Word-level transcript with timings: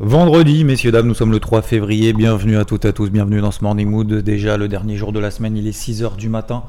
Vendredi, 0.00 0.62
messieurs, 0.62 0.92
dames, 0.92 1.08
nous 1.08 1.14
sommes 1.14 1.32
le 1.32 1.40
3 1.40 1.60
février. 1.60 2.12
Bienvenue 2.12 2.56
à 2.56 2.64
toutes 2.64 2.84
et 2.84 2.88
à 2.88 2.92
tous, 2.92 3.10
bienvenue 3.10 3.40
dans 3.40 3.50
ce 3.50 3.64
Morning 3.64 3.90
Mood. 3.90 4.12
Déjà 4.12 4.56
le 4.56 4.68
dernier 4.68 4.96
jour 4.96 5.10
de 5.12 5.18
la 5.18 5.32
semaine, 5.32 5.56
il 5.56 5.66
est 5.66 5.76
6h 5.76 6.14
du 6.14 6.28
matin. 6.28 6.62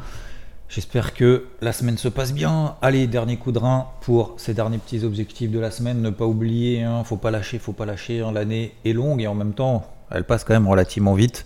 J'espère 0.67 1.13
que 1.13 1.45
la 1.61 1.71
semaine 1.71 1.99
se 1.99 2.07
passe 2.07 2.33
bien. 2.33 2.73
Allez, 2.81 3.05
dernier 3.05 3.37
coup 3.37 3.51
de 3.51 3.59
rein 3.59 3.85
pour 4.01 4.33
ces 4.37 4.55
derniers 4.55 4.79
petits 4.79 5.03
objectifs 5.03 5.51
de 5.51 5.59
la 5.59 5.69
semaine. 5.69 6.01
Ne 6.01 6.09
pas 6.09 6.25
oublier, 6.25 6.81
hein, 6.81 7.03
faut 7.03 7.17
pas 7.17 7.29
lâcher, 7.29 7.59
faut 7.59 7.71
pas 7.71 7.85
lâcher. 7.85 8.21
Hein. 8.21 8.31
L'année 8.31 8.73
est 8.83 8.93
longue 8.93 9.21
et 9.21 9.27
en 9.27 9.35
même 9.35 9.53
temps, 9.53 9.85
elle 10.09 10.23
passe 10.23 10.43
quand 10.43 10.55
même 10.55 10.67
relativement 10.67 11.13
vite. 11.13 11.45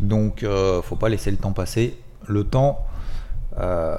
Donc, 0.00 0.44
euh, 0.44 0.80
faut 0.80 0.96
pas 0.96 1.10
laisser 1.10 1.30
le 1.30 1.36
temps 1.36 1.52
passer. 1.52 1.98
Le 2.26 2.44
temps, 2.44 2.86
euh, 3.58 3.96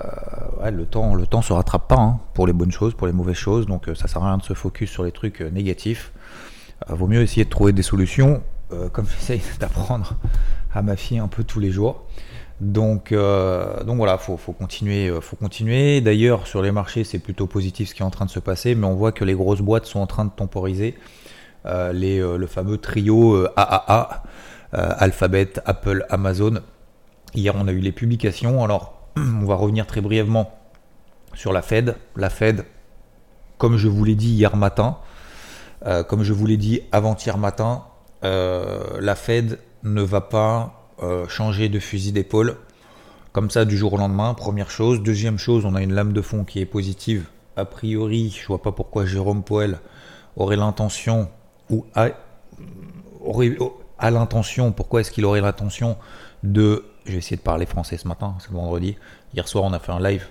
le 0.71 0.85
temps, 0.85 1.15
le 1.15 1.25
temps 1.25 1.41
se 1.41 1.53
rattrape 1.53 1.87
pas 1.87 1.99
hein, 1.99 2.19
pour 2.33 2.47
les 2.47 2.53
bonnes 2.53 2.71
choses, 2.71 2.93
pour 2.93 3.07
les 3.07 3.13
mauvaises 3.13 3.35
choses. 3.35 3.65
Donc, 3.65 3.87
euh, 3.87 3.95
ça 3.95 4.07
sert 4.07 4.23
à 4.23 4.27
rien 4.27 4.37
de 4.37 4.43
se 4.43 4.53
focus 4.53 4.89
sur 4.89 5.03
les 5.03 5.11
trucs 5.11 5.41
euh, 5.41 5.49
négatifs. 5.49 6.11
Euh, 6.89 6.95
vaut 6.95 7.07
mieux 7.07 7.21
essayer 7.21 7.45
de 7.45 7.49
trouver 7.49 7.73
des 7.73 7.83
solutions, 7.83 8.43
euh, 8.71 8.89
comme 8.89 9.05
j'essaye 9.19 9.41
d'apprendre 9.59 10.15
à 10.73 10.81
ma 10.81 10.95
fille 10.95 11.19
un 11.19 11.27
peu 11.27 11.43
tous 11.43 11.59
les 11.59 11.71
jours. 11.71 12.03
Donc, 12.59 13.11
euh, 13.11 13.83
donc 13.83 13.97
voilà, 13.97 14.17
faut, 14.17 14.35
faut 14.35 14.51
continuer, 14.51 15.13
faut 15.21 15.35
continuer. 15.35 16.01
D'ailleurs, 16.01 16.47
sur 16.47 16.61
les 16.61 16.71
marchés, 16.71 17.03
c'est 17.03 17.19
plutôt 17.19 17.45
positif 17.45 17.89
ce 17.89 17.93
qui 17.93 18.01
est 18.01 18.05
en 18.05 18.09
train 18.09 18.25
de 18.25 18.31
se 18.31 18.39
passer, 18.39 18.73
mais 18.73 18.87
on 18.87 18.95
voit 18.95 19.11
que 19.11 19.23
les 19.23 19.35
grosses 19.35 19.61
boîtes 19.61 19.85
sont 19.85 19.99
en 19.99 20.07
train 20.07 20.25
de 20.25 20.31
temporiser. 20.31 20.95
les, 21.65 22.19
le 22.19 22.47
fameux 22.47 22.77
trio 22.77 23.45
AAA, 23.55 24.23
Alphabet, 24.71 25.53
Apple, 25.65 26.05
Amazon. 26.09 26.61
Hier, 27.35 27.53
on 27.55 27.67
a 27.67 27.71
eu 27.71 27.79
les 27.79 27.91
publications. 27.91 28.63
Alors, 28.63 28.97
on 29.17 29.45
va 29.45 29.53
revenir 29.53 29.85
très 29.85 30.01
brièvement 30.01 30.57
sur 31.35 31.53
la 31.53 31.61
Fed. 31.61 31.95
La 32.15 32.31
Fed, 32.31 32.65
comme 33.59 33.77
je 33.77 33.87
vous 33.87 34.03
l'ai 34.03 34.15
dit 34.15 34.31
hier 34.31 34.55
matin, 34.55 34.97
euh, 35.85 36.03
comme 36.03 36.23
je 36.23 36.33
vous 36.33 36.45
l'ai 36.45 36.57
dit 36.57 36.81
avant-hier 36.91 37.37
matin, 37.37 37.83
euh, 38.23 38.99
la 38.99 39.15
Fed 39.15 39.59
ne 39.83 40.01
va 40.01 40.21
pas 40.21 40.91
euh, 41.03 41.27
changer 41.27 41.69
de 41.69 41.79
fusil 41.79 42.11
d'épaule 42.11 42.57
comme 43.31 43.51
ça 43.51 43.65
du 43.65 43.77
jour 43.77 43.93
au 43.93 43.97
lendemain. 43.97 44.33
Première 44.33 44.71
chose. 44.71 45.03
Deuxième 45.03 45.37
chose, 45.37 45.65
on 45.65 45.75
a 45.75 45.81
une 45.83 45.93
lame 45.93 46.11
de 46.11 46.21
fond 46.21 46.43
qui 46.43 46.59
est 46.59 46.65
positive. 46.65 47.27
A 47.55 47.65
priori, 47.65 48.35
je 48.35 48.47
vois 48.47 48.61
pas 48.61 48.71
pourquoi 48.71 49.05
Jérôme 49.05 49.43
Poel 49.43 49.79
aurait 50.35 50.55
l'intention 50.55 51.29
ou 51.69 51.85
a, 51.93 52.09
aurait, 53.21 53.55
l'intention, 54.01 54.71
pourquoi 54.71 55.01
est-ce 55.01 55.11
qu'il 55.11 55.25
aurait 55.25 55.41
l'intention 55.41 55.97
de. 56.41 56.85
Je 57.05 57.11
vais 57.11 57.17
essayer 57.19 57.37
de 57.37 57.41
parler 57.41 57.67
français 57.67 57.97
ce 57.97 58.07
matin, 58.07 58.35
c'est 58.39 58.51
vendredi. 58.51 58.97
Hier 59.33 59.47
soir, 59.47 59.63
on 59.63 59.73
a 59.73 59.79
fait 59.79 59.91
un 59.91 59.99
live. 59.99 60.25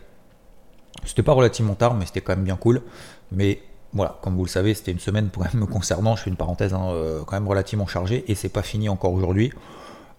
C'était 1.05 1.23
pas 1.23 1.33
relativement 1.33 1.75
tard, 1.75 1.95
mais 1.95 2.07
c'était 2.07 2.21
quand 2.21 2.35
même 2.35 2.45
bien 2.45 2.57
cool. 2.57 2.83
Mais 3.31 3.61
voilà, 3.93 4.19
comme 4.23 4.37
vous 4.37 4.45
le 4.45 4.51
savez, 4.51 4.75
c'était 4.75 4.93
une 4.93 4.99
semaine 4.99 5.29
pour 5.29 5.45
me 5.55 5.67
concernant, 5.73 6.17
je 6.17 6.23
fais 6.23 6.31
une 6.31 6.37
parenthèse, 6.37 6.75
hein, 6.75 6.89
euh, 6.91 7.23
quand 7.27 7.37
même 7.37 7.49
relativement 7.49 7.87
chargée, 7.87 8.25
et 8.29 8.35
c'est 8.35 8.49
pas 8.49 8.63
fini 8.63 8.89
encore 8.89 9.13
aujourd'hui, 9.13 9.53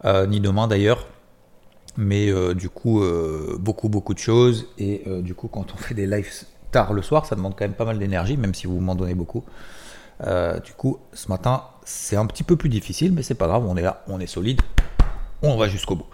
euh, 0.06 0.26
ni 0.28 0.40
demain 0.40 0.68
d'ailleurs. 0.68 1.08
Mais 2.00 2.30
euh, 2.30 2.54
du 2.54 2.70
coup, 2.70 3.04
beaucoup, 3.60 3.90
beaucoup 3.90 4.14
de 4.14 4.20
choses, 4.20 4.68
et 4.78 5.04
du 5.22 5.34
coup, 5.34 5.48
quand 5.48 5.74
on 5.74 5.78
fait 5.78 5.96
des 5.96 6.06
lives 6.06 6.46
tard 6.72 6.94
le 6.94 7.02
soir, 7.02 7.26
ça 7.26 7.36
demande 7.36 7.56
quand 7.58 7.66
même 7.66 7.74
pas 7.74 7.86
mal 7.86 7.98
d'énergie, 7.98 8.38
même 8.38 8.54
si 8.54 8.68
vous 8.68 8.80
m'en 8.80 8.94
donnez 8.94 9.16
beaucoup. 9.16 9.44
du 10.22 10.74
coup, 10.74 11.00
ce 11.14 11.28
matin, 11.30 11.64
c'est 11.86 12.16
un 12.16 12.28
petit 12.28 12.44
peu 12.44 12.56
plus 12.56 12.70
difficile, 12.70 13.14
mais 13.14 13.24
c'est 13.24 13.36
pas 13.36 13.48
grave, 13.48 13.66
on 13.68 13.76
est 13.78 13.82
là, 13.82 14.04
on 14.08 14.20
est 14.20 14.28
solide, 14.28 14.62
on 15.42 15.58
va 15.58 15.68
jusqu'au 15.68 15.96
bout. 15.96 16.08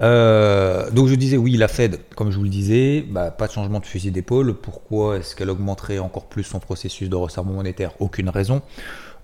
Euh, 0.00 0.90
donc 0.90 1.08
je 1.08 1.14
disais 1.14 1.36
oui, 1.36 1.56
la 1.56 1.68
Fed, 1.68 2.00
comme 2.16 2.30
je 2.30 2.36
vous 2.36 2.44
le 2.44 2.50
disais, 2.50 3.04
bah, 3.08 3.30
pas 3.30 3.46
de 3.46 3.52
changement 3.52 3.80
de 3.80 3.86
fusil 3.86 4.10
d'épaule. 4.10 4.54
Pourquoi 4.54 5.18
est-ce 5.18 5.36
qu'elle 5.36 5.50
augmenterait 5.50 5.98
encore 5.98 6.26
plus 6.26 6.44
son 6.44 6.60
processus 6.60 7.08
de 7.08 7.16
resserrement 7.16 7.52
monétaire? 7.52 7.92
Aucune 8.00 8.28
raison. 8.28 8.62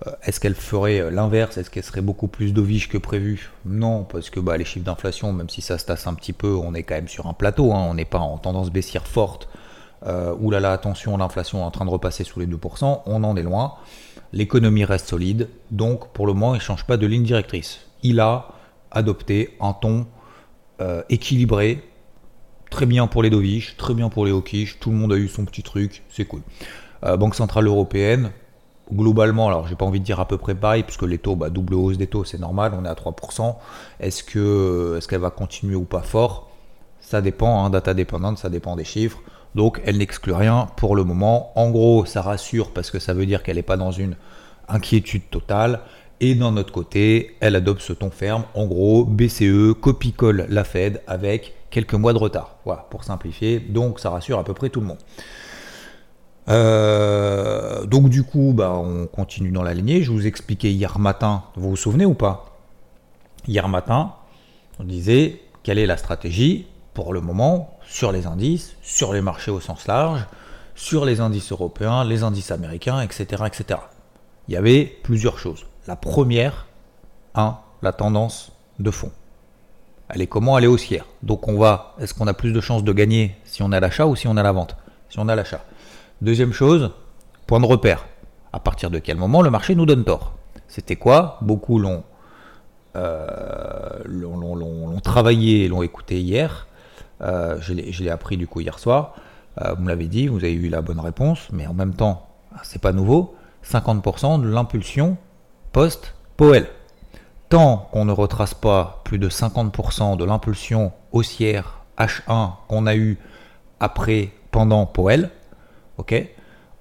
Euh, 0.07 0.11
est-ce 0.23 0.39
qu'elle 0.39 0.55
ferait 0.55 1.11
l'inverse? 1.11 1.57
Est-ce 1.57 1.69
qu'elle 1.69 1.83
serait 1.83 2.01
beaucoup 2.01 2.27
plus 2.27 2.53
dovish 2.53 2.87
que 2.87 2.97
prévu? 2.97 3.49
Non, 3.65 4.03
parce 4.03 4.29
que 4.29 4.39
bah, 4.39 4.57
les 4.57 4.65
chiffres 4.65 4.85
d'inflation, 4.85 5.33
même 5.33 5.49
si 5.49 5.61
ça 5.61 5.77
se 5.77 5.85
tasse 5.85 6.07
un 6.07 6.13
petit 6.13 6.33
peu, 6.33 6.53
on 6.53 6.73
est 6.73 6.83
quand 6.83 6.95
même 6.95 7.07
sur 7.07 7.27
un 7.27 7.33
plateau. 7.33 7.73
Hein. 7.73 7.87
on 7.89 7.95
n'est 7.95 8.05
pas 8.05 8.19
en 8.19 8.37
tendance 8.37 8.69
baissière 8.71 9.07
forte. 9.07 9.49
Euh, 10.05 10.33
ouh 10.39 10.51
là 10.51 10.59
là, 10.59 10.71
attention, 10.71 11.17
l'inflation 11.17 11.59
est 11.59 11.63
en 11.63 11.71
train 11.71 11.85
de 11.85 11.89
repasser 11.89 12.23
sous 12.23 12.39
les 12.39 12.47
2%. 12.47 13.01
On 13.05 13.23
en 13.23 13.35
est 13.35 13.43
loin. 13.43 13.73
L'économie 14.31 14.85
reste 14.85 15.09
solide. 15.09 15.49
Donc 15.71 16.09
pour 16.13 16.27
le 16.27 16.33
moment, 16.33 16.53
il 16.53 16.59
ne 16.59 16.63
change 16.63 16.85
pas 16.85 16.97
de 16.97 17.07
ligne 17.07 17.23
directrice. 17.23 17.81
Il 18.03 18.19
a 18.19 18.49
adopté 18.91 19.57
un 19.59 19.73
ton 19.73 20.07
euh, 20.81 21.03
équilibré, 21.09 21.83
très 22.69 22.85
bien 22.85 23.07
pour 23.07 23.23
les 23.23 23.29
dovish, 23.29 23.75
très 23.77 23.93
bien 23.93 24.09
pour 24.09 24.25
les 24.25 24.31
hokish, 24.31 24.79
tout 24.79 24.91
le 24.91 24.97
monde 24.97 25.13
a 25.13 25.17
eu 25.17 25.27
son 25.27 25.45
petit 25.45 25.63
truc, 25.63 26.03
c'est 26.09 26.25
cool. 26.25 26.41
Euh, 27.03 27.17
Banque 27.17 27.35
Centrale 27.35 27.67
Européenne, 27.67 28.31
globalement, 28.93 29.47
alors 29.47 29.67
j'ai 29.67 29.75
pas 29.75 29.85
envie 29.85 29.99
de 29.99 30.05
dire 30.05 30.19
à 30.19 30.27
peu 30.27 30.37
près 30.37 30.55
pareil, 30.55 30.83
puisque 30.83 31.03
les 31.03 31.17
taux, 31.17 31.35
bah, 31.35 31.49
double 31.49 31.75
hausse 31.75 31.97
des 31.97 32.07
taux, 32.07 32.23
c'est 32.23 32.39
normal, 32.39 32.73
on 32.79 32.85
est 32.85 32.89
à 32.89 32.95
3%. 32.95 33.55
Est-ce 33.99 34.23
que 34.23 34.95
est-ce 34.97 35.07
qu'elle 35.07 35.21
va 35.21 35.31
continuer 35.31 35.75
ou 35.75 35.85
pas 35.85 36.01
fort? 36.01 36.49
Ça 36.99 37.21
dépend, 37.21 37.63
hein, 37.63 37.69
data 37.69 37.93
dépendante, 37.93 38.37
ça 38.37 38.49
dépend 38.49 38.75
des 38.75 38.83
chiffres. 38.83 39.19
Donc 39.55 39.81
elle 39.85 39.97
n'exclut 39.97 40.33
rien 40.33 40.67
pour 40.77 40.95
le 40.95 41.03
moment. 41.03 41.51
En 41.55 41.71
gros, 41.71 42.05
ça 42.05 42.21
rassure 42.21 42.71
parce 42.71 42.91
que 42.91 42.99
ça 42.99 43.13
veut 43.13 43.25
dire 43.25 43.43
qu'elle 43.43 43.55
n'est 43.55 43.63
pas 43.63 43.77
dans 43.77 43.91
une 43.91 44.15
inquiétude 44.67 45.29
totale. 45.29 45.81
Et 46.21 46.35
d'un 46.35 46.57
autre 46.57 46.73
côté, 46.73 47.37
elle 47.39 47.55
adopte 47.55 47.81
ce 47.81 47.93
ton 47.93 48.09
ferme. 48.09 48.43
En 48.53 48.65
gros, 48.65 49.05
BCE 49.05 49.73
copie-colle 49.79 50.47
la 50.49 50.63
Fed 50.63 51.01
avec 51.07 51.53
quelques 51.69 51.93
mois 51.93 52.13
de 52.13 52.17
retard. 52.17 52.57
Voilà, 52.65 52.85
pour 52.89 53.03
simplifier. 53.03 53.59
Donc 53.59 53.99
ça 53.99 54.09
rassure 54.09 54.37
à 54.39 54.43
peu 54.43 54.53
près 54.53 54.69
tout 54.69 54.81
le 54.81 54.87
monde. 54.87 54.97
Euh, 56.49 57.85
donc 57.85 58.09
du 58.09 58.23
coup, 58.23 58.53
bah, 58.55 58.73
on 58.73 59.07
continue 59.07 59.51
dans 59.51 59.63
la 59.63 59.73
lignée. 59.73 60.01
Je 60.01 60.11
vous 60.11 60.27
expliquais 60.27 60.71
hier 60.71 60.99
matin, 60.99 61.43
vous 61.55 61.69
vous 61.69 61.75
souvenez 61.77 62.05
ou 62.05 62.15
pas? 62.15 62.57
Hier 63.47 63.67
matin, 63.69 64.13
on 64.79 64.83
disait 64.83 65.41
quelle 65.63 65.79
est 65.79 65.85
la 65.85 65.97
stratégie 65.97 66.67
pour 66.93 67.13
le 67.13 67.21
moment 67.21 67.77
sur 67.87 68.11
les 68.11 68.25
indices, 68.25 68.75
sur 68.81 69.13
les 69.13 69.21
marchés 69.21 69.51
au 69.51 69.59
sens 69.59 69.87
large, 69.87 70.25
sur 70.75 71.05
les 71.05 71.21
indices 71.21 71.51
européens, 71.51 72.03
les 72.03 72.23
indices 72.23 72.51
américains, 72.51 73.01
etc. 73.01 73.43
etc. 73.45 73.79
Il 74.47 74.53
y 74.53 74.57
avait 74.57 74.83
plusieurs 75.03 75.37
choses. 75.37 75.65
La 75.87 75.95
première, 75.95 76.67
1. 77.35 77.57
La 77.81 77.93
tendance 77.93 78.51
de 78.79 78.91
fond. 78.91 79.11
Elle 80.09 80.21
est 80.21 80.27
comment? 80.27 80.57
Elle 80.57 80.65
est 80.65 80.67
haussière. 80.67 81.05
Donc 81.23 81.47
on 81.47 81.57
va, 81.57 81.95
est-ce 81.99 82.13
qu'on 82.13 82.27
a 82.27 82.33
plus 82.33 82.51
de 82.51 82.59
chances 82.61 82.83
de 82.83 82.91
gagner 82.91 83.35
si 83.45 83.63
on 83.63 83.71
a 83.71 83.79
l'achat 83.79 84.05
ou 84.07 84.15
si 84.15 84.27
on 84.27 84.37
a 84.37 84.43
la 84.43 84.51
vente? 84.51 84.75
Si 85.09 85.19
on 85.19 85.27
a 85.29 85.35
l'achat. 85.35 85.63
Deuxième 86.21 86.51
chose, 86.51 86.91
point 87.47 87.59
de 87.59 87.65
repère. 87.65 88.07
À 88.51 88.59
partir 88.59 88.89
de 88.89 88.99
quel 88.99 89.17
moment 89.17 89.41
le 89.41 89.49
marché 89.49 89.75
nous 89.75 89.85
donne 89.85 90.03
tort? 90.03 90.33
C'était 90.67 90.95
quoi? 90.95 91.37
Beaucoup 91.41 91.79
l'ont 91.79 92.03
euh, 92.95 93.99
travaillé 95.03 95.65
et 95.65 95.67
l'ont 95.67 95.83
écouté 95.83 96.19
hier. 96.19 96.67
Euh, 97.21 97.57
je 97.61 97.73
l'ai 97.73 98.09
appris 98.09 98.37
du 98.37 98.47
coup 98.47 98.61
hier 98.61 98.79
soir. 98.79 99.15
Euh, 99.61 99.73
vous 99.73 99.83
me 99.83 99.89
l'avez 99.89 100.07
dit, 100.07 100.27
vous 100.27 100.37
avez 100.37 100.53
eu 100.53 100.69
la 100.69 100.81
bonne 100.81 100.99
réponse, 100.99 101.47
mais 101.51 101.67
en 101.67 101.73
même 101.73 101.93
temps, 101.93 102.27
c'est 102.63 102.81
pas 102.81 102.91
nouveau. 102.91 103.35
50% 103.63 104.41
de 104.41 104.47
l'impulsion 104.47 105.17
post-Powell. 105.71 106.67
Tant 107.49 107.89
qu'on 107.91 108.05
ne 108.05 108.11
retrace 108.11 108.53
pas 108.53 109.01
plus 109.03 109.17
de 109.17 109.29
50% 109.29 110.17
de 110.17 110.23
l'impulsion 110.23 110.91
haussière 111.11 111.79
H1 111.97 112.51
qu'on 112.67 112.85
a 112.85 112.95
eu 112.95 113.17
après, 113.79 114.31
pendant 114.51 114.85
Powell, 114.85 115.29
ok, 115.97 116.13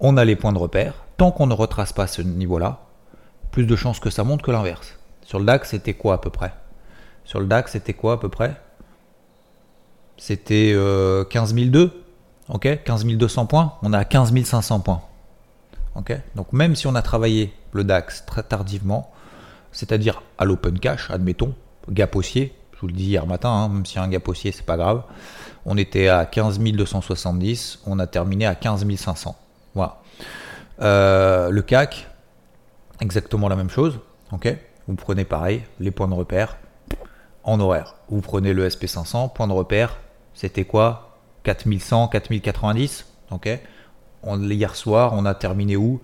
on 0.00 0.16
a 0.16 0.24
les 0.24 0.36
points 0.36 0.52
de 0.52 0.58
repère. 0.58 0.94
Tant 1.16 1.30
qu'on 1.30 1.46
ne 1.46 1.54
retrace 1.54 1.92
pas 1.92 2.06
ce 2.06 2.22
niveau-là, 2.22 2.80
plus 3.50 3.66
de 3.66 3.76
chances 3.76 4.00
que 4.00 4.10
ça 4.10 4.24
monte 4.24 4.42
que 4.42 4.50
l'inverse. 4.50 4.96
Sur 5.22 5.38
le 5.38 5.44
DAX, 5.44 5.70
c'était 5.70 5.94
quoi 5.94 6.14
à 6.14 6.18
peu 6.18 6.30
près? 6.30 6.52
Sur 7.24 7.40
le 7.40 7.46
DAX, 7.46 7.72
c'était 7.72 7.94
quoi 7.94 8.14
à 8.14 8.16
peu 8.16 8.28
près? 8.28 8.54
C'était 10.16 10.72
euh, 10.74 11.24
15 11.24 11.54
ok? 12.48 12.82
15 12.84 13.06
200 13.06 13.46
points. 13.46 13.74
On 13.82 13.92
a 13.92 14.04
15 14.04 14.32
500 14.44 14.80
points. 14.80 15.02
Donc 16.34 16.52
même 16.52 16.74
si 16.74 16.86
on 16.86 16.94
a 16.94 17.02
travaillé 17.02 17.52
le 17.72 17.84
DAX 17.84 18.24
très 18.26 18.42
tardivement, 18.42 19.10
c'est-à-dire 19.72 20.22
à, 20.38 20.44
l'open 20.44 20.78
cash, 20.78 21.10
admettons, 21.10 21.54
gap 21.90 22.14
haussier, 22.16 22.54
je 22.74 22.80
vous 22.80 22.86
le 22.86 22.92
dis 22.92 23.04
hier 23.04 23.26
matin, 23.26 23.50
hein, 23.50 23.68
même 23.68 23.84
a 23.96 24.02
un 24.02 24.08
gap 24.08 24.26
haussier, 24.28 24.52
c'est 24.52 24.64
pas 24.64 24.76
grave. 24.76 25.02
On 25.66 25.76
était 25.76 26.08
à 26.08 26.24
15 26.24 26.60
270, 26.60 27.80
on 27.86 27.98
a 27.98 28.06
terminé 28.06 28.46
à 28.46 28.54
15 28.54 28.86
500. 28.96 29.36
Voilà. 29.74 30.00
Euh, 30.80 31.50
le 31.50 31.62
CAC, 31.62 32.06
exactement 33.00 33.48
la 33.48 33.56
même 33.56 33.70
chose. 33.70 33.98
Vous 34.86 34.94
prenez 34.94 35.24
pareil, 35.24 35.64
les 35.80 35.90
points 35.90 36.08
de 36.08 36.14
repère 36.14 36.56
en 37.44 37.60
horaire. 37.60 37.96
Vous 38.08 38.20
prenez 38.20 38.52
le 38.52 38.68
SP500, 38.68 39.32
point 39.32 39.48
de 39.48 39.52
repère, 39.52 39.98
c'était 40.34 40.64
quoi? 40.64 41.18
4100, 41.42 42.08
4090. 42.08 43.06
Ok 43.30 43.60
Hier 44.24 44.74
soir, 44.74 45.12
on 45.14 45.24
a 45.24 45.34
terminé 45.34 45.76
où? 45.76 46.00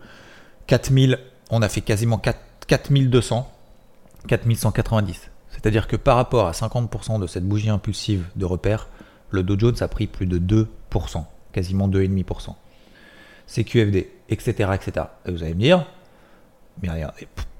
4000, 0.66 1.18
on 1.50 1.62
a 1.62 1.68
fait 1.68 1.80
quasiment 1.80 2.18
4, 2.18 2.38
4200, 2.66 3.50
4190. 4.28 5.30
C'est-à-dire 5.50 5.86
que 5.88 5.96
par 5.96 6.16
rapport 6.16 6.46
à 6.46 6.52
50% 6.52 7.20
de 7.20 7.26
cette 7.26 7.46
bougie 7.46 7.70
impulsive 7.70 8.24
de 8.36 8.44
repère, 8.44 8.88
le 9.30 9.42
Dow 9.42 9.58
Jones 9.58 9.76
a 9.80 9.88
pris 9.88 10.06
plus 10.06 10.26
de 10.26 10.66
2%, 10.90 11.24
quasiment 11.52 11.88
2,5%. 11.88 12.54
CQFD, 13.46 14.10
etc., 14.30 14.70
etc. 14.74 15.06
Et 15.26 15.32
vous 15.32 15.42
allez 15.42 15.54
me 15.54 15.60
dire, 15.60 15.86
mais 16.82 16.90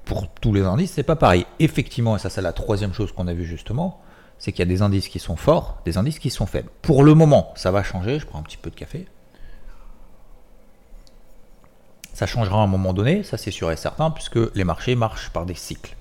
pour 0.03 0.29
tous 0.29 0.53
les 0.53 0.61
indices, 0.61 0.91
c'est 0.91 1.03
pas 1.03 1.15
pareil. 1.15 1.45
Effectivement, 1.59 2.15
et 2.15 2.19
ça 2.19 2.29
c'est 2.29 2.41
la 2.41 2.53
troisième 2.53 2.93
chose 2.93 3.11
qu'on 3.11 3.27
a 3.27 3.33
vu 3.33 3.45
justement, 3.45 4.01
c'est 4.37 4.51
qu'il 4.51 4.59
y 4.59 4.67
a 4.67 4.73
des 4.73 4.81
indices 4.81 5.07
qui 5.07 5.19
sont 5.19 5.35
forts, 5.35 5.81
des 5.85 5.97
indices 5.97 6.19
qui 6.19 6.29
sont 6.29 6.45
faibles. 6.45 6.69
Pour 6.81 7.03
le 7.03 7.13
moment, 7.13 7.53
ça 7.55 7.71
va 7.71 7.83
changer. 7.83 8.19
Je 8.19 8.25
prends 8.25 8.39
un 8.39 8.43
petit 8.43 8.57
peu 8.57 8.69
de 8.69 8.75
café. 8.75 9.07
Ça 12.15 12.25
changera 12.25 12.61
à 12.61 12.63
un 12.63 12.67
moment 12.67 12.93
donné, 12.93 13.23
ça 13.23 13.35
c'est 13.35 13.51
sûr 13.51 13.69
et 13.73 13.75
certain, 13.75 14.09
puisque 14.09 14.39
les 14.55 14.63
marchés 14.63 14.95
marchent 14.95 15.31
par 15.31 15.45
des 15.45 15.53
cycles. 15.53 15.97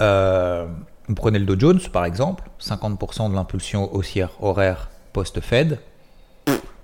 Euh, 0.00 0.66
vous 1.06 1.14
prenez 1.14 1.38
le 1.38 1.46
Dow 1.46 1.56
Jones 1.56 1.80
par 1.92 2.04
exemple, 2.04 2.50
50% 2.60 3.30
de 3.30 3.34
l'impulsion 3.36 3.94
haussière 3.94 4.30
horaire 4.40 4.90
post-Fed, 5.12 5.78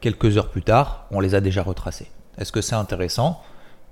quelques 0.00 0.36
heures 0.38 0.48
plus 0.48 0.62
tard, 0.62 1.06
on 1.10 1.18
les 1.18 1.34
a 1.34 1.40
déjà 1.40 1.64
retracés. 1.64 2.06
Est-ce 2.38 2.52
que 2.52 2.60
c'est 2.60 2.76
intéressant 2.76 3.42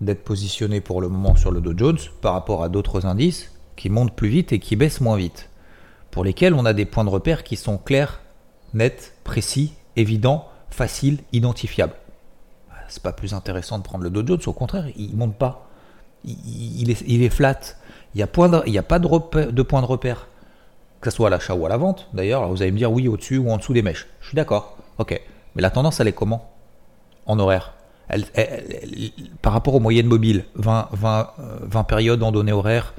d'être 0.00 0.22
positionné 0.22 0.80
pour 0.80 1.00
le 1.00 1.08
moment 1.08 1.34
sur 1.34 1.50
le 1.50 1.60
Dow 1.60 1.76
Jones 1.76 1.98
par 2.20 2.34
rapport 2.34 2.62
à 2.62 2.68
d'autres 2.68 3.06
indices 3.06 3.52
qui 3.74 3.90
montent 3.90 4.14
plus 4.14 4.28
vite 4.28 4.52
et 4.52 4.60
qui 4.60 4.76
baissent 4.76 5.00
moins 5.00 5.16
vite, 5.16 5.50
pour 6.12 6.22
lesquels 6.22 6.54
on 6.54 6.64
a 6.64 6.74
des 6.74 6.84
points 6.84 7.04
de 7.04 7.10
repère 7.10 7.42
qui 7.42 7.56
sont 7.56 7.76
clairs, 7.76 8.20
nets, 8.72 9.14
précis, 9.24 9.74
évidents, 9.96 10.46
faciles, 10.70 11.18
identifiables? 11.32 11.96
C'est 12.90 13.02
pas 13.02 13.12
plus 13.12 13.34
intéressant 13.34 13.78
de 13.78 13.82
prendre 13.82 14.04
le 14.04 14.10
Dow 14.10 14.26
Jones, 14.26 14.40
au 14.46 14.52
contraire, 14.52 14.84
il 14.96 15.16
monte 15.16 15.36
pas. 15.36 15.66
Il, 16.24 16.90
est, 16.90 17.28
flat. 17.30 17.58
Il 18.14 18.18
n'y 18.18 18.22
a, 18.22 18.26
pas 18.26 18.98
de, 18.98 19.50
de 19.50 19.62
point 19.62 19.80
de 19.80 19.86
repère, 19.86 20.26
que 21.00 21.10
ce 21.10 21.16
soit 21.16 21.28
à 21.28 21.30
l'achat 21.30 21.54
ou 21.54 21.64
à 21.64 21.68
la 21.68 21.78
vente. 21.78 22.08
D'ailleurs, 22.12 22.48
vous 22.48 22.60
allez 22.60 22.72
me 22.72 22.76
dire 22.76 22.92
oui, 22.92 23.08
au-dessus 23.08 23.38
ou 23.38 23.50
en 23.50 23.56
dessous 23.56 23.72
des 23.72 23.82
mèches. 23.82 24.06
Je 24.20 24.26
suis 24.26 24.36
d'accord. 24.36 24.76
Ok. 24.98 25.18
Mais 25.54 25.62
la 25.62 25.70
tendance, 25.70 26.00
elle 26.00 26.08
est 26.08 26.12
comment? 26.12 26.50
En 27.26 27.38
horaire 27.38 27.74
Par 29.40 29.52
rapport 29.52 29.74
aux 29.74 29.80
moyennes 29.80 30.06
mobiles, 30.06 30.44
20, 30.56 30.88
20, 30.92 31.30
20 31.62 31.84
périodes 31.84 32.22
en 32.22 32.32
données 32.32 32.52
horaires, 32.52 32.92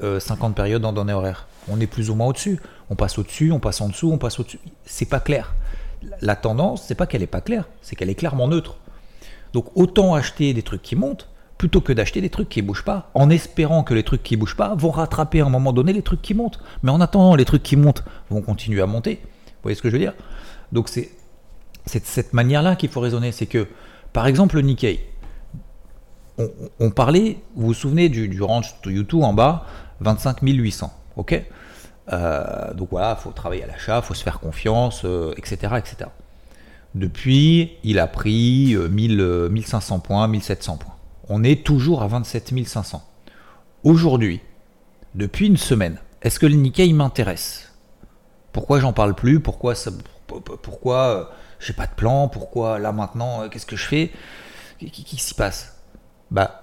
50 0.00 0.54
périodes 0.54 0.84
en 0.84 0.92
données 0.92 1.14
horaires. 1.14 1.46
On 1.70 1.80
est 1.80 1.86
plus 1.86 2.10
ou 2.10 2.14
moins 2.14 2.26
au-dessus. 2.26 2.60
On 2.90 2.96
passe 2.96 3.18
au-dessus, 3.18 3.52
on 3.52 3.60
passe 3.60 3.80
en 3.80 3.88
dessous, 3.88 4.10
on 4.12 4.18
passe 4.18 4.40
au-dessus. 4.40 4.60
C'est 4.84 5.08
pas 5.08 5.20
clair. 5.20 5.54
La 6.20 6.36
tendance, 6.36 6.84
c'est 6.86 6.94
pas 6.94 7.06
qu'elle 7.06 7.22
est 7.22 7.26
pas 7.26 7.40
claire, 7.40 7.64
c'est 7.82 7.96
qu'elle 7.96 8.10
est 8.10 8.14
clairement 8.14 8.48
neutre. 8.48 8.76
Donc 9.52 9.66
autant 9.74 10.14
acheter 10.14 10.54
des 10.54 10.62
trucs 10.62 10.82
qui 10.82 10.96
montent 10.96 11.28
plutôt 11.58 11.80
que 11.80 11.92
d'acheter 11.92 12.20
des 12.20 12.30
trucs 12.30 12.48
qui 12.48 12.62
bougent 12.62 12.84
pas, 12.84 13.10
en 13.14 13.30
espérant 13.30 13.82
que 13.82 13.92
les 13.92 14.04
trucs 14.04 14.22
qui 14.22 14.36
bougent 14.36 14.56
pas 14.56 14.76
vont 14.76 14.90
rattraper 14.90 15.40
à 15.40 15.46
un 15.46 15.50
moment 15.50 15.72
donné 15.72 15.92
les 15.92 16.02
trucs 16.02 16.22
qui 16.22 16.32
montent. 16.32 16.60
Mais 16.84 16.92
en 16.92 17.00
attendant, 17.00 17.34
les 17.34 17.44
trucs 17.44 17.64
qui 17.64 17.76
montent 17.76 18.04
vont 18.30 18.40
continuer 18.42 18.80
à 18.80 18.86
monter. 18.86 19.20
Vous 19.24 19.62
voyez 19.64 19.74
ce 19.74 19.82
que 19.82 19.90
je 19.90 19.94
veux 19.94 19.98
dire? 19.98 20.14
Donc 20.70 20.88
c'est 20.88 21.10
de 21.92 22.04
cette 22.04 22.32
manière-là 22.32 22.76
qu'il 22.76 22.90
faut 22.90 23.00
raisonner. 23.00 23.32
C'est 23.32 23.46
que, 23.46 23.66
par 24.12 24.28
exemple, 24.28 24.54
le 24.54 24.62
Nikkei, 24.62 25.00
on, 26.78 26.90
parlait, 26.90 27.38
vous 27.56 27.66
vous 27.66 27.74
souvenez 27.74 28.08
du, 28.08 28.28
du 28.28 28.40
range 28.40 28.76
YouTube 28.86 29.22
en 29.22 29.32
bas, 29.32 29.66
25 30.00 30.38
800. 30.42 30.92
Ok? 31.16 31.42
Euh, 32.12 32.74
Donc 32.74 32.88
voilà, 32.90 33.16
il 33.18 33.22
faut 33.22 33.30
travailler 33.30 33.64
à 33.64 33.66
l'achat, 33.66 33.96
il 33.96 34.06
faut 34.06 34.14
se 34.14 34.22
faire 34.22 34.38
confiance, 34.38 35.04
etc., 35.36 35.58
euh, 35.72 35.76
etc. 35.76 36.10
Depuis, 36.94 37.72
il 37.84 37.98
a 37.98 38.06
pris 38.06 38.74
1000, 38.76 39.48
1500 39.50 39.96
euh, 39.96 39.98
points, 39.98 40.28
1700 40.28 40.76
points. 40.78 40.94
On 41.28 41.44
est 41.44 41.64
toujours 41.64 42.02
à 42.02 42.08
27 42.08 42.66
500. 42.66 43.04
Aujourd'hui, 43.84 44.40
depuis 45.14 45.46
une 45.46 45.56
semaine, 45.56 45.98
est-ce 46.22 46.40
que 46.40 46.46
le 46.46 46.54
Nikkei 46.54 46.92
m'intéresse? 46.92 47.72
Pourquoi 48.52 48.80
j'en 48.80 48.92
parle 48.92 49.14
plus? 49.14 49.40
Pourquoi 49.40 49.74
ça, 49.74 49.90
pourquoi 50.26 50.96
euh, 51.08 51.24
j'ai 51.60 51.74
pas 51.74 51.86
de 51.86 51.94
plan? 51.94 52.28
Pourquoi 52.28 52.78
là 52.78 52.92
maintenant 52.92 53.42
euh, 53.42 53.48
qu'est-ce 53.48 53.66
que 53.66 53.76
je 53.76 53.86
fais? 53.86 54.10
Qu'est-ce 54.80 55.20
s'y 55.20 55.34
passe? 55.34 55.76
Bah, 56.30 56.62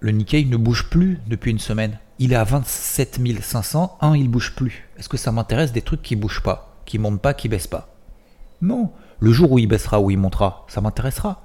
le 0.00 0.10
Nikkei 0.12 0.44
ne 0.44 0.56
bouge 0.56 0.90
plus 0.90 1.20
depuis 1.26 1.50
une 1.50 1.58
semaine. 1.58 1.98
Il 2.18 2.32
est 2.32 2.36
à 2.36 2.44
27 2.44 3.20
500. 3.42 3.98
Un, 4.00 4.16
il 4.16 4.28
bouge 4.28 4.54
plus. 4.54 4.88
Est-ce 4.98 5.08
que 5.08 5.16
ça 5.16 5.32
m'intéresse 5.32 5.72
des 5.72 5.82
trucs 5.82 6.02
qui 6.02 6.14
bougent 6.14 6.42
pas, 6.42 6.76
qui 6.84 6.98
montent 6.98 7.22
pas, 7.22 7.34
qui 7.34 7.48
baissent 7.48 7.66
pas? 7.66 7.94
Non. 8.60 8.92
Le 9.20 9.32
jour 9.32 9.52
où 9.52 9.58
il 9.58 9.66
baissera, 9.66 10.00
où 10.00 10.10
il 10.10 10.18
montera, 10.18 10.64
ça 10.68 10.80
m'intéressera. 10.80 11.42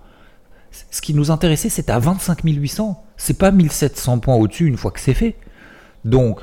Ce 0.91 1.01
qui 1.01 1.13
nous 1.13 1.31
intéressait, 1.31 1.69
c'était 1.69 1.91
à 1.91 1.99
25 1.99 2.41
800. 2.43 3.03
C'est 3.17 3.37
pas 3.37 3.51
1700 3.51 4.19
points 4.19 4.35
au-dessus 4.35 4.67
une 4.67 4.77
fois 4.77 4.91
que 4.91 4.99
c'est 4.99 5.13
fait. 5.13 5.35
Donc, 6.05 6.41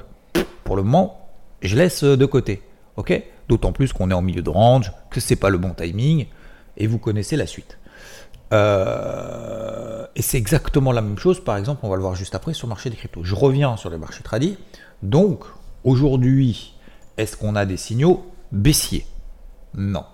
pour 0.64 0.76
le 0.76 0.82
moment, 0.82 1.28
je 1.62 1.76
laisse 1.76 2.04
de 2.04 2.26
côté. 2.26 2.62
Ok? 2.96 3.22
D'autant 3.48 3.72
plus 3.72 3.92
qu'on 3.92 4.10
est 4.10 4.14
en 4.14 4.22
milieu 4.22 4.42
de 4.42 4.50
range, 4.50 4.92
que 5.10 5.20
c'est 5.20 5.36
pas 5.36 5.50
le 5.50 5.58
bon 5.58 5.70
timing, 5.70 6.26
et 6.76 6.86
vous 6.86 6.98
connaissez 6.98 7.36
la 7.36 7.46
suite. 7.46 7.78
Euh, 8.52 10.06
et 10.14 10.22
c'est 10.22 10.38
exactement 10.38 10.92
la 10.92 11.02
même 11.02 11.18
chose, 11.18 11.42
par 11.42 11.56
exemple, 11.56 11.80
on 11.84 11.88
va 11.88 11.96
le 11.96 12.02
voir 12.02 12.14
juste 12.14 12.34
après 12.34 12.54
sur 12.54 12.66
le 12.66 12.70
marché 12.70 12.90
des 12.90 12.96
cryptos. 12.96 13.24
Je 13.24 13.34
reviens 13.34 13.76
sur 13.76 13.90
les 13.90 13.98
marchés 13.98 14.22
tradis. 14.22 14.56
Donc, 15.02 15.44
aujourd'hui, 15.84 16.74
est-ce 17.16 17.36
qu'on 17.36 17.56
a 17.56 17.64
des 17.64 17.76
signaux 17.76 18.26
baissiers? 18.52 19.06
Non. 19.74 20.04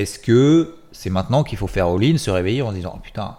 Est-ce 0.00 0.18
que 0.18 0.76
c'est 0.92 1.10
maintenant 1.10 1.44
qu'il 1.44 1.58
faut 1.58 1.66
faire 1.66 1.86
all-in, 1.86 2.16
se 2.16 2.30
réveiller 2.30 2.62
en 2.62 2.72
disant 2.72 2.94
oh, 2.96 3.00
putain, 3.02 3.36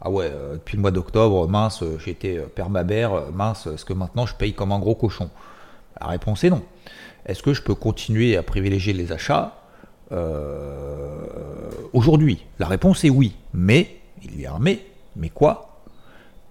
ah 0.00 0.10
ouais, 0.10 0.30
euh, 0.32 0.52
depuis 0.52 0.76
le 0.76 0.82
mois 0.82 0.92
d'octobre, 0.92 1.48
mince, 1.48 1.82
euh, 1.82 1.98
été 2.06 2.38
euh, 2.38 2.46
permabère, 2.46 3.32
mince, 3.32 3.66
est-ce 3.66 3.84
que 3.84 3.94
maintenant 3.94 4.24
je 4.24 4.36
paye 4.36 4.54
comme 4.54 4.70
un 4.70 4.78
gros 4.78 4.94
cochon? 4.94 5.28
La 6.00 6.06
réponse 6.06 6.44
est 6.44 6.50
non. 6.50 6.62
Est-ce 7.26 7.42
que 7.42 7.52
je 7.52 7.62
peux 7.62 7.74
continuer 7.74 8.36
à 8.36 8.44
privilégier 8.44 8.92
les 8.92 9.10
achats? 9.10 9.56
Aujourd'hui 11.92 12.46
La 12.60 12.68
réponse 12.68 13.02
est 13.02 13.10
oui. 13.10 13.34
Mais, 13.52 13.96
il 14.22 14.40
y 14.40 14.46
a 14.46 14.52
un 14.52 14.60
mais, 14.60 14.86
mais 15.16 15.30
quoi? 15.30 15.80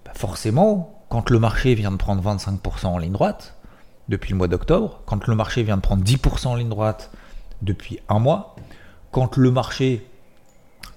Bah, 0.04 0.12
Forcément, 0.14 1.02
quand 1.08 1.30
le 1.30 1.40
marché 1.40 1.74
vient 1.74 1.92
de 1.92 1.96
prendre 1.96 2.22
25% 2.22 2.88
en 2.88 2.98
ligne 2.98 3.14
droite, 3.14 3.56
depuis 4.10 4.32
le 4.32 4.38
mois 4.38 4.50
d'octobre, 4.50 5.00
quand 5.06 5.26
le 5.26 5.36
marché 5.36 5.64
vient 5.64 5.78
de 5.78 5.82
prendre 5.82 6.04
10% 6.04 6.48
en 6.48 6.56
ligne 6.56 6.68
droite 6.68 7.12
depuis 7.62 8.02
un 8.10 8.20
mois, 8.20 8.58
quand 9.14 9.38
le 9.38 9.52
marché, 9.52 10.06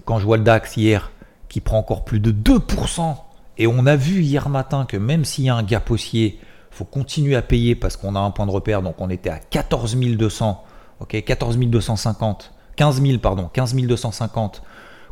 quand 0.06 0.18
je 0.18 0.24
vois 0.24 0.38
le 0.38 0.42
DAX 0.42 0.76
hier, 0.76 1.12
qui 1.48 1.60
prend 1.60 1.78
encore 1.78 2.04
plus 2.04 2.18
de 2.18 2.32
2%, 2.32 3.14
et 3.58 3.66
on 3.68 3.86
a 3.86 3.94
vu 3.94 4.22
hier 4.22 4.48
matin 4.48 4.86
que 4.86 4.96
même 4.96 5.24
s'il 5.24 5.44
y 5.44 5.48
a 5.48 5.54
un 5.54 5.62
gap 5.62 5.90
haussier, 5.90 6.40
faut 6.70 6.84
continuer 6.84 7.36
à 7.36 7.42
payer 7.42 7.74
parce 7.74 7.96
qu'on 7.96 8.16
a 8.16 8.18
un 8.18 8.30
point 8.30 8.46
de 8.46 8.50
repère, 8.50 8.82
donc 8.82 8.96
on 9.00 9.10
était 9.10 9.30
à 9.30 9.38
14 9.38 9.96
200, 9.96 10.64
ok, 11.00 11.24
14 11.24 11.58
250, 11.58 12.52
15 12.76 13.02
000, 13.02 13.18
pardon, 13.18 13.48
15 13.52 13.74
250, 13.74 14.62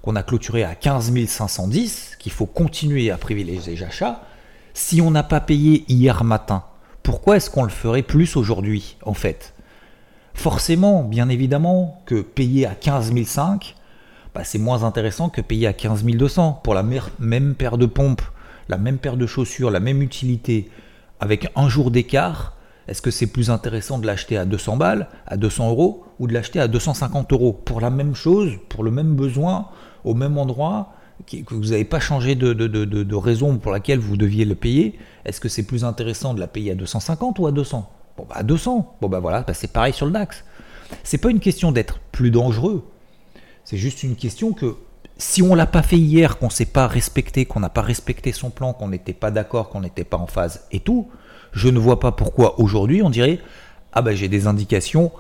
qu'on 0.03 0.17
a 0.17 0.23
clôturé 0.23 0.65
à 0.65 0.75
15 0.75 1.13
510, 1.27 2.17
qu'il 2.19 2.33
faut 2.33 2.47
continuer 2.47 3.11
à 3.11 3.17
privilégier 3.19 3.77
les 3.77 3.83
achats. 3.83 4.23
Si 4.73 5.01
on 5.01 5.11
n'a 5.11 5.23
pas 5.23 5.41
payé 5.41 5.85
hier 5.89 6.25
matin, 6.25 6.65
pourquoi 7.03 7.37
est-ce 7.37 7.51
qu'on 7.51 7.65
le 7.65 7.71
ferait 7.71 8.03
plus 8.03 8.37
aujourd'hui, 8.37 8.97
en 9.05 9.15
fait? 9.15 9.54
Forcément, 10.35 11.05
bien 11.05 11.29
évidemment, 11.29 12.03
que 12.07 12.21
payer 12.21 12.67
à 12.67 12.75
15 12.75 13.15
500, 13.15 13.59
bah, 14.35 14.43
c'est 14.45 14.59
moins 14.59 14.83
intéressant 14.83 15.29
que 15.29 15.41
payer 15.41 15.69
à 15.69 15.73
15 15.73 16.05
200 16.05 16.61
pour 16.63 16.75
la 16.75 16.83
même 16.83 17.55
paire 17.55 17.79
de 17.79 17.87
pompes, 17.87 18.23
la 18.69 18.77
même 18.77 18.99
paire 18.99 19.17
de 19.17 19.27
chaussures, 19.27 19.71
la 19.71 19.81
même 19.81 20.03
utilité, 20.03 20.69
avec 21.21 21.51
un 21.57 21.69
jour 21.69 21.91
d'écart. 21.91 22.57
Est-ce 22.89 23.01
que 23.01 23.11
c'est 23.11 23.29
plus 23.29 23.49
intéressant 23.49 23.99
de 23.99 24.07
l'acheter 24.07 24.37
à 24.37 24.45
200 24.45 24.77
balles, 24.77 25.09
à 25.27 25.39
200 25.39 25.71
euros, 25.71 26.05
ou 26.19 26.27
de 26.27 26.35
l'acheter 26.35 26.61
à 26.61 26.69
250 26.69 27.33
euros 27.33 27.53
pour 27.53 27.81
la 27.81 27.89
même 27.91 28.15
chose, 28.15 28.53
pour 28.69 28.85
le 28.85 28.91
même 28.91 29.15
besoin, 29.15 29.69
au 30.05 30.15
même 30.15 30.37
endroit, 30.37 30.93
que 31.27 31.55
vous 31.55 31.71
n'avez 31.71 31.85
pas 31.85 32.01
changé 32.01 32.35
de, 32.35 32.53
de, 32.53 33.15
raison 33.15 33.57
pour 33.57 33.73
laquelle 33.73 34.01
vous 34.01 34.17
deviez 34.17 34.45
le 34.45 34.57
payer 34.57 34.99
Est-ce 35.25 35.41
que 35.41 35.49
c'est 35.49 35.63
plus 35.63 35.85
intéressant 35.85 36.35
de 36.35 36.41
la 36.41 36.49
payer 36.49 36.73
à 36.73 36.75
250 36.75 37.39
ou 37.39 37.47
à 37.47 37.53
200 37.53 37.89
Bon 38.17 38.27
bah 38.29 38.43
200. 38.43 38.97
Bon 39.01 39.09
bah 39.09 39.21
voilà, 39.21 39.43
bah, 39.43 39.55
c'est 39.55 39.73
pareil 39.73 39.93
sur 39.93 40.07
le 40.07 40.13
DAX. 40.13 40.45
C'est 41.03 41.19
pas 41.19 41.31
une 41.31 41.41
question 41.41 41.73
d'être 41.73 41.99
plus 42.13 42.31
dangereux. 42.31 42.89
C'est 43.65 43.77
juste 43.77 44.03
une 44.03 44.17
question 44.17 44.53
que 44.53 44.77
si 45.17 45.43
on 45.43 45.55
l'a 45.55 45.67
pas 45.67 45.83
fait 45.83 45.97
hier, 45.97 46.39
qu'on 46.39 46.51
s'est 46.51 46.67
pas 46.67 46.87
respecté, 46.87 47.47
qu'on 47.47 47.61
n'a 47.61 47.69
pas 47.69 47.83
respecté 47.83 48.33
son 48.33 48.51
plan, 48.51 48.73
qu'on 48.73 48.89
n'était 48.89 49.13
pas 49.13 49.31
d'accord, 49.31 49.69
qu'on 49.71 49.81
n'était 49.81 50.05
pas 50.05 50.17
en 50.17 50.27
phase 50.27 50.67
et 50.73 50.81
tout, 50.81 51.09
je 51.53 51.69
ne 51.69 51.79
vois 51.79 52.01
pas 52.01 52.13
pourquoi 52.13 52.61
aujourd'hui 52.61 53.03
on 53.03 53.11
dirait 53.11 53.41
ah 53.95 54.03
bah 54.03 54.15
j'ai 54.15 54.29
des 54.29 54.47
indications, 54.47 55.13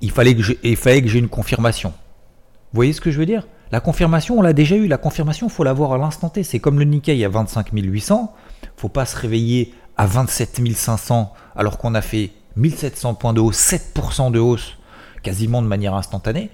il 0.00 0.10
fallait 0.10 0.34
que 0.34 0.42
j'ai, 0.42 1.18
une 1.18 1.28
confirmation. 1.28 1.90
Vous 1.90 2.76
voyez 2.76 2.92
ce 2.92 3.00
que 3.00 3.10
je 3.10 3.18
veux 3.18 3.26
dire? 3.26 3.46
La 3.72 3.80
confirmation, 3.80 4.38
on 4.38 4.42
l'a 4.42 4.52
déjà 4.52 4.76
eu. 4.76 4.86
La 4.86 4.98
confirmation, 4.98 5.48
faut 5.48 5.64
l'avoir 5.64 5.92
à 5.92 5.98
l'instant 5.98 6.28
T. 6.28 6.42
C'est 6.42 6.58
comme 6.58 6.78
le 6.78 6.84
Nikkei 6.84 7.24
à 7.24 7.28
25 7.28 7.70
800. 7.72 8.34
faut 8.76 8.88
pas 8.88 9.04
se 9.04 9.16
réveiller 9.16 9.74
à 10.02 10.06
27 10.06 10.60
500 10.74 11.32
alors 11.54 11.78
qu'on 11.78 11.94
a 11.94 12.02
fait 12.02 12.32
1700 12.56 13.14
points 13.14 13.32
de 13.32 13.40
hausse, 13.40 13.56
7% 13.56 14.32
de 14.32 14.40
hausse 14.40 14.76
quasiment 15.22 15.62
de 15.62 15.68
manière 15.68 15.94
instantanée, 15.94 16.50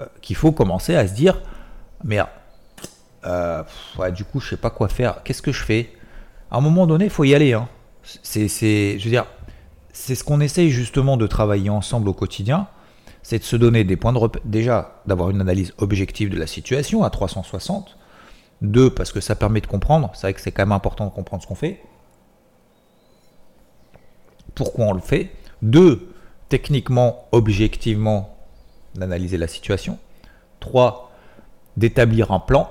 euh, 0.00 0.06
qu'il 0.22 0.36
faut 0.36 0.52
commencer 0.52 0.96
à 0.96 1.06
se 1.06 1.12
dire, 1.12 1.38
merde, 2.02 2.30
euh, 3.26 3.62
du 4.14 4.24
coup, 4.24 4.40
je 4.40 4.48
sais 4.48 4.56
pas 4.56 4.70
quoi 4.70 4.88
faire. 4.88 5.22
Qu'est-ce 5.22 5.42
que 5.42 5.52
je 5.52 5.62
fais? 5.62 5.92
À 6.50 6.56
un 6.56 6.60
moment 6.62 6.86
donné, 6.86 7.04
il 7.04 7.10
faut 7.10 7.24
y 7.24 7.34
aller. 7.34 7.52
Hein. 7.52 7.68
C'est, 8.22 8.48
je 8.48 9.04
veux 9.04 9.10
dire, 9.10 9.26
c'est 9.92 10.14
ce 10.14 10.24
qu'on 10.24 10.40
essaye 10.40 10.70
justement 10.70 11.18
de 11.18 11.26
travailler 11.26 11.68
ensemble 11.68 12.08
au 12.08 12.14
quotidien. 12.14 12.68
C'est 13.22 13.38
de 13.38 13.44
se 13.44 13.56
donner 13.56 13.84
des 13.84 13.96
points 13.96 14.14
de 14.14 14.18
repère. 14.18 14.40
Déjà, 14.46 15.02
d'avoir 15.06 15.28
une 15.28 15.42
analyse 15.42 15.74
objective 15.76 16.30
de 16.30 16.38
la 16.38 16.46
situation 16.46 17.04
à 17.04 17.10
360. 17.10 17.98
Deux, 18.62 18.88
parce 18.88 19.12
que 19.12 19.20
ça 19.20 19.34
permet 19.36 19.60
de 19.60 19.66
comprendre. 19.66 20.10
C'est 20.14 20.22
vrai 20.22 20.32
que 20.32 20.40
c'est 20.40 20.52
quand 20.52 20.62
même 20.62 20.72
important 20.72 21.04
de 21.04 21.10
comprendre 21.10 21.42
ce 21.42 21.46
qu'on 21.46 21.54
fait. 21.54 21.82
Pourquoi 24.54 24.86
on 24.86 24.92
le 24.92 25.00
fait. 25.00 25.30
Deux, 25.62 26.12
techniquement, 26.48 27.28
objectivement, 27.32 28.36
d'analyser 28.94 29.38
la 29.38 29.48
situation. 29.48 29.98
Trois, 30.60 31.10
d'établir 31.76 32.32
un 32.32 32.40
plan 32.40 32.70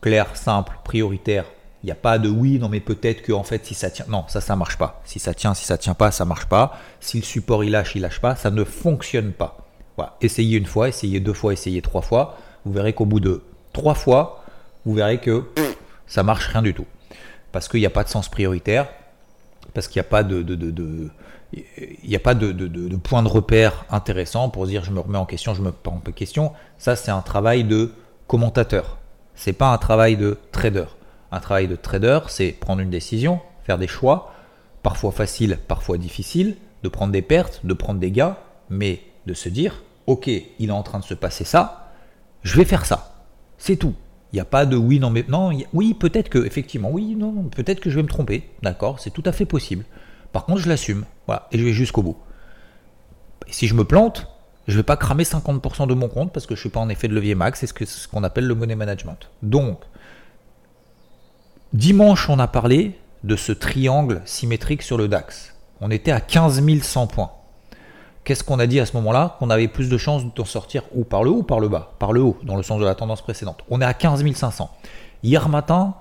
clair, 0.00 0.36
simple, 0.36 0.78
prioritaire. 0.84 1.44
Il 1.82 1.86
n'y 1.86 1.92
a 1.92 1.96
pas 1.96 2.18
de 2.18 2.28
oui, 2.28 2.58
non 2.58 2.68
mais 2.68 2.80
peut-être 2.80 3.22
que 3.22 3.32
fait 3.42 3.64
si 3.64 3.74
ça 3.74 3.90
tient, 3.90 4.04
non 4.08 4.24
ça 4.28 4.40
ça 4.40 4.54
marche 4.54 4.76
pas. 4.76 5.00
Si 5.04 5.18
ça 5.18 5.32
tient, 5.32 5.54
si 5.54 5.64
ça 5.64 5.78
tient 5.78 5.94
pas, 5.94 6.10
ça 6.10 6.24
marche 6.24 6.46
pas. 6.46 6.78
Si 7.00 7.18
le 7.18 7.22
support 7.22 7.64
il 7.64 7.70
lâche, 7.70 7.94
il 7.94 8.02
lâche 8.02 8.20
pas, 8.20 8.36
ça 8.36 8.50
ne 8.50 8.64
fonctionne 8.64 9.32
pas. 9.32 9.56
Essayez 10.22 10.56
une 10.56 10.66
fois, 10.66 10.88
essayez 10.88 11.20
deux 11.20 11.34
fois, 11.34 11.52
essayez 11.52 11.82
trois 11.82 12.00
fois. 12.00 12.38
Vous 12.64 12.72
verrez 12.72 12.92
qu'au 12.94 13.04
bout 13.04 13.20
de 13.20 13.42
trois 13.72 13.94
fois, 13.94 14.44
vous 14.86 14.94
verrez 14.94 15.18
que 15.18 15.44
ça 16.06 16.22
marche 16.22 16.46
rien 16.46 16.62
du 16.62 16.72
tout. 16.72 16.86
Parce 17.52 17.68
qu'il 17.68 17.80
n'y 17.80 17.86
a 17.86 17.90
pas 17.90 18.04
de 18.04 18.08
sens 18.08 18.28
prioritaire, 18.28 18.88
parce 19.74 19.88
qu'il 19.88 20.00
n'y 20.00 20.06
a 20.06 20.08
pas 20.08 20.22
de, 20.22 20.42
pas 22.18 22.34
point 23.02 23.22
de 23.22 23.28
repère 23.28 23.84
intéressant 23.90 24.48
pour 24.48 24.66
dire 24.66 24.84
je 24.84 24.90
me 24.90 25.00
remets 25.00 25.18
en 25.18 25.26
question, 25.26 25.54
je 25.54 25.62
me 25.62 25.72
prends 25.72 25.96
en 25.96 26.12
question. 26.12 26.52
Ça, 26.78 26.96
c'est 26.96 27.10
un 27.10 27.22
travail 27.22 27.64
de 27.64 27.92
commentateur. 28.26 28.98
C'est 29.34 29.52
pas 29.52 29.72
un 29.72 29.78
travail 29.78 30.16
de 30.16 30.38
trader. 30.52 30.86
Un 31.32 31.40
travail 31.40 31.68
de 31.68 31.76
trader, 31.76 32.20
c'est 32.28 32.52
prendre 32.52 32.80
une 32.80 32.90
décision, 32.90 33.40
faire 33.64 33.78
des 33.78 33.86
choix, 33.86 34.32
parfois 34.82 35.12
faciles, 35.12 35.58
parfois 35.68 35.98
difficiles, 35.98 36.56
de 36.82 36.88
prendre 36.88 37.12
des 37.12 37.22
pertes, 37.22 37.60
de 37.64 37.74
prendre 37.74 38.00
des 38.00 38.10
gains, 38.10 38.36
mais 38.68 39.00
de 39.26 39.34
se 39.34 39.48
dire 39.48 39.82
ok, 40.06 40.28
il 40.58 40.68
est 40.68 40.72
en 40.72 40.82
train 40.82 40.98
de 40.98 41.04
se 41.04 41.14
passer 41.14 41.44
ça, 41.44 41.92
je 42.42 42.56
vais 42.56 42.64
faire 42.64 42.84
ça. 42.84 43.14
C'est 43.58 43.76
tout. 43.76 43.94
Il 44.32 44.36
n'y 44.36 44.40
a 44.40 44.44
pas 44.44 44.64
de 44.64 44.76
oui, 44.76 45.00
non, 45.00 45.10
mais 45.10 45.24
non, 45.28 45.50
oui, 45.72 45.94
peut-être 45.94 46.28
que, 46.28 46.38
effectivement, 46.38 46.90
oui, 46.90 47.16
non, 47.16 47.44
peut-être 47.44 47.80
que 47.80 47.90
je 47.90 47.96
vais 47.96 48.02
me 48.02 48.08
tromper, 48.08 48.48
d'accord, 48.62 49.00
c'est 49.00 49.10
tout 49.10 49.24
à 49.26 49.32
fait 49.32 49.44
possible. 49.44 49.84
Par 50.32 50.44
contre, 50.44 50.60
je 50.60 50.68
l'assume, 50.68 51.04
voilà, 51.26 51.48
et 51.50 51.58
je 51.58 51.64
vais 51.64 51.72
jusqu'au 51.72 52.02
bout. 52.02 52.16
Si 53.48 53.66
je 53.66 53.74
me 53.74 53.84
plante, 53.84 54.28
je 54.68 54.72
ne 54.74 54.78
vais 54.78 54.84
pas 54.84 54.96
cramer 54.96 55.24
50% 55.24 55.88
de 55.88 55.94
mon 55.94 56.08
compte 56.08 56.32
parce 56.32 56.46
que 56.46 56.54
je 56.54 56.60
ne 56.60 56.62
suis 56.62 56.70
pas 56.70 56.78
en 56.78 56.88
effet 56.88 57.08
de 57.08 57.14
levier 57.14 57.34
max, 57.34 57.58
c'est 57.58 57.86
ce 57.86 58.06
qu'on 58.06 58.22
appelle 58.22 58.46
le 58.46 58.54
money 58.54 58.76
management. 58.76 59.18
Donc, 59.42 59.80
dimanche, 61.72 62.28
on 62.28 62.38
a 62.38 62.46
parlé 62.46 62.96
de 63.24 63.34
ce 63.34 63.50
triangle 63.50 64.22
symétrique 64.24 64.82
sur 64.82 64.96
le 64.96 65.08
DAX. 65.08 65.56
On 65.80 65.90
était 65.90 66.12
à 66.12 66.20
15 66.20 66.62
100 66.82 67.06
points. 67.08 67.32
Qu'est-ce 68.24 68.44
qu'on 68.44 68.58
a 68.58 68.66
dit 68.66 68.80
à 68.80 68.86
ce 68.86 68.94
moment-là 68.96 69.36
Qu'on 69.38 69.50
avait 69.50 69.68
plus 69.68 69.88
de 69.88 69.96
chances 69.96 70.22
d'en 70.34 70.44
sortir 70.44 70.82
ou 70.94 71.04
par 71.04 71.24
le 71.24 71.30
haut 71.30 71.38
ou 71.38 71.42
par 71.42 71.60
le 71.60 71.68
bas 71.68 71.94
Par 71.98 72.12
le 72.12 72.20
haut, 72.20 72.36
dans 72.42 72.56
le 72.56 72.62
sens 72.62 72.80
de 72.80 72.84
la 72.84 72.94
tendance 72.94 73.22
précédente. 73.22 73.64
On 73.70 73.80
est 73.80 73.84
à 73.84 73.94
15 73.94 74.24
500. 74.32 74.70
Hier 75.22 75.48
matin, 75.48 75.94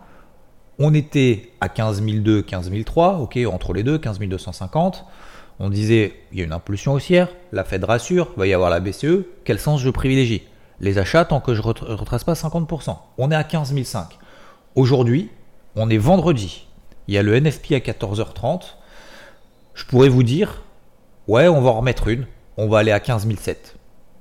on 0.80 0.94
était 0.94 1.52
à 1.62 1.70
15 1.70 2.02
200, 2.02 2.44
15 2.48 2.72
300, 2.86 3.20
ok, 3.20 3.40
entre 3.52 3.74
les 3.74 3.84
deux, 3.84 3.98
15 3.98 4.20
250. 4.20 5.06
On 5.60 5.70
disait, 5.70 6.14
il 6.32 6.40
y 6.40 6.42
a 6.42 6.46
une 6.46 6.54
impulsion 6.54 6.94
haussière, 6.94 7.28
la 7.52 7.66
Fed 7.66 7.84
rassure, 7.84 8.32
va 8.38 8.48
y 8.48 8.54
avoir 8.54 8.70
la 8.70 8.80
BCE, 8.80 9.26
quel 9.44 9.60
sens 9.60 9.82
je 9.82 9.90
privilégie? 9.90 10.44
Les 10.80 10.98
achats 10.98 11.26
tant 11.26 11.42
que 11.42 11.54
je 11.54 11.62
ne 11.62 11.66
retrace 11.66 12.24
pas 12.24 12.34
50%. 12.34 12.96
On 13.18 13.32
est 13.32 13.36
à 13.36 13.44
15 13.44 13.76
005. 13.76 14.18
Aujourd'hui, 14.76 15.30
on 15.76 15.90
est 15.90 15.98
vendredi. 15.98 16.68
Il 17.10 17.14
y 17.14 17.18
a 17.18 17.24
le 17.24 17.38
NFP 17.38 17.74
à 17.74 17.80
14h30. 17.80 18.76
Je 19.74 19.84
pourrais 19.86 20.08
vous 20.08 20.24
dire, 20.24 20.62
ouais, 21.30 21.48
on 21.48 21.62
va 21.62 21.70
en 21.70 21.78
remettre 21.78 22.08
une, 22.08 22.26
on 22.58 22.68
va 22.68 22.80
aller 22.80 22.92
à 22.92 23.00
15 23.00 23.28
007. 23.30 23.76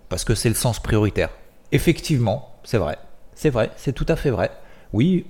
Parce 0.09 0.25
que 0.25 0.35
c'est 0.35 0.49
le 0.49 0.55
sens 0.55 0.79
prioritaire. 0.79 1.31
Effectivement, 1.73 2.53
c'est 2.65 2.79
vrai. 2.79 2.99
C'est 3.35 3.51
vrai, 3.51 3.71
c'est 3.77 3.93
tout 3.93 4.07
à 4.09 4.17
fait 4.17 4.31
vrai. 4.31 4.51
Oui, 4.93 5.27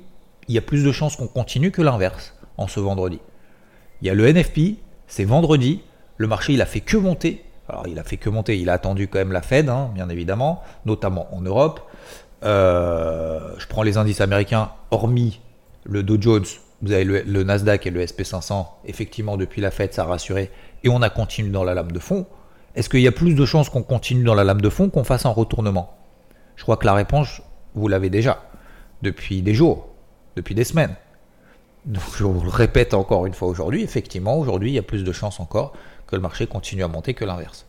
il 0.48 0.54
y 0.54 0.58
a 0.58 0.62
plus 0.62 0.84
de 0.84 0.92
chances 0.92 1.16
qu'on 1.16 1.28
continue 1.28 1.70
que 1.70 1.82
l'inverse 1.82 2.34
en 2.56 2.66
ce 2.66 2.80
vendredi. 2.80 3.20
Il 4.02 4.08
y 4.08 4.10
a 4.10 4.14
le 4.14 4.32
NFP, 4.32 4.78
c'est 5.06 5.24
vendredi, 5.24 5.82
le 6.16 6.26
marché, 6.26 6.52
il 6.52 6.62
a 6.62 6.66
fait 6.66 6.80
que 6.80 6.96
monter. 6.96 7.44
Alors, 7.68 7.86
il 7.86 7.98
a 7.98 8.04
fait 8.04 8.16
que 8.16 8.30
monter. 8.30 8.58
Il 8.58 8.70
a 8.70 8.72
attendu 8.72 9.08
quand 9.08 9.18
même 9.18 9.32
la 9.32 9.42
Fed, 9.42 9.68
hein, 9.68 9.90
bien 9.94 10.08
évidemment, 10.08 10.62
notamment 10.84 11.32
en 11.34 11.42
Europe. 11.42 11.80
Euh, 12.44 13.54
je 13.58 13.66
prends 13.66 13.82
les 13.82 13.98
indices 13.98 14.20
américains, 14.20 14.72
hormis 14.90 15.40
le 15.84 16.02
Dow 16.02 16.20
Jones, 16.20 16.44
vous 16.82 16.92
avez 16.92 17.04
le, 17.04 17.42
Nasdaq 17.42 17.86
et 17.86 17.90
le 17.90 18.04
SP500. 18.04 18.66
Effectivement, 18.84 19.36
depuis 19.36 19.60
la 19.60 19.70
Fed, 19.70 19.92
ça 19.92 20.02
a 20.02 20.06
rassuré. 20.06 20.50
Et 20.84 20.88
on 20.88 21.02
a 21.02 21.10
continué 21.10 21.50
dans 21.50 21.64
la 21.64 21.74
lame 21.74 21.92
de 21.92 21.98
fond. 21.98 22.26
Est-ce 22.74 22.88
qu'il 22.88 23.00
y 23.00 23.08
a 23.08 23.12
plus 23.12 23.34
de 23.34 23.44
chances 23.44 23.70
qu'on 23.70 23.82
continue 23.82 24.24
dans 24.24 24.34
la 24.34 24.44
lame 24.44 24.60
de 24.60 24.70
fond 24.70 24.90
qu'on 24.90 25.04
fasse 25.04 25.26
un 25.26 25.30
retournement? 25.30 25.96
Je 26.56 26.62
crois 26.62 26.76
que 26.76 26.86
la 26.86 26.94
réponse, 26.94 27.42
vous 27.74 27.88
l'avez 27.88 28.10
déjà. 28.10 28.42
Depuis 29.02 29.42
des 29.42 29.54
jours, 29.54 29.88
depuis 30.36 30.54
des 30.54 30.64
semaines. 30.64 30.94
Je 31.86 32.24
vous 32.24 32.44
le 32.44 32.50
répète 32.50 32.94
encore 32.94 33.26
une 33.26 33.34
fois 33.34 33.48
aujourd'hui, 33.48 33.82
effectivement, 33.82 34.36
aujourd'hui, 34.38 34.70
il 34.70 34.74
y 34.74 34.78
a 34.78 34.82
plus 34.82 35.04
de 35.04 35.12
chances 35.12 35.40
encore 35.40 35.72
que 36.06 36.16
le 36.16 36.22
marché 36.22 36.46
continue 36.46 36.82
à 36.82 36.88
monter 36.88 37.14
que 37.14 37.24
l'inverse. 37.24 37.66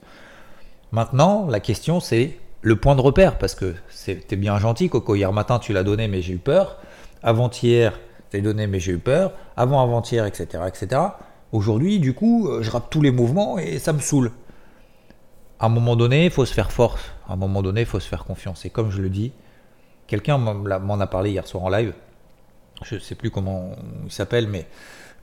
Maintenant, 0.92 1.48
la 1.48 1.60
question 1.60 2.00
c'est 2.00 2.38
le 2.62 2.76
point 2.76 2.96
de 2.96 3.02
repère, 3.02 3.38
parce 3.38 3.56
que 3.56 3.76
c'était 3.90 4.36
bien 4.36 4.58
gentil, 4.60 4.90
Coco. 4.90 5.16
Hier 5.16 5.32
matin, 5.32 5.60
tu 5.60 5.72
l'as 5.72 5.84
donné, 5.84 6.08
mais 6.08 6.22
j'ai 6.22 6.34
eu 6.34 6.38
peur. 6.38 6.78
Avant-hier, 7.24 7.98
tu 8.30 8.38
l'as 8.38 8.44
donné, 8.44 8.68
mais 8.68 8.80
j'ai 8.80 8.94
eu 8.94 8.98
peur. 8.98 9.32
Avant-avant-hier, 9.56 10.26
etc. 10.26 10.64
etc. 10.68 11.02
Aujourd'hui, 11.52 12.00
du 12.00 12.14
coup, 12.14 12.48
euh, 12.48 12.62
je 12.62 12.70
rappe 12.70 12.90
tous 12.90 13.02
les 13.02 13.12
mouvements 13.12 13.58
et 13.58 13.80
ça 13.80 13.94
me 13.94 14.00
saoule. 14.00 14.32
À 15.60 15.66
un 15.66 15.70
moment 15.70 15.96
donné, 15.96 16.26
il 16.26 16.32
faut 16.32 16.46
se 16.46 16.54
faire 16.54 16.72
force. 16.72 17.02
À 17.28 17.34
un 17.34 17.36
moment 17.36 17.62
donné, 17.62 17.82
il 17.82 17.88
faut 17.88 18.00
se 18.00 18.08
faire 18.08 18.24
confiance. 18.24 18.66
Et 18.66 18.70
comme 18.70 18.92
je 18.92 19.02
le 19.02 19.10
dis, 19.10 19.32
quelqu'un 20.08 20.38
m'en 20.38 21.00
a 21.00 21.08
parlé 21.08 21.32
hier 21.32 21.48
soir 21.48 21.64
en 21.64 21.70
live. 21.70 21.94
Je 22.84 22.96
ne 22.96 23.00
sais 23.00 23.16
plus 23.16 23.32
comment 23.32 23.72
il 24.06 24.12
s'appelle, 24.12 24.48
mais 24.48 24.68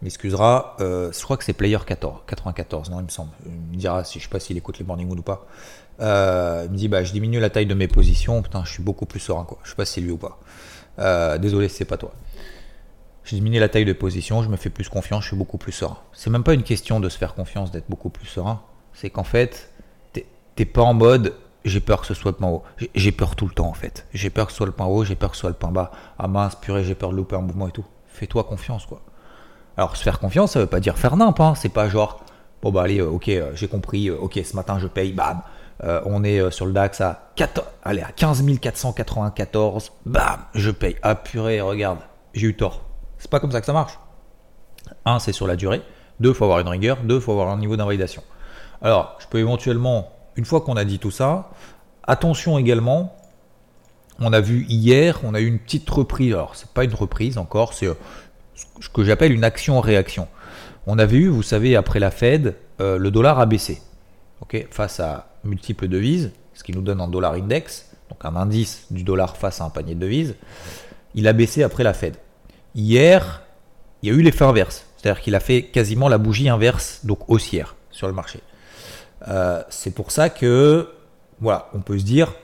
m'excusera, 0.02 0.76
euh, 0.80 1.10
je 1.12 1.22
crois 1.22 1.36
que 1.36 1.44
c'est 1.44 1.54
Player 1.54 1.78
14, 1.84 2.20
94, 2.26 2.90
non, 2.90 3.00
il 3.00 3.04
me 3.04 3.08
semble. 3.08 3.30
Il 3.46 3.52
me 3.52 3.76
dira 3.76 4.04
si 4.04 4.18
je 4.18 4.24
sais 4.24 4.30
pas 4.30 4.40
s'il 4.40 4.56
écoute 4.56 4.78
les 4.78 4.84
morning 4.84 5.10
ou 5.10 5.22
pas. 5.22 5.46
Euh, 6.00 6.64
il 6.66 6.72
me 6.72 6.76
dit 6.76 6.88
bah 6.88 7.02
je 7.02 7.12
diminue 7.12 7.40
la 7.40 7.48
taille 7.48 7.64
de 7.64 7.74
mes 7.74 7.88
positions, 7.88 8.42
putain, 8.42 8.62
je 8.64 8.72
suis 8.72 8.82
beaucoup 8.82 9.06
plus 9.06 9.20
serein 9.20 9.44
quoi. 9.44 9.58
Je 9.64 9.70
sais 9.70 9.76
pas 9.76 9.86
si 9.86 9.94
c'est 9.94 10.00
lui 10.02 10.10
ou 10.10 10.18
pas. 10.18 11.38
Désolé, 11.38 11.68
c'est 11.68 11.84
pas 11.86 11.96
toi. 11.96 12.12
Je 13.26 13.34
diminue 13.34 13.58
la 13.58 13.68
taille 13.68 13.84
de 13.84 13.92
position, 13.92 14.42
je 14.42 14.48
me 14.48 14.56
fais 14.56 14.70
plus 14.70 14.88
confiance, 14.88 15.24
je 15.24 15.28
suis 15.28 15.36
beaucoup 15.36 15.58
plus 15.58 15.72
serein. 15.72 15.98
C'est 16.12 16.30
même 16.30 16.44
pas 16.44 16.54
une 16.54 16.62
question 16.62 17.00
de 17.00 17.08
se 17.08 17.18
faire 17.18 17.34
confiance, 17.34 17.72
d'être 17.72 17.90
beaucoup 17.90 18.08
plus 18.08 18.26
serein. 18.26 18.62
C'est 18.94 19.10
qu'en 19.10 19.24
fait, 19.24 19.70
t'es 20.54 20.64
pas 20.64 20.82
en 20.82 20.94
mode 20.94 21.34
j'ai 21.64 21.80
peur 21.80 22.00
que 22.00 22.06
ce 22.06 22.14
soit 22.14 22.30
le 22.30 22.36
point 22.36 22.48
haut. 22.48 22.62
J'ai 22.94 23.10
peur 23.10 23.34
tout 23.34 23.46
le 23.46 23.52
temps 23.52 23.66
en 23.66 23.74
fait. 23.74 24.06
J'ai 24.14 24.30
peur 24.30 24.46
que 24.46 24.52
ce 24.52 24.58
soit 24.58 24.66
le 24.66 24.72
point 24.72 24.86
haut, 24.86 25.04
j'ai 25.04 25.16
peur 25.16 25.30
que 25.30 25.36
ce 25.36 25.40
soit 25.40 25.50
le 25.50 25.56
point 25.56 25.72
bas. 25.72 25.90
Ah 26.16 26.28
mince, 26.28 26.54
purée, 26.54 26.84
j'ai 26.84 26.94
peur 26.94 27.10
de 27.10 27.16
louper 27.16 27.34
un 27.34 27.40
mouvement 27.40 27.66
et 27.66 27.72
tout. 27.72 27.84
Fais-toi 28.06 28.44
confiance 28.44 28.86
quoi. 28.86 29.00
Alors 29.76 29.96
se 29.96 30.04
faire 30.04 30.20
confiance, 30.20 30.52
ça 30.52 30.60
veut 30.60 30.66
pas 30.66 30.78
dire 30.78 30.96
faire 30.96 31.16
nimp, 31.16 31.38
hein. 31.40 31.54
c'est 31.56 31.68
pas 31.68 31.88
genre 31.88 32.24
bon 32.62 32.70
bah 32.70 32.82
allez, 32.82 33.00
euh, 33.00 33.10
ok, 33.10 33.28
euh, 33.28 33.50
j'ai 33.54 33.68
compris, 33.68 34.08
euh, 34.08 34.16
ok, 34.16 34.40
ce 34.44 34.56
matin 34.56 34.78
je 34.78 34.86
paye, 34.86 35.12
bam, 35.12 35.42
on 35.82 36.24
est 36.24 36.50
sur 36.50 36.64
le 36.64 36.72
DAX 36.72 37.02
à, 37.02 37.30
4, 37.34 37.62
allez, 37.84 38.00
à 38.00 38.10
15 38.12 38.42
494, 38.60 39.92
bam, 40.06 40.40
je 40.54 40.70
paye. 40.70 40.96
Ah 41.02 41.14
purée, 41.14 41.60
regarde, 41.60 41.98
j'ai 42.32 42.46
eu 42.46 42.56
tort. 42.56 42.85
C'est 43.18 43.30
pas 43.30 43.40
comme 43.40 43.52
ça 43.52 43.60
que 43.60 43.66
ça 43.66 43.72
marche. 43.72 43.98
Un, 45.04 45.18
c'est 45.18 45.32
sur 45.32 45.46
la 45.46 45.56
durée. 45.56 45.82
Deux, 46.20 46.32
faut 46.32 46.44
avoir 46.44 46.60
une 46.60 46.68
rigueur. 46.68 46.98
Deux, 47.02 47.20
faut 47.20 47.32
avoir 47.32 47.48
un 47.48 47.58
niveau 47.58 47.76
d'invalidation. 47.76 48.22
Alors, 48.82 49.16
je 49.18 49.26
peux 49.26 49.38
éventuellement, 49.38 50.12
une 50.36 50.44
fois 50.44 50.60
qu'on 50.60 50.76
a 50.76 50.84
dit 50.84 50.98
tout 50.98 51.10
ça, 51.10 51.50
attention 52.04 52.58
également. 52.58 53.16
On 54.18 54.32
a 54.32 54.40
vu 54.40 54.64
hier, 54.68 55.20
on 55.24 55.34
a 55.34 55.40
eu 55.40 55.46
une 55.46 55.58
petite 55.58 55.88
reprise. 55.90 56.32
Alors, 56.32 56.54
c'est 56.56 56.70
pas 56.70 56.84
une 56.84 56.94
reprise 56.94 57.38
encore, 57.38 57.74
c'est 57.74 57.88
ce 58.54 58.88
que 58.88 59.04
j'appelle 59.04 59.32
une 59.32 59.44
action-réaction. 59.44 60.28
On 60.86 60.98
avait 60.98 61.16
eu, 61.16 61.28
vous 61.28 61.42
savez, 61.42 61.76
après 61.76 62.00
la 62.00 62.10
Fed, 62.10 62.54
euh, 62.80 62.96
le 62.96 63.10
dollar 63.10 63.38
a 63.38 63.46
baissé 63.46 63.82
face 64.70 65.00
à 65.00 65.28
multiples 65.44 65.88
devises, 65.88 66.32
ce 66.54 66.62
qui 66.62 66.72
nous 66.72 66.82
donne 66.82 67.00
un 67.00 67.08
dollar 67.08 67.34
index, 67.34 67.90
donc 68.10 68.24
un 68.24 68.36
indice 68.36 68.86
du 68.90 69.02
dollar 69.02 69.36
face 69.36 69.60
à 69.60 69.64
un 69.64 69.70
panier 69.70 69.94
de 69.94 70.00
devises. 70.00 70.36
Il 71.14 71.26
a 71.28 71.32
baissé 71.32 71.62
après 71.62 71.82
la 71.82 71.92
Fed. 71.92 72.16
Hier, 72.76 73.40
il 74.02 74.10
y 74.10 74.12
a 74.12 74.14
eu 74.14 74.20
l'effet 74.20 74.44
inverse, 74.44 74.84
c'est-à-dire 74.98 75.22
qu'il 75.22 75.34
a 75.34 75.40
fait 75.40 75.62
quasiment 75.62 76.10
la 76.10 76.18
bougie 76.18 76.50
inverse, 76.50 77.00
donc 77.04 77.20
haussière 77.30 77.74
sur 77.90 78.06
le 78.06 78.12
marché. 78.12 78.40
Euh, 79.28 79.62
c'est 79.70 79.94
pour 79.94 80.10
ça 80.10 80.28
que, 80.28 80.90
voilà, 81.40 81.70
on 81.72 81.80
peut 81.80 81.98
se 81.98 82.04
dire, 82.04 82.34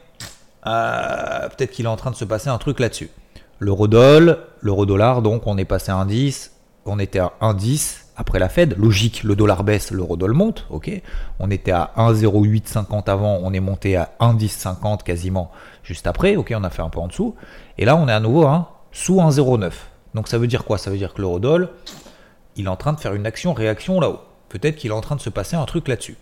euh, 0.66 1.48
peut-être 1.50 1.72
qu'il 1.72 1.84
est 1.84 1.88
en 1.88 1.96
train 1.96 2.10
de 2.10 2.16
se 2.16 2.24
passer 2.24 2.48
un 2.48 2.56
truc 2.56 2.80
là-dessus. 2.80 3.10
L'eurodoll, 3.58 4.38
l'eurodollar, 4.62 5.20
donc 5.20 5.46
on 5.46 5.58
est 5.58 5.66
passé 5.66 5.92
à 5.92 5.96
1,10, 5.96 6.52
on 6.86 6.98
était 6.98 7.18
à 7.18 7.34
1,10 7.42 8.04
après 8.16 8.38
la 8.38 8.48
Fed. 8.48 8.74
Logique, 8.78 9.24
le 9.24 9.36
dollar 9.36 9.64
baisse, 9.64 9.90
l'eurodoll 9.90 10.32
monte, 10.32 10.64
ok. 10.70 10.90
On 11.40 11.50
était 11.50 11.72
à 11.72 11.92
1,0850 11.98 13.10
avant, 13.10 13.38
on 13.42 13.52
est 13.52 13.60
monté 13.60 13.96
à 13.96 14.12
1,1050 14.18 15.02
quasiment 15.02 15.50
juste 15.82 16.06
après, 16.06 16.36
ok, 16.36 16.54
on 16.56 16.64
a 16.64 16.70
fait 16.70 16.80
un 16.80 16.88
peu 16.88 17.00
en 17.00 17.08
dessous. 17.08 17.34
Et 17.76 17.84
là, 17.84 17.96
on 17.96 18.08
est 18.08 18.12
à 18.12 18.20
nouveau 18.20 18.46
à 18.46 18.80
sous 18.92 19.16
1,09. 19.16 19.72
Donc 20.14 20.28
ça 20.28 20.38
veut 20.38 20.46
dire 20.46 20.64
quoi? 20.64 20.78
Ça 20.78 20.90
veut 20.90 20.98
dire 20.98 21.14
que 21.14 21.20
l'eurodoll, 21.20 21.70
il 22.56 22.66
est 22.66 22.68
en 22.68 22.76
train 22.76 22.92
de 22.92 23.00
faire 23.00 23.14
une 23.14 23.26
action-réaction 23.26 24.00
là-haut. 24.00 24.20
Peut-être 24.48 24.76
qu'il 24.76 24.90
est 24.90 24.94
en 24.94 25.00
train 25.00 25.16
de 25.16 25.20
se 25.20 25.30
passer 25.30 25.56
un 25.56 25.64
truc 25.64 25.88
là-dessus. 25.88 26.16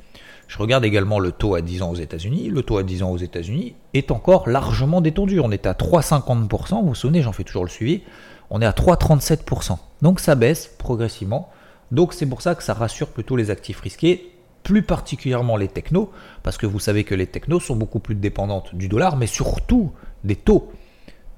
Je 0.47 0.59
regarde 0.59 0.85
également 0.85 1.19
le 1.19 1.33
taux 1.33 1.55
à 1.55 1.61
10 1.61 1.83
ans 1.83 1.91
aux 1.91 1.97
États-Unis. 1.97 2.49
Le 2.49 2.63
taux 2.63 2.79
à 2.79 2.83
10 2.83 3.03
ans 3.03 3.11
aux 3.11 3.19
États-Unis 3.19 3.75
est 3.95 4.11
encore 4.11 4.49
largement 4.49 5.01
détendu. 5.01 5.41
On 5.41 5.51
est 5.53 5.67
à 5.67 5.75
3,50%. 5.75 6.81
Vous 6.81 6.89
vous 6.89 6.95
souvenez, 6.95 7.23
j'en 7.23 7.33
fais 7.33 7.45
toujours 7.45 7.65
le 7.65 7.71
suivi. 7.71 8.03
On 8.51 8.61
est 8.61 8.67
à 8.67 8.73
3,37%. 8.73 9.79
Donc 10.03 10.19
ça 10.19 10.35
baisse 10.35 10.75
progressivement. 10.79 11.51
Donc 11.93 12.15
c'est 12.15 12.27
pour 12.27 12.43
ça 12.43 12.55
que 12.55 12.63
ça 12.63 12.75
rassure 12.75 13.09
plutôt 13.09 13.37
les 13.37 13.51
actifs 13.51 13.81
risqués, 13.81 14.33
plus 14.63 14.83
particulièrement 14.83 15.57
les 15.57 15.69
technos, 15.69 16.11
parce 16.43 16.57
que 16.57 16.67
vous 16.67 16.79
savez 16.79 17.05
que 17.05 17.15
les 17.15 17.27
technos 17.27 17.61
sont 17.61 17.77
beaucoup 17.77 17.99
plus 17.99 18.15
dépendantes 18.15 18.75
du 18.75 18.89
dollar, 18.89 19.17
mais 19.17 19.27
surtout 19.27 19.93
des 20.25 20.37
taux, 20.37 20.73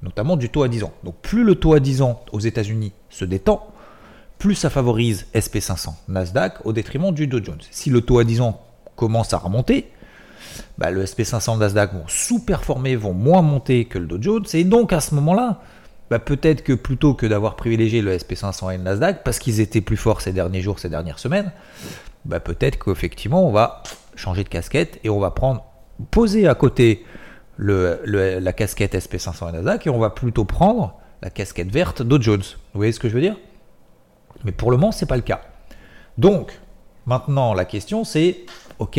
notamment 0.03 0.37
du 0.37 0.49
taux 0.49 0.63
à 0.63 0.69
10 0.69 0.85
ans. 0.85 0.93
Donc 1.05 1.15
plus 1.23 1.45
le 1.45 1.55
taux 1.55 1.75
à 1.75 1.81
10 1.81 2.03
ans 2.03 2.25
aux 2.33 2.41
États-Unis 2.41 2.93
se 3.11 3.25
détend, 3.25 3.67
plus 4.39 4.55
ça 4.55 4.71
favorise 4.71 5.27
SP500, 5.35 5.95
Nasdaq 6.09 6.55
au 6.65 6.73
détriment 6.73 7.13
du 7.13 7.27
Dow 7.27 7.43
Jones. 7.43 7.61
Si 7.71 7.91
le 7.91 8.01
taux 8.01 8.19
à 8.19 8.25
10 8.25 8.41
ans 8.41 8.61
commence 8.97 9.33
à 9.33 9.39
remonter, 9.39 9.89
bah, 10.79 10.91
le 10.91 11.05
SP500 11.05 11.59
Nasdaq 11.59 11.95
vont 11.95 12.05
sous-performer, 12.09 12.97
vont 12.97 13.13
moins 13.13 13.43
monter 13.43 13.85
que 13.85 13.99
le 13.99 14.07
Dow 14.07 14.21
Jones, 14.21 14.45
et 14.55 14.65
donc 14.65 14.93
à 14.93 15.01
ce 15.01 15.15
moment-là, 15.15 15.61
bah, 16.11 16.19
peut-être 16.19 16.63
que 16.65 16.73
plutôt 16.73 17.15
que 17.15 17.25
d'avoir 17.25 17.57
privilégié 17.57 18.03
le 18.03 18.17
SP500 18.17 18.75
et 18.75 18.77
le 18.79 18.83
Nasdaq, 18.83 19.23
parce 19.23 19.39
qu'ils 19.39 19.61
étaient 19.61 19.81
plus 19.81 19.97
forts 19.97 20.21
ces 20.21 20.33
derniers 20.33 20.61
jours, 20.61 20.79
ces 20.79 20.89
dernières 20.89 21.19
semaines, 21.19 21.53
bah, 22.25 22.41
peut-être 22.41 22.79
qu'effectivement 22.83 23.47
on 23.49 23.53
va 23.53 23.83
changer 24.15 24.45
de 24.45 24.49
casquette 24.49 25.01
et 25.05 25.11
on 25.11 25.21
va 25.21 25.31
prendre, 25.31 25.65
poser 26.11 26.49
à 26.49 26.55
côté 26.55 27.05
le, 27.57 28.01
la 28.05 28.53
casquette 28.53 28.95
SP500 28.95 29.49
et 29.49 29.53
Nasdaq, 29.53 29.87
et 29.87 29.91
on 29.91 29.99
va 29.99 30.11
plutôt 30.11 30.45
prendre 30.45 30.99
la 31.23 31.31
casquette 31.31 31.71
verte 31.71 32.03
Dow 32.03 32.21
Jones. 32.21 32.43
Vous 32.43 32.79
voyez 32.79 32.93
ce 32.93 33.01
que 33.01 33.09
je 33.09 33.15
veux 33.15 33.21
dire? 33.21 33.37
Mais 34.45 34.53
pour 34.53 34.71
le 34.71 34.77
moment, 34.77 34.93
ce 34.93 35.05
n'est 35.05 35.09
pas 35.09 35.17
le 35.17 35.23
cas. 35.23 35.43
Donc, 36.19 36.59
maintenant, 37.07 37.55
la 37.55 37.65
question 37.65 38.05
c'est 38.05 38.41
Ok, 38.79 38.99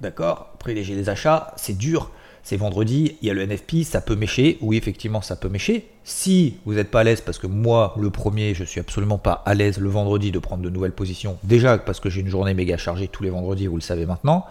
d'accord, 0.00 0.52
privilégier 0.58 0.94
les 0.94 1.08
achats, 1.08 1.54
c'est 1.56 1.76
dur, 1.78 2.10
c'est 2.42 2.56
vendredi, 2.56 3.16
il 3.22 3.28
y 3.28 3.30
a 3.30 3.34
le 3.34 3.46
NFP, 3.46 3.84
ça 3.84 4.00
peut 4.00 4.16
mécher. 4.16 4.58
Oui, 4.60 4.76
effectivement, 4.76 5.22
ça 5.22 5.36
peut 5.36 5.48
mécher. 5.48 5.88
Si 6.02 6.56
vous 6.66 6.74
n'êtes 6.74 6.90
pas 6.90 7.00
à 7.00 7.04
l'aise, 7.04 7.20
parce 7.20 7.38
que 7.38 7.46
moi, 7.46 7.94
le 7.98 8.10
premier, 8.10 8.52
je 8.52 8.64
suis 8.64 8.80
absolument 8.80 9.18
pas 9.18 9.42
à 9.46 9.54
l'aise 9.54 9.78
le 9.78 9.88
vendredi 9.88 10.32
de 10.32 10.38
prendre 10.40 10.62
de 10.62 10.68
nouvelles 10.68 10.92
positions. 10.92 11.38
Déjà, 11.44 11.78
parce 11.78 12.00
que 12.00 12.10
j'ai 12.10 12.20
une 12.20 12.28
journée 12.28 12.52
méga 12.52 12.76
chargée 12.76 13.06
tous 13.06 13.22
les 13.22 13.30
vendredis, 13.30 13.68
vous 13.68 13.76
le 13.76 13.80
savez 13.80 14.06
maintenant. 14.06 14.44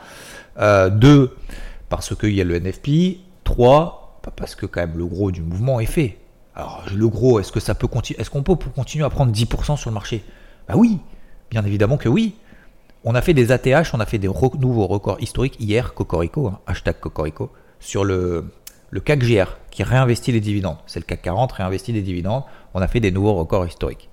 Euh, 0.57 0.89
deux, 0.89 1.35
parce 1.89 2.15
qu'il 2.15 2.33
y 2.33 2.41
a 2.41 2.45
le 2.45 2.55
NFP. 2.55 3.19
Trois, 3.43 4.19
parce 4.35 4.55
que 4.55 4.65
quand 4.65 4.81
même 4.81 4.97
le 4.97 5.05
gros 5.05 5.31
du 5.31 5.41
mouvement 5.41 5.79
est 5.79 5.85
fait. 5.85 6.17
Alors, 6.55 6.83
le 6.93 7.07
gros, 7.07 7.39
est-ce 7.39 7.51
que 7.51 7.59
ça 7.59 7.75
peut 7.75 7.87
continuer 7.87 8.19
Est-ce 8.19 8.29
qu'on 8.29 8.43
peut 8.43 8.55
continuer 8.55 9.05
à 9.05 9.09
prendre 9.09 9.31
10% 9.31 9.77
sur 9.77 9.89
le 9.89 9.93
marché? 9.93 10.23
Bah 10.67 10.73
oui, 10.77 10.99
bien 11.49 11.65
évidemment 11.65 11.97
que 11.97 12.09
oui. 12.09 12.35
On 13.03 13.15
a 13.15 13.21
fait 13.21 13.33
des 13.33 13.51
ATH, 13.51 13.93
on 13.93 13.99
a 13.99 14.05
fait 14.05 14.19
des 14.19 14.27
nouveaux 14.27 14.85
records 14.85 15.21
historiques 15.21 15.57
hier, 15.59 15.93
Cocorico, 15.93 16.47
hein, 16.47 16.59
hashtag 16.67 16.99
Cocorico, 16.99 17.51
sur 17.79 18.03
le, 18.03 18.51
le 18.91 18.99
CAC 18.99 19.19
GR 19.19 19.57
qui 19.71 19.83
réinvestit 19.83 20.31
les 20.31 20.41
dividendes. 20.41 20.77
C'est 20.85 20.99
le 20.99 21.05
CAC 21.05 21.23
40 21.23 21.51
réinvestit 21.53 21.93
les 21.93 22.01
dividendes. 22.01 22.43
On 22.73 22.81
a 22.81 22.87
fait 22.87 22.99
des 22.99 23.11
nouveaux 23.11 23.33
records 23.33 23.65
historiques. 23.65 24.09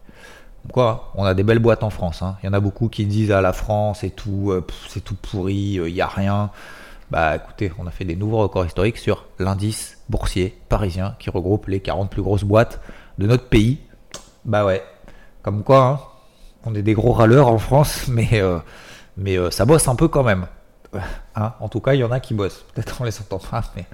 Quoi 0.73 1.12
On 1.14 1.25
a 1.25 1.35
des 1.35 1.42
belles 1.42 1.58
boîtes 1.58 1.82
en 1.82 1.90
France. 1.90 2.23
Hein. 2.23 2.37
Il 2.42 2.47
y 2.47 2.49
en 2.49 2.52
a 2.52 2.61
beaucoup 2.61 2.88
qui 2.88 3.06
disent 3.06 3.30
à 3.30 3.38
ah, 3.38 3.40
la 3.40 3.52
France 3.52 4.04
et 4.04 4.10
tout, 4.10 4.50
euh, 4.50 4.67
c'est 4.88 5.02
tout 5.02 5.14
pourri, 5.14 5.78
euh, 5.78 5.88
il 5.88 5.95
n'y 5.95 6.00
a 6.00 6.06
rien. 6.06 6.50
Bah 7.10 7.36
écoutez, 7.36 7.73
on 7.78 7.86
a 7.86 7.90
fait 7.90 8.04
des 8.04 8.16
nouveaux 8.16 8.38
records 8.38 8.66
historiques 8.66 8.99
sur 8.99 9.25
l'indice 9.38 9.99
boursier 10.10 10.58
parisien 10.68 11.16
qui 11.18 11.30
regroupe 11.30 11.66
les 11.66 11.80
40 11.80 12.10
plus 12.10 12.21
grosses 12.21 12.44
boîtes 12.44 12.80
de 13.16 13.26
notre 13.26 13.49
pays. 13.49 13.78
Bah 14.44 14.66
ouais, 14.66 14.82
comme 15.42 15.62
quoi, 15.62 15.86
hein 15.86 16.00
on 16.64 16.75
est 16.75 16.82
des 16.82 16.94
gros 16.94 17.12
râleurs 17.12 17.49
en 17.49 17.58
France, 17.58 18.08
mais, 18.08 18.28
euh, 18.34 18.58
euh, 19.26 19.50
ça 19.50 19.64
bosse 19.64 19.88
un 19.88 19.97
peu 19.97 20.08
quand 20.08 20.25
même. 20.25 20.47
Hein, 21.36 21.54
en 21.60 21.68
tout 21.68 21.80
cas, 21.80 21.94
il 21.94 22.00
y 22.00 22.04
en 22.04 22.10
a 22.10 22.18
qui 22.18 22.34
bossent. 22.34 22.64
Peut-être 22.75 23.00
on 23.00 23.04
les 23.04 23.16
entend 23.21 23.38
pas, 23.38 23.62
mais, 23.76 23.86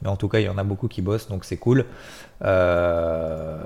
mais 0.00 0.08
en 0.08 0.14
tout 0.14 0.28
cas, 0.28 0.38
il 0.38 0.44
y 0.44 0.48
en 0.48 0.58
a 0.58 0.62
beaucoup 0.62 0.86
qui 0.86 1.02
bossent, 1.02 1.26
donc 1.26 1.44
c'est 1.44 1.56
cool. 1.56 1.86
Euh, 2.44 3.58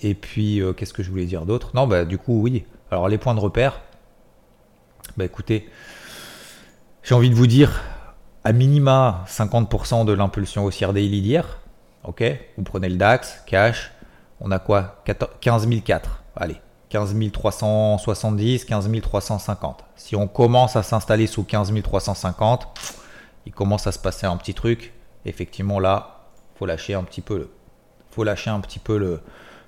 et 0.00 0.14
puis, 0.14 0.62
qu'est-ce 0.74 0.94
que 0.94 1.02
je 1.02 1.10
voulais 1.10 1.26
dire 1.26 1.44
d'autre? 1.44 1.72
Non, 1.74 1.86
bah 1.86 2.06
du 2.06 2.16
coup, 2.16 2.40
oui. 2.40 2.64
Alors, 2.90 3.08
les 3.08 3.18
points 3.18 3.34
de 3.34 3.40
repère. 3.40 3.82
Bah 5.18 5.26
écoutez, 5.26 5.68
j'ai 7.02 7.14
envie 7.14 7.28
de 7.28 7.34
vous 7.34 7.46
dire, 7.46 7.82
à 8.44 8.52
minima 8.52 9.24
50% 9.28 10.04
de 10.04 10.12
l'impulsion 10.12 10.64
haussière 10.64 10.92
daily 10.92 11.20
d'hier. 11.20 11.58
Ok 12.04 12.24
Vous 12.56 12.64
prenez 12.64 12.88
le 12.88 12.96
DAX, 12.96 13.42
cash. 13.46 13.92
On 14.40 14.50
a 14.50 14.58
quoi 14.58 15.02
15 15.40 15.68
004. 15.84 16.22
Allez, 16.36 16.56
15 16.88 17.14
370, 17.32 18.64
15 18.64 18.90
350. 19.02 19.84
Si 19.96 20.16
on 20.16 20.26
commence 20.26 20.76
à 20.76 20.82
s'installer 20.82 21.26
sous 21.26 21.44
15 21.44 21.72
350, 21.82 22.68
il 23.46 23.52
commence 23.52 23.86
à 23.86 23.92
se 23.92 23.98
passer 23.98 24.26
un 24.26 24.36
petit 24.36 24.54
truc. 24.54 24.94
Effectivement, 25.26 25.78
là, 25.78 26.20
faut 26.58 26.64
lâcher 26.64 26.94
un 26.94 27.04
petit 27.04 27.20
peu, 27.20 27.50
faut 28.10 28.24
lâcher 28.24 28.50
un 28.50 28.60
petit 28.60 28.78
peu 28.78 28.96
le, 28.96 29.22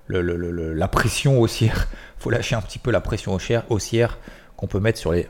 la 0.08 0.88
pression 0.88 1.38
haussière. 1.38 1.88
faut 2.18 2.30
lâcher 2.30 2.54
un 2.54 2.62
petit 2.62 2.78
peu 2.78 2.90
la 2.90 3.00
pression 3.00 3.38
haussière 3.68 4.18
qu'on 4.56 4.66
peut 4.66 4.80
mettre 4.80 4.98
sur, 4.98 5.12
les, 5.12 5.28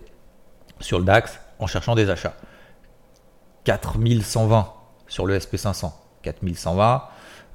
sur 0.79 1.01
le 1.01 1.05
DAX 1.05 1.41
en 1.59 1.67
cherchant 1.67 1.97
des 1.97 2.11
achats. 2.11 2.35
4120 3.65 4.73
sur 5.09 5.27
le 5.27 5.39
SP500. 5.39 5.93
4120. 6.23 7.03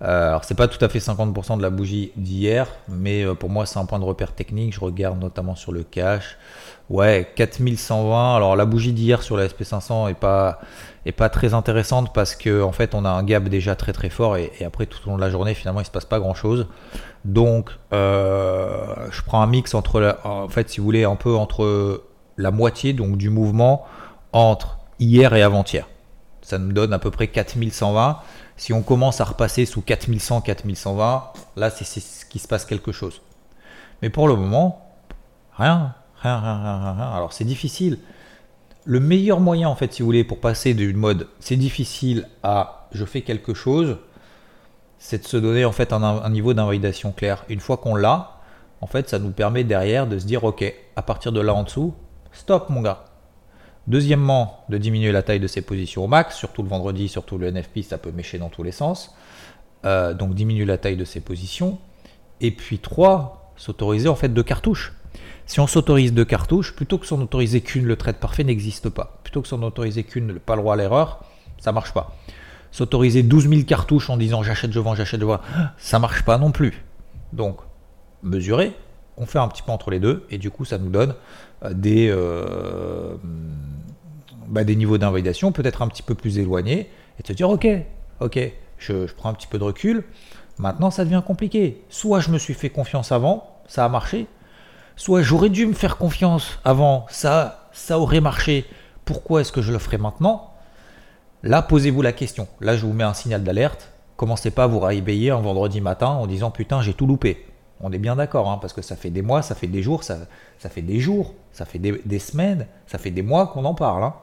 Euh, 0.03 0.29
alors 0.29 0.43
c'est 0.43 0.53
pas 0.53 0.67
tout 0.67 0.83
à 0.85 0.89
fait 0.89 0.99
50% 0.99 1.57
de 1.57 1.63
la 1.63 1.71
bougie 1.71 2.11
d'hier, 2.17 2.67
mais 2.87 3.23
euh, 3.23 3.33
pour 3.33 3.49
moi 3.49 3.65
c'est 3.65 3.79
un 3.79 3.85
point 3.85 3.97
de 3.97 4.03
repère 4.03 4.33
technique. 4.33 4.75
Je 4.75 4.79
regarde 4.79 5.19
notamment 5.19 5.55
sur 5.55 5.71
le 5.71 5.83
cash. 5.83 6.37
Ouais, 6.89 7.27
4120. 7.35 8.35
Alors 8.35 8.55
la 8.55 8.65
bougie 8.65 8.93
d'hier 8.93 9.23
sur 9.23 9.37
la 9.37 9.47
SP500 9.47 10.09
est 10.11 10.13
pas 10.13 10.59
est 11.05 11.11
pas 11.13 11.29
très 11.29 11.53
intéressante 11.55 12.13
parce 12.13 12.35
que 12.35 12.61
en 12.61 12.71
fait 12.71 12.93
on 12.93 13.05
a 13.05 13.09
un 13.09 13.23
gap 13.23 13.45
déjà 13.45 13.75
très 13.75 13.93
très 13.93 14.09
fort 14.09 14.37
et, 14.37 14.51
après 14.63 14.85
tout 14.85 14.99
au 15.07 15.09
long 15.09 15.15
de 15.15 15.21
la 15.21 15.31
journée 15.31 15.53
finalement 15.55 15.81
il 15.81 15.85
se 15.85 15.91
passe 15.91 16.05
pas 16.05 16.19
grand 16.19 16.35
chose. 16.35 16.67
Donc 17.25 17.71
euh, 17.91 18.93
je 19.09 19.21
prends 19.23 19.41
un 19.41 19.47
mix 19.47 19.73
entre 19.73 20.15
la 22.37 22.51
moitié 22.51 22.93
du 22.93 23.29
mouvement 23.31 23.83
entre 24.31 24.77
hier 24.99 25.33
et 25.33 25.41
avant-hier. 25.41 25.87
Ça 26.47 26.60
me 26.60 26.71
donne 26.71 26.93
à 26.93 26.99
peu 26.99 27.12
près 27.12 27.27
4120. 27.27 28.19
Si 28.55 28.71
on 28.71 28.81
commence 28.81 29.19
à 29.19 29.25
repasser 29.25 29.65
sous 29.65 29.81
4100, 29.81 30.39
4120, 30.39 31.33
là, 31.57 31.69
c'est 31.69 31.83
ce 31.83 32.25
qui 32.25 32.39
se 32.39 32.47
passe 32.47 32.63
quelque 32.63 32.93
chose. 32.93 33.21
Mais 34.01 34.10
pour 34.10 34.29
le 34.29 34.38
moment, 34.38 34.95
rien, 35.57 35.93
rien, 36.21 36.39
rien, 36.39 36.57
rien, 36.63 36.93
rien. 36.93 37.12
Alors, 37.12 37.33
c'est 37.33 37.43
difficile. 37.43 37.99
Le 38.86 39.01
meilleur 39.01 39.41
moyen, 39.41 39.67
en 39.67 39.75
fait, 39.75 39.91
si 39.91 40.01
vous 40.01 40.05
voulez, 40.05 40.23
pour 40.23 40.39
passer 40.39 40.73
d'une 40.73 40.95
mode 40.95 41.27
c'est 41.41 41.57
difficile 41.57 42.29
à 42.43 42.88
je 42.93 43.03
fais 43.03 43.23
quelque 43.23 43.53
chose, 43.53 43.97
c'est 44.99 45.23
de 45.23 45.27
se 45.27 45.36
donner, 45.36 45.65
en 45.65 45.73
fait, 45.73 45.91
un 45.91 46.29
niveau 46.29 46.53
d'invalidation 46.53 47.12
clair. 47.12 47.43
Une 47.49 47.60
fois 47.60 47.75
qu'on 47.75 47.93
l'a, 47.93 48.39
en 48.79 48.88
fait, 48.88 49.10
ça 49.10 49.19
nous 49.19 49.31
permet 49.31 49.65
derrière 49.65 50.07
de 50.07 50.17
se 50.17 50.25
dire, 50.25 50.45
OK, 50.45 50.63
à 50.95 51.01
partir 51.01 51.33
de 51.33 51.41
là 51.41 51.53
en 51.53 51.63
dessous, 51.63 51.93
stop, 52.31 52.69
mon 52.69 52.81
gars. 52.81 53.03
Deuxièmement, 53.88 54.65
de 54.69 54.78
diminuer 54.78 55.13
la 55.13 55.23
taille 55.23 55.39
de 55.39 55.47
ses 55.47 55.62
positions 55.62 56.04
au 56.04 56.08
max, 56.08 56.36
surtout 56.36 56.62
le 56.62 56.69
vendredi, 56.69 57.08
surtout 57.08 57.38
le 57.38 57.50
NFP, 57.50 57.82
ça 57.84 57.97
peut 57.97 58.12
mécher 58.12 58.38
dans 58.38 58.50
tous 58.50 58.63
les 58.63 58.73
sens. 58.73 59.15
Euh, 59.86 60.13
donc 60.13 60.34
diminuer 60.34 60.65
la 60.65 60.78
taille 60.78 60.97
de 60.97 61.06
ses 61.06 61.21
positions. 61.21 61.80
Et 62.41 62.52
puis 62.52 62.80
trois, 62.80 63.54
s'autoriser 63.56 64.10
en 64.10 64.15
fait 64.15 64.30
deux 64.30 64.43
cartouches. 64.43 64.93
Si 65.45 65.62
on 65.62 65.67
s'autorise 65.67 66.13
deux 66.13 66.26
cartouches, 66.26 66.76
plutôt 66.76 66.97
que 66.97 67.06
s'en 67.06 67.21
autoriser 67.21 67.62
qu'une, 67.62 67.86
le 67.86 67.95
trade 67.95 68.17
parfait 68.17 68.43
n'existe 68.43 68.89
pas. 68.89 69.19
Plutôt 69.23 69.41
que 69.41 69.47
s'en 69.47 69.63
autoriser 69.63 70.04
qu'une, 70.04 70.39
pas 70.39 70.56
le 70.56 70.62
droit 70.62 70.73
à 70.73 70.78
l'erreur, 70.78 71.23
ça 71.58 71.71
marche 71.71 71.93
pas. 71.93 72.17
S'autoriser 72.71 73.23
12 73.23 73.47
000 73.47 73.62
cartouches 73.63 74.10
en 74.10 74.17
disant 74.17 74.43
j'achète, 74.43 74.73
je 74.73 74.80
vends, 74.80 74.95
j'achète, 74.95 75.21
je 75.21 75.26
vends, 75.26 75.39
ça 75.78 76.00
marche 76.00 76.23
pas 76.23 76.38
non 76.38 76.52
plus. 76.52 76.84
Donc, 77.32 77.60
mesurer, 78.23 78.73
on 79.15 79.26
fait 79.26 79.39
un 79.39 79.47
petit 79.47 79.63
peu 79.63 79.71
entre 79.71 79.89
les 79.89 80.00
deux, 80.00 80.26
et 80.30 80.38
du 80.38 80.52
coup, 80.52 80.65
ça 80.65 80.78
nous 80.78 80.89
donne 80.89 81.15
euh, 81.63 81.73
des, 81.73 82.10
euh, 82.10 83.15
bah, 84.47 84.63
des 84.63 84.75
niveaux 84.75 84.97
d'invalidation 84.97 85.51
peut-être 85.51 85.81
un 85.81 85.88
petit 85.88 86.03
peu 86.03 86.15
plus 86.15 86.39
éloignés 86.39 86.89
et 87.19 87.23
te 87.23 87.33
dire 87.33 87.49
ok, 87.49 87.67
ok, 88.19 88.39
je, 88.77 89.12
prends 89.13 89.29
un 89.29 89.33
petit 89.33 89.47
peu 89.47 89.57
de 89.57 89.63
recul. 89.63 90.03
Maintenant, 90.57 90.89
ça 90.89 91.05
devient 91.05 91.21
compliqué. 91.25 91.83
Soit 91.89 92.19
je 92.19 92.29
me 92.29 92.38
suis 92.38 92.53
fait 92.53 92.69
confiance 92.69 93.12
avant, 93.12 93.62
ça 93.67 93.86
a 93.86 93.89
marché. 93.89 94.27
Soit 94.95 95.21
j'aurais 95.21 95.49
dû 95.49 95.67
me 95.67 95.73
faire 95.73 95.97
confiance 95.97 96.60
avant, 96.63 97.05
ça, 97.10 97.69
ça 97.71 97.99
aurait 97.99 98.21
marché. 98.21 98.65
Pourquoi 99.05 99.41
est-ce 99.41 99.51
que 99.51 99.62
je 99.62 99.71
le 99.71 99.79
ferai 99.79 99.97
maintenant? 99.97 100.53
Là, 101.43 101.62
posez-vous 101.62 102.01
la 102.01 102.13
question. 102.13 102.47
Là, 102.62 102.75
je 102.75 102.86
vous 102.86 102.93
mets 102.93 103.03
un 103.03 103.13
signal 103.13 103.43
d'alerte. 103.43 103.91
Commencez 104.15 104.49
pas 104.49 104.63
à 104.63 104.67
vous 104.67 104.79
réveiller 104.79 105.29
un 105.29 105.39
vendredi 105.39 105.79
matin 105.81 106.07
en 106.07 106.25
disant 106.25 106.49
putain, 106.49 106.81
j'ai 106.81 106.95
tout 106.95 107.05
loupé. 107.05 107.45
On 107.79 107.91
est 107.91 107.99
bien 107.99 108.15
d'accord, 108.15 108.49
hein, 108.49 108.57
parce 108.60 108.73
que 108.73 108.81
ça 108.81 108.95
fait 108.95 109.12
des 109.12 109.21
mois, 109.21 109.43
ça 109.43 109.53
fait 109.53 109.67
des 109.67 109.83
jours, 109.83 110.03
ça, 110.03 110.17
ça 110.57 110.69
fait 110.69 110.81
des 110.81 110.99
jours, 110.99 111.36
ça 111.51 111.65
fait 111.65 111.77
des, 111.77 112.19
semaines, 112.19 112.65
ça 112.88 112.97
fait 112.97 113.12
des 113.12 113.21
mois 113.21 113.47
qu'on 113.47 113.65
en 113.65 113.75
parle. 113.75 114.03
Hein. 114.03 114.15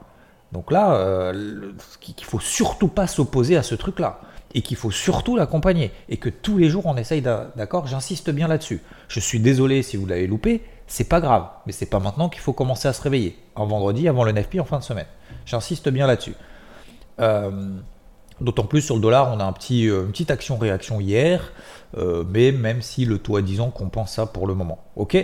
Donc 0.54 0.70
là, 0.70 0.94
euh, 0.94 1.72
qu'il 2.00 2.24
faut 2.24 2.38
surtout 2.38 2.88
pas 2.88 3.08
s'opposer 3.08 3.56
à 3.56 3.64
ce 3.64 3.74
truc-là 3.74 4.20
et 4.54 4.62
qu'il 4.62 4.76
faut 4.76 4.92
surtout 4.92 5.36
l'accompagner 5.36 5.90
et 6.08 6.16
que 6.16 6.28
tous 6.28 6.56
les 6.58 6.70
jours 6.70 6.86
on 6.86 6.96
essaye 6.96 7.20
d'accord 7.20 7.88
j'insiste 7.88 8.30
bien 8.30 8.48
là-dessus. 8.48 8.80
Je 9.08 9.20
suis 9.20 9.40
désolé 9.40 9.82
si 9.82 9.96
vous 9.96 10.06
l'avez 10.06 10.26
loupé 10.28 10.62
c'est 10.86 11.08
pas 11.08 11.20
grave 11.20 11.48
mais 11.66 11.72
c'est 11.72 11.86
pas 11.86 11.98
maintenant 11.98 12.28
qu'il 12.28 12.40
faut 12.40 12.52
commencer 12.52 12.86
à 12.88 12.92
se 12.92 13.02
réveiller 13.02 13.36
un 13.56 13.64
vendredi 13.64 14.08
avant 14.08 14.22
le 14.22 14.30
9 14.30 14.46
en 14.60 14.64
fin 14.64 14.78
de 14.78 14.84
semaine. 14.84 15.06
J'insiste 15.44 15.88
bien 15.88 16.06
là-dessus. 16.06 16.36
Euh, 17.20 17.50
d'autant 18.40 18.64
plus 18.64 18.80
sur 18.80 18.94
le 18.94 19.00
dollar 19.00 19.32
on 19.34 19.40
a 19.40 19.44
un 19.44 19.52
petit, 19.52 19.88
euh, 19.88 20.04
une 20.04 20.12
petite 20.12 20.30
action 20.30 20.56
réaction 20.56 21.00
hier 21.00 21.52
euh, 21.96 22.24
mais 22.28 22.52
même 22.52 22.80
si 22.80 23.04
le 23.04 23.18
taux 23.18 23.36
à 23.36 23.42
10 23.42 23.60
ans 23.60 23.70
compense 23.70 24.12
ça 24.12 24.26
pour 24.26 24.46
le 24.46 24.54
moment. 24.54 24.78
Ok? 24.94 25.16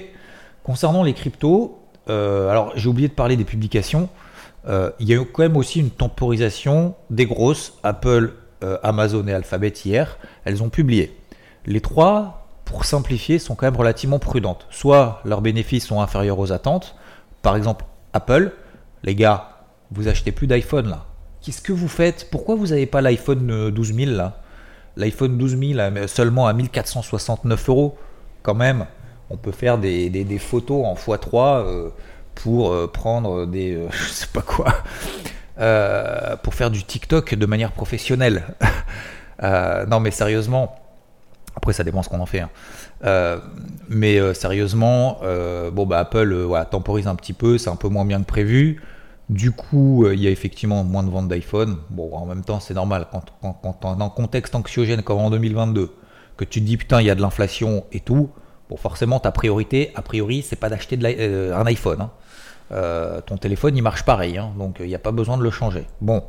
Concernant 0.65 1.05
les 1.05 1.15
cryptos 1.15 1.77
alors 2.09 2.73
j'ai 2.75 2.89
oublié 2.89 3.07
de 3.07 3.13
parler 3.13 3.37
des 3.37 3.45
publications 3.45 4.09
il 4.67 5.09
y 5.09 5.13
a 5.13 5.17
eu 5.17 5.25
quand 5.25 5.43
même 5.43 5.57
aussi 5.57 5.81
une 5.81 5.91
temporisation 5.91 6.95
des 7.09 7.27
grosses 7.27 7.79
Apple 7.83 8.35
euh, 8.63 8.77
Amazon 8.83 9.27
et 9.27 9.33
Alphabet 9.33 9.73
hier, 9.85 10.19
elles 10.45 10.63
ont 10.63 10.69
publié. 10.69 11.17
Les 11.65 11.81
trois, 11.81 12.47
pour 12.67 12.85
simplifier, 12.85 13.39
sont 13.39 13.55
quand 13.55 13.67
même 13.67 13.77
relativement 13.77 14.19
prudentes. 14.19 14.67
Soit 14.71 15.23
leurs 15.25 15.41
bénéfices 15.41 15.87
sont 15.87 16.03
inférieurs 16.03 16.39
aux 16.39 16.53
attentes. 16.53 16.95
Par 17.41 17.57
exemple, 17.57 17.87
Apple, 18.13 18.53
les 19.03 19.15
gars, 19.15 19.65
vous 19.91 20.09
achetez 20.09 20.31
plus 20.31 20.47
d'iPhone 20.47 20.91
là. 20.91 21.07
Qu'est-ce 21.41 21.63
que 21.63 21.73
vous 21.73 21.89
faites? 21.89 22.29
Pourquoi 22.31 22.55
vous 22.55 22.67
n'avez 22.67 22.85
pas 22.85 23.01
l'iPhone 23.01 23.71
12 23.71 23.95
000 23.95 24.11
là? 24.11 24.43
L'iPhone 24.97 25.39
12 25.39 25.59
000 25.59 26.07
seulement 26.07 26.47
à 26.47 26.53
1469 26.53 27.69
euros. 27.71 27.97
Quand 28.43 28.55
même, 28.55 28.85
on 29.31 29.39
peut 29.39 29.53
faire 29.53 29.79
des, 29.79 30.39
photos 30.39 30.85
en 30.85 30.95
x3 30.95 31.65
euh, 31.65 31.89
pour 32.43 32.73
euh, 32.73 32.87
prendre 32.87 33.47
des. 33.47 33.87
je 33.91 34.09
sais 34.09 34.29
pas 34.33 34.43
quoi. 34.43 34.75
Euh, 35.61 36.37
pour 36.37 36.55
faire 36.55 36.71
du 36.71 36.85
TikTok 36.85 37.35
de 37.35 37.47
manière 37.47 37.73
professionnelle. 37.73 38.45
Euh, 39.43 39.87
non, 39.87 40.01
mais 40.01 40.11
sérieusement, 40.11 40.77
après 41.57 41.73
ça 41.73 41.83
dépend 41.83 42.03
ce 42.03 42.11
qu'on 42.11 42.21
en 42.21 42.27
fait. 42.27 42.41
Hein. 42.41 42.51
Euh, 43.07 43.39
mais 43.89 44.19
sérieusement, 44.35 45.19
bon 45.73 45.87
bah 45.87 46.01
Apple 46.01 46.47
temporise 46.71 47.07
un 47.07 47.15
petit 47.15 47.33
peu, 47.33 47.57
c'est 47.57 47.71
un 47.71 47.77
peu 47.77 47.89
moins 47.89 48.05
bien 48.05 48.21
que 48.21 48.27
prévu. 48.27 48.83
Du 49.31 49.51
coup, 49.51 50.07
il 50.13 50.21
y 50.21 50.27
a 50.27 50.31
effectivement 50.31 50.85
moins 50.85 51.03
de 51.03 51.09
ventes 51.09 51.29
d'iPhone. 51.29 51.79
Bon, 51.89 52.15
en 52.15 52.27
même 52.27 52.45
temps, 52.45 52.61
c'est 52.61 52.75
normal 52.75 53.07
quand 53.11 53.25
on 53.41 53.99
est 53.99 54.03
en 54.03 54.11
contexte 54.11 54.55
anxiogène 54.55 55.01
comme 55.01 55.21
en 55.21 55.31
2022, 55.31 55.91
que 56.37 56.45
tu 56.45 56.61
te 56.61 56.67
dis 56.67 56.77
putain, 56.77 57.01
il 57.01 57.07
y 57.07 57.11
a 57.11 57.15
de 57.15 57.23
l'inflation 57.23 57.87
et 57.93 58.01
tout. 58.01 58.29
Bon, 58.69 58.77
forcément, 58.77 59.21
ta 59.21 59.33
priorité, 59.33 59.91
a 59.95 60.03
priori, 60.03 60.43
c'est 60.43 60.57
pas 60.57 60.69
d'acheter 60.69 60.99
un 60.99 61.65
iPhone. 61.65 62.03
Hein. 62.03 62.11
Euh, 62.73 63.21
ton 63.21 63.37
téléphone 63.37 63.77
il 63.77 63.83
marche 63.83 64.05
pareil, 64.05 64.39
hein, 64.39 64.53
donc 64.57 64.77
il 64.79 64.87
n'y 64.87 64.95
a 64.95 65.01
pas 65.01 65.11
besoin 65.11 65.37
de 65.37 65.43
le 65.43 65.51
changer. 65.51 65.87
Bon, 66.01 66.23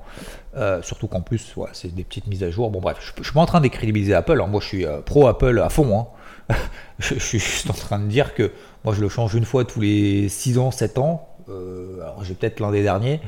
euh, 0.56 0.82
surtout 0.82 1.08
qu'en 1.08 1.22
plus, 1.22 1.54
c'est 1.74 1.94
des 1.94 2.04
petites 2.04 2.26
mises 2.28 2.44
à 2.44 2.50
jour. 2.50 2.72
Bon, 2.72 2.80
bref, 2.80 2.98
je, 3.00 3.12
je 3.18 3.24
suis 3.24 3.34
pas 3.34 3.42
en 3.42 3.46
train 3.46 3.62
décrédibiliser 3.62 4.16
Apple, 4.16 4.42
hein. 4.42 4.48
moi 4.48 4.60
je 4.60 4.68
suis 4.68 4.86
euh, 4.86 5.02
pro 5.02 5.28
Apple 5.28 5.60
à 5.64 5.70
fond. 5.70 6.08
Hein. 6.50 6.56
je, 7.00 7.16
suis 7.16 7.40
juste 7.40 7.70
en 7.70 7.74
train 7.74 8.00
de 8.00 8.08
dire 8.08 8.34
que 8.34 8.52
moi 8.84 8.94
je 8.96 9.02
le 9.02 9.10
change 9.10 9.36
une 9.36 9.46
fois 9.46 9.66
tous 9.66 9.82
les 9.82 10.30
6 10.30 10.58
ans, 10.58 10.72
7 10.72 10.98
ans. 10.98 11.30
alors 11.48 12.24
j'ai 12.24 12.34
peut-être 12.34 12.60
l'un 12.60 12.72
des 12.72 12.82
derniers, 12.82 13.22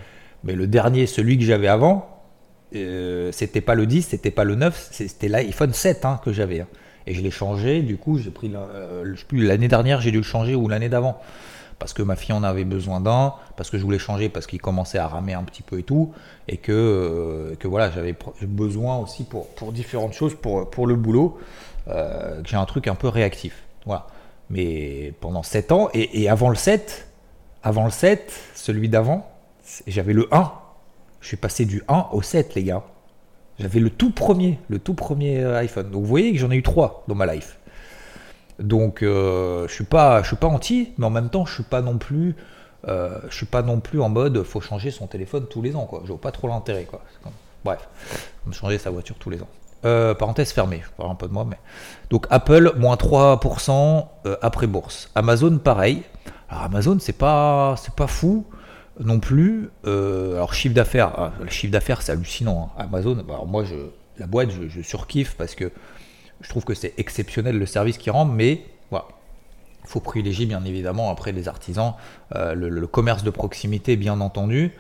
mais 0.44 0.54
le 0.54 0.66
dernier, 0.66 1.06
celui 1.06 1.38
que 1.38 1.44
j'avais 1.44 1.68
avant, 1.68 2.24
c'était 2.72 3.62
pas 3.62 3.76
le 3.76 3.86
10, 3.86 4.02
c'était 4.02 4.32
pas 4.32 4.44
le 4.44 4.56
9, 4.56 4.90
c'était 4.92 5.28
l'iPhone 5.28 5.72
7 5.72 6.06
que 6.26 6.34
j'avais. 6.34 6.66
Et 7.06 7.14
je 7.14 7.22
l'ai 7.22 7.32
changé, 7.32 7.82
du 7.82 7.98
coup, 7.98 8.18
j'ai 8.18 8.32
pris 8.32 8.52
l'année 9.32 9.68
dernière, 9.68 10.02
j'ai 10.02 10.12
dû 10.12 10.18
le 10.18 10.24
changer 10.24 10.56
ou 10.56 10.68
l'année 10.68 10.90
d'avant 10.90 11.22
parce 11.80 11.94
que 11.94 12.02
ma 12.02 12.16
fille 12.16 12.34
en 12.34 12.44
avait 12.44 12.66
besoin 12.66 13.02
d'un, 13.02 13.34
parce 13.58 13.70
que 13.70 13.78
je 13.78 13.84
voulais 13.84 14.00
changer, 14.00 14.30
parce 14.30 14.48
qu'il 14.48 14.62
commençait 14.62 14.98
à 14.98 15.08
ramer 15.08 15.34
un 15.34 15.44
petit 15.44 15.62
peu 15.62 15.80
et 15.80 15.84
tout, 15.84 16.14
et 16.48 16.58
que, 16.58 16.72
euh, 16.72 17.56
que 17.56 17.68
voilà, 17.68 17.92
j'avais 17.92 18.16
besoin 18.42 18.98
aussi 18.98 19.24
pour, 19.24 19.48
pour 19.50 19.72
différentes 19.72 20.14
choses, 20.14 20.36
pour, 20.36 20.70
pour 20.70 20.88
le 20.88 20.96
boulot, 20.96 21.38
euh, 21.88 22.42
que 22.42 22.50
j'ai 22.50 22.56
un 22.56 22.66
truc 22.66 22.88
un 22.88 22.96
peu 22.96 23.08
réactif. 23.08 23.64
Voilà. 23.86 24.08
Mais 24.50 25.14
pendant 25.20 25.44
7 25.44 25.72
ans, 25.72 25.90
et, 25.94 26.30
avant 26.30 26.50
le 26.50 26.56
7, 26.56 27.08
avant 27.64 27.86
le 27.86 27.92
7, 27.92 28.32
celui 28.56 28.90
d'avant, 28.90 29.30
j'avais 29.88 30.14
le 30.14 30.28
1. 30.32 30.52
Je 31.22 31.28
suis 31.28 31.38
passé 31.38 31.66
du 31.66 31.82
1 31.88 32.08
au 32.12 32.22
7, 32.22 32.56
les 32.56 32.64
gars. 32.64 32.84
J'avais 33.60 33.80
le 33.80 33.90
tout 33.90 34.12
premier, 34.12 34.60
le 34.68 34.80
tout 34.80 34.94
premier 34.94 35.40
euh, 35.40 35.58
iPhone. 35.60 35.90
Donc 35.90 36.02
vous 36.02 36.08
voyez 36.08 36.34
que 36.34 36.40
j'en 36.40 36.52
ai 36.52 36.56
eu 36.56 36.64
3 36.64 37.06
dans 37.08 37.16
ma 37.16 37.32
life. 37.34 37.58
Donc 38.64 39.04
euh, 39.04 39.68
je 39.68 39.74
suis 39.74 39.84
pas, 39.84 40.22
je 40.24 40.28
suis 40.28 40.38
pas 40.38 40.48
anti, 40.48 40.94
mais 40.98 41.06
en 41.06 41.10
même 41.10 41.30
temps 41.30 41.46
je 41.46 41.54
suis 41.54 41.64
pas 41.64 41.82
non 41.82 41.98
plus, 41.98 42.34
euh, 42.88 43.20
je 43.30 43.36
suis 43.36 43.46
pas 43.46 43.62
non 43.62 43.82
plus 43.82 44.02
en 44.02 44.08
mode 44.08 44.42
faut 44.44 44.62
changer 44.62 44.90
son 44.90 45.06
téléphone 45.06 45.46
tous 45.50 45.62
les 45.62 45.76
ans 45.76 45.86
quoi. 45.86 46.00
Je 46.04 46.08
vois 46.08 46.22
pas 46.22 46.32
trop 46.32 46.48
l'intérêt 46.48 46.86
quoi. 46.86 47.02
Bref, 47.66 47.90
changer 48.52 48.78
sa 48.78 48.90
voiture 48.90 49.18
tous 49.20 49.30
les 49.30 49.42
ans. 49.42 49.50
Euh, 49.84 50.16
parenthèse 50.16 50.54
fermée, 50.54 50.82
je 50.82 50.90
parle 50.92 51.12
un 51.12 51.16
peu 51.16 51.28
de 51.28 51.34
moi, 51.34 51.46
mais 51.46 51.58
donc 52.10 52.26
Apple 52.30 52.72
moins 52.78 52.96
3% 52.96 54.08
après 54.42 54.68
bourse. 54.68 55.12
Amazon 55.14 55.58
pareil. 55.58 56.04
Alors 56.48 56.64
Amazon 56.64 56.98
c'est 57.02 57.18
pas, 57.18 57.76
c'est 57.78 57.94
pas 57.94 58.08
fou 58.08 58.46
non 58.98 59.20
plus. 59.20 59.72
alors 59.84 60.54
chiffre 60.54 60.74
d'affaires, 60.74 61.12
ah, 61.18 61.32
chiffre 61.50 61.74
d'affaires 61.74 62.02
c'est 62.02 62.14
hallucinant. 62.14 62.72
Hein. 62.78 62.84
Amazon, 62.84 63.16
bah, 63.16 63.34
alors 63.34 63.46
moi 63.46 63.66
je, 63.66 63.76
la 64.20 64.26
boîte 64.26 64.52
je, 64.52 64.70
je 64.70 64.82
surkiffe 64.82 65.36
parce 65.36 65.54
que 65.54 65.70
je 66.44 66.50
trouve 66.50 66.66
que 66.66 66.76
c'est 66.76 66.94
exceptionnel 66.98 67.58
le 67.58 67.66
service 67.66 67.98
qui 67.98 68.12
rend, 68.12 68.26
mais. 68.26 68.66
Il 69.86 69.90
faut 69.90 70.00
privilégier 70.00 70.46
bien 70.46 70.64
évidemment 70.64 71.12
après 71.12 71.34
les 71.34 71.50
artisans, 71.50 71.96
euh, 72.36 72.56
le, 72.56 72.88
commerce 72.88 73.22
de 73.22 73.30
proximité 73.30 73.98
bien 73.98 74.22
entendu. 74.22 74.72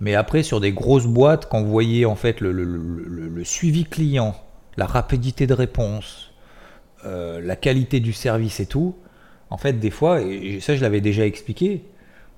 Mais 0.00 0.16
après 0.16 0.42
sur 0.42 0.60
des 0.60 0.72
grosses 0.72 1.06
boîtes, 1.06 1.48
quand 1.48 1.62
vous 1.62 1.70
voyez 1.70 2.04
en 2.06 2.16
fait 2.16 2.40
le, 2.40 3.44
suivi 3.44 3.84
client, 3.84 4.34
la 4.76 4.86
rapidité 4.86 5.46
de 5.46 5.54
réponse, 5.54 6.32
euh, 7.04 7.40
la 7.40 7.54
qualité 7.54 8.00
du 8.00 8.12
service 8.12 8.58
et 8.58 8.66
tout, 8.66 8.96
en 9.50 9.58
fait 9.58 9.74
des 9.74 9.90
fois, 9.90 10.22
et 10.22 10.58
ça 10.58 10.74
je 10.74 10.82
l'avais 10.82 11.00
déjà 11.00 11.24
expliqué, 11.24 11.84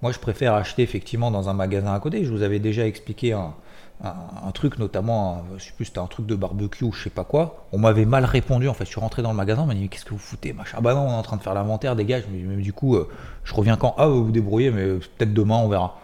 moi 0.02 0.12
je 0.12 0.18
préfère 0.18 0.52
acheter 0.52 0.82
effectivement 0.82 1.30
dans 1.30 1.48
un 1.48 1.54
magasin 1.54 1.94
à 1.94 2.00
côté. 2.00 2.26
Je 2.26 2.30
vous 2.30 2.42
avais 2.42 2.58
déjà 2.58 2.86
expliqué 2.86 3.32
un, 3.32 3.54
un, 4.02 4.50
truc 4.52 4.78
notamment, 4.78 5.44
je 5.58 5.64
sais 5.64 5.72
plus, 5.72 5.84
c'était 5.84 5.98
un 5.98 6.06
truc 6.06 6.26
de 6.26 6.34
barbecue 6.34 6.84
ou 6.84 6.92
je 6.92 7.04
sais 7.04 7.10
pas 7.10 7.24
quoi. 7.24 7.66
On 7.72 7.78
m'avait 7.78 8.06
mal 8.06 8.24
répondu 8.24 8.68
en 8.68 8.74
fait. 8.74 8.84
Je 8.84 8.90
suis 8.90 9.00
rentré 9.00 9.22
dans 9.22 9.30
le 9.30 9.36
magasin, 9.36 9.62
on 9.62 9.66
m'a 9.66 9.74
dit 9.74 9.88
qu'est-ce 9.88 10.04
que 10.06 10.10
vous 10.10 10.18
foutez 10.18 10.52
machin. 10.52 10.78
Ah 10.78 10.80
bah 10.80 10.94
non, 10.94 11.02
on 11.02 11.10
est 11.10 11.14
en 11.14 11.22
train 11.22 11.36
de 11.36 11.42
faire 11.42 11.54
l'inventaire, 11.54 11.96
dégage. 11.96 12.24
Mais, 12.32 12.62
du 12.62 12.72
coup, 12.72 12.96
euh, 12.96 13.08
je 13.44 13.54
reviens 13.54 13.76
quand? 13.76 13.94
Ah, 13.98 14.06
vous 14.06 14.24
vous 14.24 14.30
débrouillez, 14.32 14.70
mais 14.70 14.86
peut-être 14.86 15.34
demain 15.34 15.56
on 15.56 15.68
verra. 15.68 15.98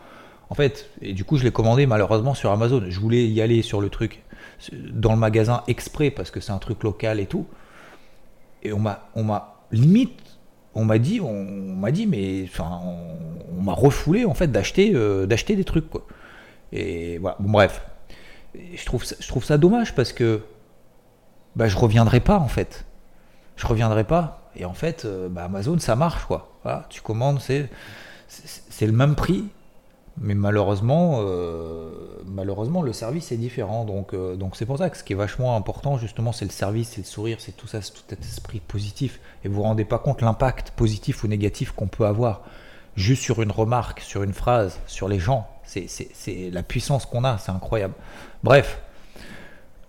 En 0.50 0.54
fait, 0.54 0.90
et 1.00 1.12
du 1.12 1.24
coup, 1.24 1.38
je 1.38 1.44
l'ai 1.44 1.50
commandé 1.50 1.86
malheureusement 1.86 2.34
sur 2.34 2.50
Amazon. 2.50 2.82
Je 2.88 3.00
voulais 3.00 3.26
y 3.26 3.40
aller 3.40 3.62
sur 3.62 3.80
le 3.80 3.88
truc 3.88 4.22
dans 4.72 5.12
le 5.12 5.18
magasin 5.18 5.62
exprès 5.66 6.10
parce 6.10 6.30
que 6.30 6.40
c'est 6.40 6.52
un 6.52 6.58
truc 6.58 6.82
local 6.82 7.18
et 7.18 7.26
tout. 7.26 7.46
Et 8.62 8.72
on 8.72 8.78
m'a, 8.78 9.08
on 9.14 9.24
m'a 9.24 9.56
limite, 9.72 10.20
on 10.74 10.84
m'a 10.84 10.98
dit, 10.98 11.20
on, 11.20 11.44
m'a 11.44 11.90
dit, 11.90 12.06
mais 12.06 12.44
enfin, 12.44 12.80
on, 13.56 13.62
m'a 13.62 13.72
refoulé 13.72 14.24
en 14.24 14.34
fait 14.34 14.48
d'acheter, 14.48 14.92
euh, 14.94 15.26
d'acheter 15.26 15.56
des 15.56 15.64
trucs 15.64 15.88
quoi. 15.88 16.06
Et 16.72 17.18
voilà, 17.18 17.36
bon, 17.40 17.50
bref. 17.50 17.82
Je 18.54 18.84
trouve, 18.86 19.04
ça, 19.44 19.58
dommage 19.58 19.94
parce 19.94 20.12
que 20.12 20.42
bah, 21.56 21.68
je 21.68 21.76
reviendrai 21.76 22.20
pas 22.20 22.38
en 22.38 22.48
fait. 22.48 22.86
Je 23.56 23.66
reviendrai 23.66 24.04
pas. 24.04 24.50
Et 24.56 24.64
en 24.64 24.72
fait, 24.72 25.04
euh, 25.04 25.28
bah, 25.28 25.44
Amazon, 25.44 25.78
ça 25.78 25.96
marche 25.96 26.24
quoi. 26.24 26.52
Tu 26.88 27.00
commandes, 27.00 27.40
c'est, 27.40 27.70
c'est 28.28 28.86
le 28.86 28.92
même 28.92 29.14
prix, 29.14 29.44
mais 30.18 30.34
malheureusement, 30.34 31.18
euh, 31.20 31.90
malheureusement, 32.24 32.82
le 32.82 32.92
service 32.92 33.32
est 33.32 33.36
différent. 33.36 33.84
Donc, 33.84 34.14
euh, 34.14 34.34
donc 34.36 34.56
c'est 34.56 34.66
pour 34.66 34.78
ça 34.78 34.88
que 34.88 34.96
ce 34.96 35.04
qui 35.04 35.12
est 35.12 35.16
vachement 35.16 35.56
important, 35.56 35.98
justement, 35.98 36.32
c'est 36.32 36.46
le 36.46 36.50
service, 36.50 36.90
c'est 36.90 37.02
le 37.02 37.06
sourire, 37.06 37.36
c'est 37.40 37.56
tout 37.56 37.66
ça, 37.66 37.82
c'est 37.82 37.92
tout 37.92 38.02
cet 38.08 38.20
esprit 38.24 38.60
positif. 38.60 39.20
Et 39.44 39.48
vous 39.48 39.56
vous 39.56 39.62
rendez 39.62 39.84
pas 39.84 39.98
compte 39.98 40.22
l'impact 40.22 40.70
positif 40.70 41.22
ou 41.22 41.28
négatif 41.28 41.72
qu'on 41.72 41.88
peut 41.88 42.06
avoir 42.06 42.42
juste 42.96 43.22
sur 43.22 43.42
une 43.42 43.50
remarque, 43.50 44.00
sur 44.00 44.22
une 44.22 44.32
phrase, 44.32 44.80
sur 44.86 45.08
les 45.08 45.18
gens. 45.18 45.48
C'est 45.66 46.50
la 46.52 46.62
puissance 46.62 47.06
qu'on 47.06 47.24
a, 47.24 47.38
c'est 47.38 47.52
incroyable. 47.52 47.94
Bref, 48.42 48.80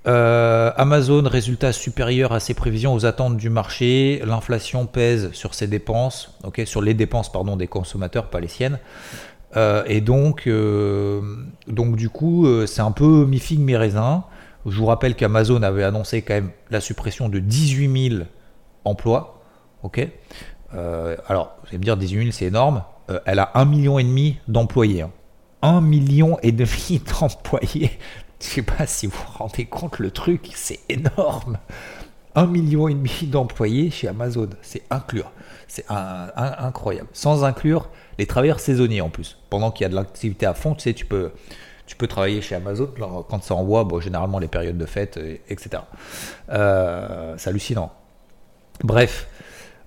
euh, 0.08 0.72
Amazon, 0.78 1.24
résultat 1.24 1.74
supérieur 1.74 2.32
à 2.32 2.40
ses 2.40 2.54
prévisions, 2.54 2.94
aux 2.94 3.06
attentes 3.06 3.36
du 3.36 3.50
marché. 3.50 4.22
L'inflation 4.26 4.86
pèse 4.86 5.32
sur 5.34 5.54
ses 5.54 5.68
dépenses, 5.68 6.38
sur 6.66 6.82
les 6.82 6.94
dépenses 6.94 7.32
des 7.58 7.68
consommateurs, 7.68 8.30
pas 8.30 8.40
les 8.40 8.48
siennes. 8.48 8.80
Euh, 9.56 9.84
et 9.88 10.00
donc, 10.00 10.48
euh, 10.48 11.22
donc 11.68 11.98
du 11.98 12.10
coup, 12.10 12.48
c'est 12.68 12.82
un 12.82 12.92
peu 12.92 13.26
mi 13.26 13.40
figue 13.40 13.60
mi 13.60 13.76
raisin. 13.76 14.24
Je 14.66 14.78
vous 14.78 14.86
rappelle 14.86 15.16
qu'Amazon 15.16 15.62
avait 15.64 15.84
annoncé 15.84 16.22
quand 16.22 16.34
même 16.34 16.52
la 16.70 16.80
suppression 16.80 17.28
de 17.30 17.40
18 17.40 18.10
000 18.10 18.24
emplois, 18.86 19.42
alors, 20.74 21.58
vous 21.62 21.70
allez 21.70 21.78
me 21.78 21.84
dire 21.84 21.98
18 21.98 22.20
000, 22.20 22.32
c'est 22.32 22.46
énorme. 22.46 22.84
elle 23.26 23.40
a 23.40 23.52
un 23.56 23.66
million 23.66 24.00
et 24.00 24.04
demi 24.04 24.38
d'employés. 24.48 25.02
Hein. 25.02 25.12
1 25.62 25.82
million 25.82 26.38
et 26.42 26.52
demi 26.52 27.02
d'employés. 27.20 27.92
Je 28.40 28.46
sais 28.46 28.62
pas 28.62 28.86
si 28.86 29.08
vous 29.08 29.18
vous 29.18 29.38
rendez 29.38 29.66
compte, 29.66 30.00
le 30.00 30.12
truc, 30.12 30.52
c'est 30.54 30.80
énorme. 30.90 31.58
Un 32.36 32.46
million 32.46 32.88
et 32.88 32.94
demi 32.94 33.24
d'employés 33.24 33.90
chez 33.90 34.08
Amazon, 34.08 34.50
c'est 34.62 34.84
inclure. 34.92 35.32
C'est 35.68 35.86
incroyable. 35.90 37.10
Sans 37.14 37.44
inclure 37.44 37.90
les 38.20 38.28
travailleurs 38.28 38.60
saisonniers 38.60 39.02
en 39.02 39.10
plus. 39.10 39.38
Pendant 39.50 39.72
qu'il 39.72 39.84
y 39.84 39.86
a 39.86 39.90
de 39.90 39.96
l'activité 39.96 40.46
à 40.46 40.54
fond, 40.54 40.76
tu 40.76 40.84
sais, 40.84 40.94
tu 40.94 41.06
peux, 41.06 41.32
tu 41.88 41.96
peux 41.96 42.08
travailler 42.08 42.42
chez 42.42 42.54
Amazon 42.54 42.94
quand 43.28 43.44
ça 43.44 43.56
envoie, 43.56 43.84
bon, 43.86 44.00
généralement 44.00 44.38
les 44.38 44.48
périodes 44.48 44.78
de 44.78 44.86
fête, 44.86 45.20
etc. 45.50 45.82
Euh, 46.52 47.34
c'est 47.38 47.50
hallucinant. 47.50 47.92
Bref. 48.84 49.28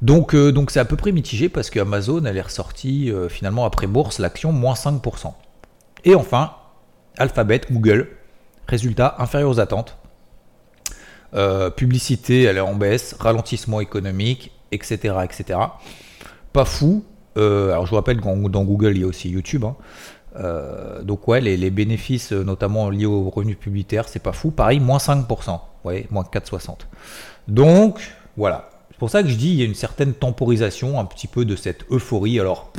Donc, 0.02 0.34
euh, 0.34 0.50
donc 0.50 0.70
c'est 0.70 0.80
à 0.80 0.84
peu 0.84 0.96
près 0.96 1.12
mitigé 1.12 1.48
parce 1.48 1.68
que 1.68 1.78
Amazon 1.78 2.24
elle 2.24 2.36
est 2.36 2.42
ressortie 2.42 3.10
euh, 3.10 3.28
finalement 3.28 3.66
après 3.66 3.86
bourse 3.86 4.18
l'action 4.18 4.50
moins 4.50 4.74
5%. 4.74 5.34
Et 6.04 6.14
enfin, 6.14 6.52
Alphabet, 7.18 7.60
Google, 7.70 8.08
résultats 8.66 9.16
inférieurs 9.18 9.50
aux 9.50 9.60
attentes. 9.60 9.96
Euh, 11.34 11.70
publicité, 11.70 12.42
elle 12.42 12.56
est 12.56 12.60
en 12.60 12.74
baisse, 12.74 13.14
ralentissement 13.18 13.80
économique, 13.80 14.52
etc. 14.72 15.14
etc. 15.24 15.58
Pas 16.52 16.64
fou. 16.64 17.04
Euh, 17.36 17.70
alors 17.70 17.86
je 17.86 17.90
vous 17.90 17.96
rappelle 17.96 18.20
que 18.20 18.48
dans 18.48 18.64
Google, 18.64 18.96
il 18.96 19.02
y 19.02 19.04
a 19.04 19.06
aussi 19.06 19.28
YouTube. 19.30 19.64
Hein. 19.64 19.76
Euh, 20.36 21.02
donc 21.02 21.26
ouais, 21.28 21.40
les, 21.40 21.70
bénéfices, 21.70 22.32
notamment 22.32 22.90
liés 22.90 23.06
aux 23.06 23.30
revenus 23.30 23.58
publicitaires, 23.58 24.08
c'est 24.08 24.22
pas 24.22 24.32
fou. 24.32 24.50
Pareil, 24.50 24.80
moins 24.80 24.98
5%. 24.98 25.60
Ouais, 25.84 26.06
moins 26.10 26.24
4,60. 26.24 26.80
Donc 27.48 28.00
voilà. 28.36 28.70
C'est 28.90 28.98
pour 28.98 29.10
ça 29.10 29.22
que 29.22 29.28
je 29.28 29.36
dis, 29.36 29.50
il 29.50 29.56
y 29.56 29.62
a 29.62 29.64
une 29.64 29.74
certaine 29.74 30.12
temporisation 30.12 31.00
un 31.00 31.04
petit 31.04 31.26
peu 31.26 31.44
de 31.44 31.56
cette 31.56 31.84
euphorie. 31.90 32.38
Alors, 32.38 32.72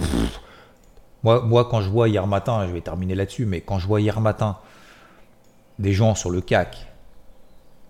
moi, 1.23 1.41
moi, 1.41 1.65
quand 1.65 1.81
je 1.81 1.89
vois 1.89 2.09
hier 2.09 2.25
matin, 2.27 2.65
je 2.67 2.73
vais 2.73 2.81
terminer 2.81 3.15
là-dessus, 3.15 3.45
mais 3.45 3.61
quand 3.61 3.79
je 3.79 3.87
vois 3.87 4.01
hier 4.01 4.19
matin 4.21 4.57
des 5.79 5.93
gens 5.93 6.15
sur 6.15 6.29
le 6.29 6.41
CAC, 6.41 6.87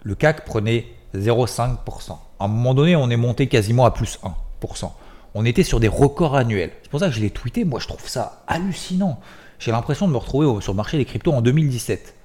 le 0.04 0.16
CAC 0.16 0.46
prenait 0.46 0.88
0,5%. 1.16 2.18
À 2.40 2.46
un 2.46 2.48
moment 2.48 2.74
donné, 2.74 2.96
on 2.96 3.10
est 3.10 3.18
monté 3.18 3.48
quasiment 3.48 3.86
à 3.86 3.92
plus 3.92 4.20
1%. 4.62 4.92
On 5.34 5.46
était 5.46 5.64
sur 5.64 5.80
des 5.80 5.88
records 5.88 6.36
annuels. 6.36 6.72
C'est 6.84 6.90
pour 6.90 7.00
ça 7.00 7.08
que 7.08 7.14
je 7.14 7.22
l'ai 7.22 7.30
tweeté. 7.30 7.64
Moi, 7.64 7.80
je 7.80 7.88
trouve 7.88 8.08
ça 8.08 8.44
hallucinant. 8.48 9.20
J'ai 9.60 9.72
l'impression 9.72 10.08
de 10.08 10.14
me 10.14 10.18
retrouver 10.18 10.62
sur 10.62 10.74
le 10.74 10.78
marché 10.78 10.98
des 10.98 11.06
cryptos 11.06 11.32
en 11.32 11.42
2017. 11.42 12.16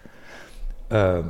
Euh, 0.93 1.23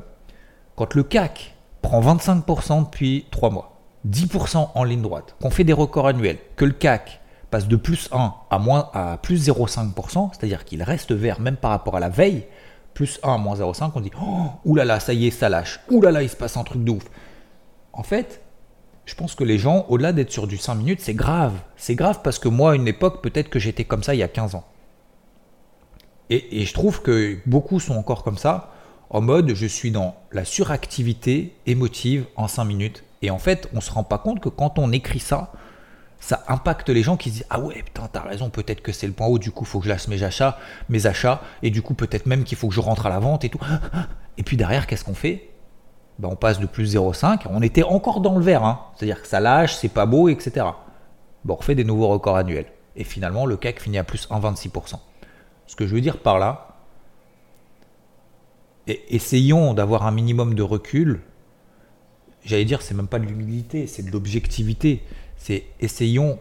quand 0.77 0.95
le 0.95 1.03
CAC 1.03 1.55
prend 1.83 2.01
25% 2.01 2.85
depuis 2.85 3.27
3 3.31 3.51
mois, 3.51 3.81
10% 4.09 4.71
en 4.75 4.85
ligne 4.85 5.03
droite, 5.03 5.35
qu'on 5.41 5.51
fait 5.51 5.65
des 5.65 5.73
records 5.73 6.07
annuels, 6.07 6.39
que 6.55 6.65
le 6.65 6.73
CAC 6.73 7.21
passe 7.51 7.69
de 7.69 7.77
plus 7.77 8.09
1 8.13 8.35
à, 8.51 8.59
moins, 8.59 8.91
à 8.93 9.19
plus 9.19 9.49
0,5%, 9.49 10.31
c'est-à-dire 10.33 10.65
qu'il 10.65 10.83
reste 10.83 11.13
vert 11.13 11.41
même 11.41 11.57
par 11.57 11.71
rapport 11.71 11.97
à 11.97 12.01
la 12.01 12.09
veille, 12.09 12.47
plus 12.95 13.21
1 13.23 13.39
moins 13.39 13.57
0,5%, 13.57 13.93
on 13.95 14.01
dit 14.01 14.11
oh, 14.21 14.47
oulala, 14.65 15.01
ça 15.01 15.13
y 15.13 15.27
est, 15.27 15.31
ça 15.31 15.49
lâche, 15.49 15.81
oulala, 15.91 16.23
il 16.23 16.29
se 16.29 16.37
passe 16.37 16.57
un 16.57 16.65
truc 16.65 16.83
de 16.83 16.91
ouf. 16.91 17.05
En 17.93 18.03
fait, 18.03 18.43
je 19.05 19.15
pense 19.15 19.35
que 19.35 19.45
les 19.45 19.59
gens, 19.59 19.87
au-delà 19.89 20.13
d'être 20.13 20.33
sur 20.33 20.47
du 20.47 20.57
5 20.57 20.75
minutes, 20.75 21.01
c'est 21.01 21.15
grave. 21.15 21.55
C'est 21.77 21.95
grave 21.95 22.21
parce 22.23 22.39
que 22.39 22.49
moi, 22.49 22.73
à 22.73 22.75
une 22.75 22.89
époque, 22.89 23.23
peut-être 23.23 23.49
que 23.49 23.59
j'étais 23.59 23.85
comme 23.85 24.03
ça 24.03 24.15
il 24.15 24.19
y 24.19 24.23
a 24.23 24.29
15 24.29 24.57
ans. 24.57 24.65
Et, 26.29 26.61
et, 26.61 26.65
je 26.65 26.75
trouve 26.75 27.03
que 27.03 27.39
beaucoup 27.47 27.79
sont 27.79 27.95
encore 27.95 28.25
comme 28.25 28.37
ça, 28.37 28.73
en 29.11 29.21
mode 29.21 29.55
je 29.55 29.67
suis 29.67 29.93
dans 29.93 30.17
la 30.33 30.45
suractivité 30.45 31.55
émotive 31.67 32.27
en 32.35 32.49
5 32.49 32.65
minutes. 32.65 33.05
Et 33.23 33.31
en 33.31 33.39
fait, 33.39 33.69
on 33.73 33.77
ne 33.77 33.81
se 33.81 33.93
rend 33.93 34.03
pas 34.03 34.19
compte 34.19 34.41
que 34.41 34.49
quand 34.49 34.79
on 34.81 34.91
écrit 34.91 35.21
ça, 35.21 35.53
ça 36.27 36.43
impacte 36.49 36.89
les 36.89 37.05
gens 37.05 37.17
qui 37.17 37.31
se 37.31 37.35
disent 37.35 37.47
ah 37.51 37.61
ouais 37.61 37.85
putain 37.85 38.09
t'as 38.13 38.23
raison 38.23 38.51
peut-être 38.51 38.83
que 38.83 38.91
c'est 38.91 39.07
le 39.07 39.13
point 39.13 39.29
haut 39.29 39.39
du 39.39 39.53
coup 39.53 39.65
faut 39.65 39.79
que 39.79 39.85
je 39.85 39.93
laisse 39.93 40.09
mes 40.09 40.25
achats 40.25 40.59
mes 40.89 41.07
achats 41.07 41.41
et 41.63 41.71
du 41.71 41.83
coup 41.83 41.95
peut-être 41.95 42.27
même 42.27 42.43
qu'il 42.43 42.59
faut 42.59 42.67
que 42.67 42.75
je 42.75 42.81
rentre 42.81 43.07
à 43.07 43.11
la 43.11 43.21
vente 43.21 43.45
et 43.45 43.49
tout. 43.49 43.61
Et 44.37 44.43
puis 44.43 44.57
derrière 44.57 44.89
qu'est-ce 44.89 45.05
qu'on 45.05 45.15
fait? 45.15 45.51
Ben, 46.19 46.29
on 46.29 46.35
passe 46.35 46.59
de 46.59 46.67
plus 46.67 46.97
0,5 46.97 47.43
on 47.49 47.63
était 47.63 47.85
encore 47.85 48.21
dans 48.21 48.35
le 48.35 48.43
vert 48.43 48.65
hein. 48.65 48.81
c'est-à-dire 48.97 49.23
que 49.23 49.29
ça 49.29 49.39
lâche 49.39 49.77
c'est 49.77 49.89
pas 49.89 50.05
beau 50.05 50.29
etc 50.29 50.67
bon 51.45 51.55
on 51.55 51.57
refait 51.59 51.77
des 51.77 51.85
nouveaux 51.85 52.09
records 52.09 52.37
annuels. 52.37 52.73
Et 52.97 53.05
finalement 53.05 53.47
le 53.47 53.57
CAC 53.57 53.81
finit 53.81 53.99
à 53.99 54.03
plus 54.03 54.27
1,26% 54.29 54.97
ce 55.69 55.77
que 55.77 55.87
je 55.87 55.95
veux 55.95 56.01
dire 56.01 56.19
par 56.19 56.41
là 56.41 56.75
essayons 58.89 59.75
d'avoir 59.75 60.07
un 60.07 60.11
minimum 60.11 60.55
de 60.55 60.63
recul. 60.63 61.21
J'allais 62.45 62.65
dire 62.65 62.83
c'est 62.83 62.95
même 62.95 63.07
pas 63.07 63.21
de 63.21 63.27
l'humilité 63.27 63.87
c'est 63.87 64.03
de 64.03 64.11
l'objectivité 64.11 65.05
c'est 65.37 65.65
essayons 65.81 66.39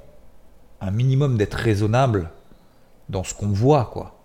un 0.81 0.91
minimum 0.91 1.37
d'être 1.37 1.55
raisonnable 1.55 2.29
dans 3.09 3.23
ce 3.23 3.33
qu'on 3.33 3.47
voit, 3.47 3.85
quoi. 3.85 4.19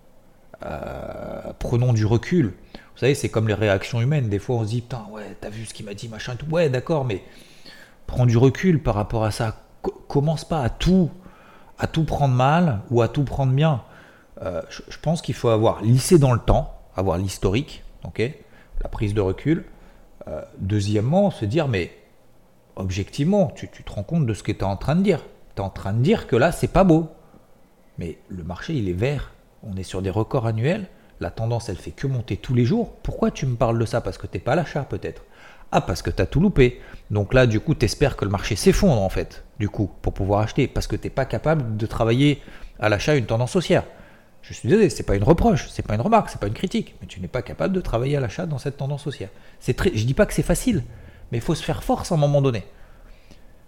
Euh, 0.64 1.52
prenons 1.59 1.92
du 1.92 2.04
recul. 2.04 2.54
Vous 2.74 2.98
savez, 2.98 3.14
c'est 3.14 3.28
comme 3.28 3.48
les 3.48 3.54
réactions 3.54 4.00
humaines. 4.00 4.28
Des 4.28 4.38
fois, 4.38 4.56
on 4.56 4.64
se 4.64 4.70
dit, 4.70 4.83
putain, 4.83 5.06
ouais, 5.11 5.37
t'as 5.40 5.48
vu 5.48 5.64
ce 5.64 5.72
qu'il 5.72 5.87
m'a 5.87 5.94
dit, 5.94 6.09
machin, 6.09 6.37
tout. 6.37 6.46
Ouais, 6.50 6.68
d'accord, 6.68 7.04
mais 7.04 7.22
prends 8.06 8.26
du 8.26 8.37
recul 8.37 8.83
par 8.83 8.94
rapport 8.94 9.24
à 9.24 9.30
ça. 9.30 9.56
commence 10.09 10.44
pas 10.44 10.62
à 10.62 10.68
tout, 10.68 11.11
à 11.78 11.87
tout 11.87 12.04
prendre 12.04 12.35
mal 12.35 12.80
ou 12.90 13.00
à 13.00 13.09
tout 13.09 13.24
prendre 13.24 13.52
bien. 13.52 13.83
Euh, 14.42 14.62
je, 14.68 14.98
pense 15.00 15.22
qu'il 15.22 15.35
faut 15.35 15.48
avoir 15.48 15.83
lissé 15.83 16.18
dans 16.18 16.33
le 16.33 16.38
temps, 16.38 16.78
avoir 16.96 17.18
l'historique, 17.18 17.85
ok, 18.04 18.22
la 18.83 18.88
prise 18.88 19.14
de 19.14 19.20
recul. 19.20 19.64
Euh, 20.28 20.42
deuxièmement, 20.59 21.30
se 21.30 21.44
dire, 21.44 21.68
mais 21.68 21.90
objectivement, 22.81 23.53
tu, 23.55 23.69
te 23.69 23.93
rends 23.93 24.03
compte 24.03 24.27
de 24.27 24.35
ce 24.35 24.43
que 24.43 24.53
tu 24.53 24.59
es 24.59 24.64
en 24.64 24.77
train 24.77 24.97
de 24.97 25.03
dire. 25.03 25.21
Tu 25.55 25.62
es 25.62 25.64
en 25.64 25.71
train 25.71 25.93
de 25.93 26.03
dire 26.03 26.27
que 26.27 26.37
là, 26.37 26.53
c'est 26.53 26.73
pas 26.73 26.85
beau. 26.85 27.09
Mais 27.99 28.19
le 28.29 28.43
marché, 28.43 28.75
il 28.75 28.88
est 28.88 28.95
vert. 28.95 29.33
On 29.62 29.77
est 29.77 29.83
sur 29.83 30.03
des 30.03 30.11
records 30.11 30.47
annuels. 30.47 30.88
La 31.21 31.31
tendance, 31.31 31.69
elle 31.69 31.77
fait 31.77 31.90
que 31.90 32.07
monter 32.07 32.37
tous 32.37 32.55
les 32.55 32.64
jours. 32.64 32.93
Pourquoi 33.03 33.31
tu 33.31 33.47
me 33.47 33.57
parles 33.57 33.79
de 33.79 33.85
ça? 33.85 34.01
Parce 34.01 34.19
que 34.19 34.27
t'es 34.27 34.38
pas 34.38 34.53
à 34.53 34.57
l'achat, 34.57 34.83
peut-être. 34.83 35.23
Ah, 35.73 35.81
parce 35.81 36.03
que 36.03 36.11
tu 36.11 36.23
as 36.23 36.27
tout 36.27 36.40
loupé. 36.40 36.81
Donc 37.11 37.35
là, 37.35 37.47
du 37.47 37.61
coup, 37.61 37.75
tu 37.75 37.85
espères 37.85 38.16
que 38.16 38.25
le 38.25 38.31
marché 38.31 38.57
s'effondre, 38.57 39.03
en 39.03 39.11
fait, 39.11 39.45
du 39.59 39.69
coup, 39.69 39.90
pour 40.03 40.14
pouvoir 40.14 40.40
acheter. 40.40 40.66
Parce 40.66 40.87
que 40.87 40.97
tu 40.97 41.07
n'es 41.07 41.11
pas 41.11 41.27
capable 41.27 41.77
de 41.77 41.87
travailler 41.87 42.43
à 42.81 42.88
l'achat 42.88 43.14
une 43.14 43.27
tendance 43.27 43.55
haussière. 43.55 43.85
Je 44.43 44.55
suis 44.55 44.69
désolé, 44.69 44.88
c'est 44.90 45.03
pas 45.03 45.16
une 45.16 45.23
reproche, 45.23 45.69
c'est 45.69 45.87
pas 45.87 45.95
une 45.95 46.01
remarque, 46.01 46.31
c'est 46.31 46.40
pas 46.40 46.47
une 46.47 46.55
critique, 46.55 46.95
mais 47.01 47.07
tu 47.07 47.21
n'es 47.21 47.29
pas 47.29 47.43
capable 47.43 47.75
de 47.75 47.81
travailler 47.81 48.16
à 48.16 48.21
l'achat 48.21 48.47
dans 48.47 48.59
cette 48.59 48.79
tendance 48.79 49.07
haussière. 49.07 49.29
Très, 49.77 49.95
je 49.95 50.05
dis 50.05 50.14
pas 50.14 50.27
que 50.27 50.33
c'est 50.33 50.43
facile, 50.43 50.83
mais 51.31 51.38
il 51.38 51.40
faut 51.40 51.55
se 51.55 51.62
faire 51.62 51.83
force 51.83 52.12
à 52.12 52.14
un 52.14 52.19
moment 52.19 52.43
donné. 52.43 52.64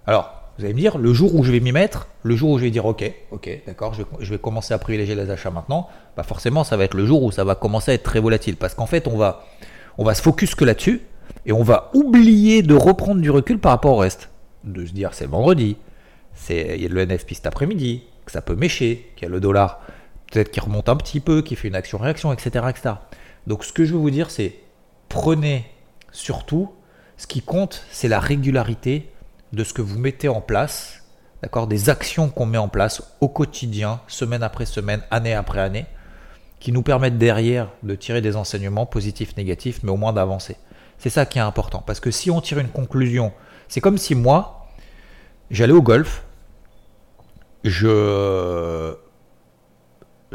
Alors, 0.07 0.42
vous 0.59 0.64
allez 0.64 0.75
me 0.75 0.81
dire, 0.81 0.98
le 0.98 1.12
jour 1.12 1.35
où 1.35 1.44
je 1.44 1.53
vais 1.53 1.61
m'y 1.61 1.72
mettre, 1.72 2.09
le 2.22 2.37
jour 2.37 2.51
où 2.51 2.59
je 2.59 2.64
vais 2.64 2.70
dire 2.70 2.85
ok, 2.85 3.11
ok, 3.31 3.62
d'accord, 3.66 3.94
je, 3.94 4.31
vais 4.31 4.38
commencer 4.38 4.75
à 4.75 4.79
privilégier 4.79 5.14
les 5.14 5.31
achats 5.31 5.51
maintenant, 5.51 5.88
bah 6.16 6.22
forcément 6.22 6.62
ça 6.62 6.77
va 6.77 6.85
être 6.85 6.94
le 6.94 7.07
jour 7.07 7.22
où 7.22 7.31
ça 7.31 7.44
va 7.44 7.55
commencer 7.55 7.92
à 7.92 7.94
être 7.94 8.03
très 8.03 8.20
volatile. 8.20 8.57
Parce 8.57 8.75
qu'en 8.75 8.87
fait, 8.87 9.07
on 9.09 9.16
va, 9.16 9.44
on 9.96 10.05
va 10.05 10.14
se 10.14 10.22
focus 10.22 10.55
que 10.55 10.64
là-dessus 10.64 11.03
et 11.46 11.53
on 11.53 11.62
va 11.62 11.90
oublier 11.94 12.62
de 12.62 12.75
reprendre 12.75 13.20
du 13.20 13.31
recul 13.31 13.59
par 13.59 13.72
rapport 13.72 13.92
au 13.92 13.98
reste. 13.98 14.29
De 14.64 14.85
se 14.85 14.92
dire 14.92 15.14
c'est 15.14 15.27
vendredi, 15.27 15.77
c'est, 16.35 16.77
il 16.77 16.83
y 16.83 16.87
a 16.87 16.88
le 16.88 17.07
NFP 17.07 17.35
cet 17.35 17.46
après-midi, 17.46 18.05
que 18.27 18.33
ça 18.33 18.42
peut 18.42 18.55
mécher, 18.55 19.11
qu'il 19.16 19.27
y 19.27 19.31
a 19.31 19.33
le 19.33 19.40
dollar 19.40 19.81
peut-être 20.31 20.51
qui 20.51 20.61
remonte 20.61 20.88
un 20.88 20.96
petit 20.96 21.20
peu, 21.20 21.42
qui 21.42 21.57
fait 21.57 21.68
une 21.68 21.75
action-réaction, 21.75 22.33
etc., 22.33 22.66
etc. 22.70 22.94
Donc 23.46 23.64
ce 23.64 23.72
que 23.72 23.85
je 23.85 23.92
veux 23.92 23.98
vous 23.98 24.11
dire, 24.11 24.31
c'est 24.31 24.55
prenez 25.09 25.66
surtout 26.11 26.70
ce 27.16 27.27
qui 27.27 27.42
compte, 27.42 27.85
c'est 27.90 28.09
la 28.09 28.20
régularité 28.20 29.12
de 29.53 29.64
ce 29.64 29.72
que 29.72 29.83
vous 29.83 29.98
mettez 29.98 30.29
en 30.29 30.40
place, 30.40 31.03
d'accord, 31.42 31.66
des 31.66 31.90
actions 31.90 32.29
qu'on 32.29 32.46
met 32.46 32.59
en 32.59 32.68
place 32.68 33.03
au 33.20 33.29
quotidien, 33.29 34.01
semaine 34.09 34.42
après 34.42 34.66
semaine, 34.66 35.03
année 35.11 35.35
après 35.35 35.61
année, 35.61 35.87
qui 36.61 36.72
nous 36.72 36.83
permettent 36.83 37.18
derrière 37.18 37.68
de 37.83 37.94
tirer 37.94 38.20
des 38.20 38.37
enseignements 38.37 38.87
positifs, 38.87 39.37
négatifs, 39.37 39.81
mais 39.83 39.90
au 39.90 39.96
moins 39.96 40.12
d'avancer. 40.12 40.57
C'est 40.98 41.11
ça 41.11 41.27
qui 41.27 41.38
est 41.38 41.42
important, 41.42 41.83
parce 41.85 42.01
que 42.01 42.11
si 42.11 42.31
on 42.31 42.40
tire 42.40 42.59
une 42.59 42.68
conclusion, 42.68 43.33
c'est 43.68 43.81
comme 43.81 43.98
si 43.98 44.14
moi, 44.14 44.68
j'allais 45.51 45.72
au 45.72 45.83
golf, 45.83 46.25
je, 47.64 48.94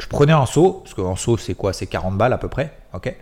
prenais 0.08 0.32
un 0.32 0.46
saut, 0.46 0.82
parce 0.84 0.94
qu'un 0.94 1.16
saut 1.16 1.36
c'est 1.38 1.54
quoi? 1.54 1.72
C'est 1.72 1.86
40 1.86 2.16
balles 2.16 2.32
à 2.32 2.38
peu 2.38 2.48
près, 2.48 2.76
ok? 2.92 3.14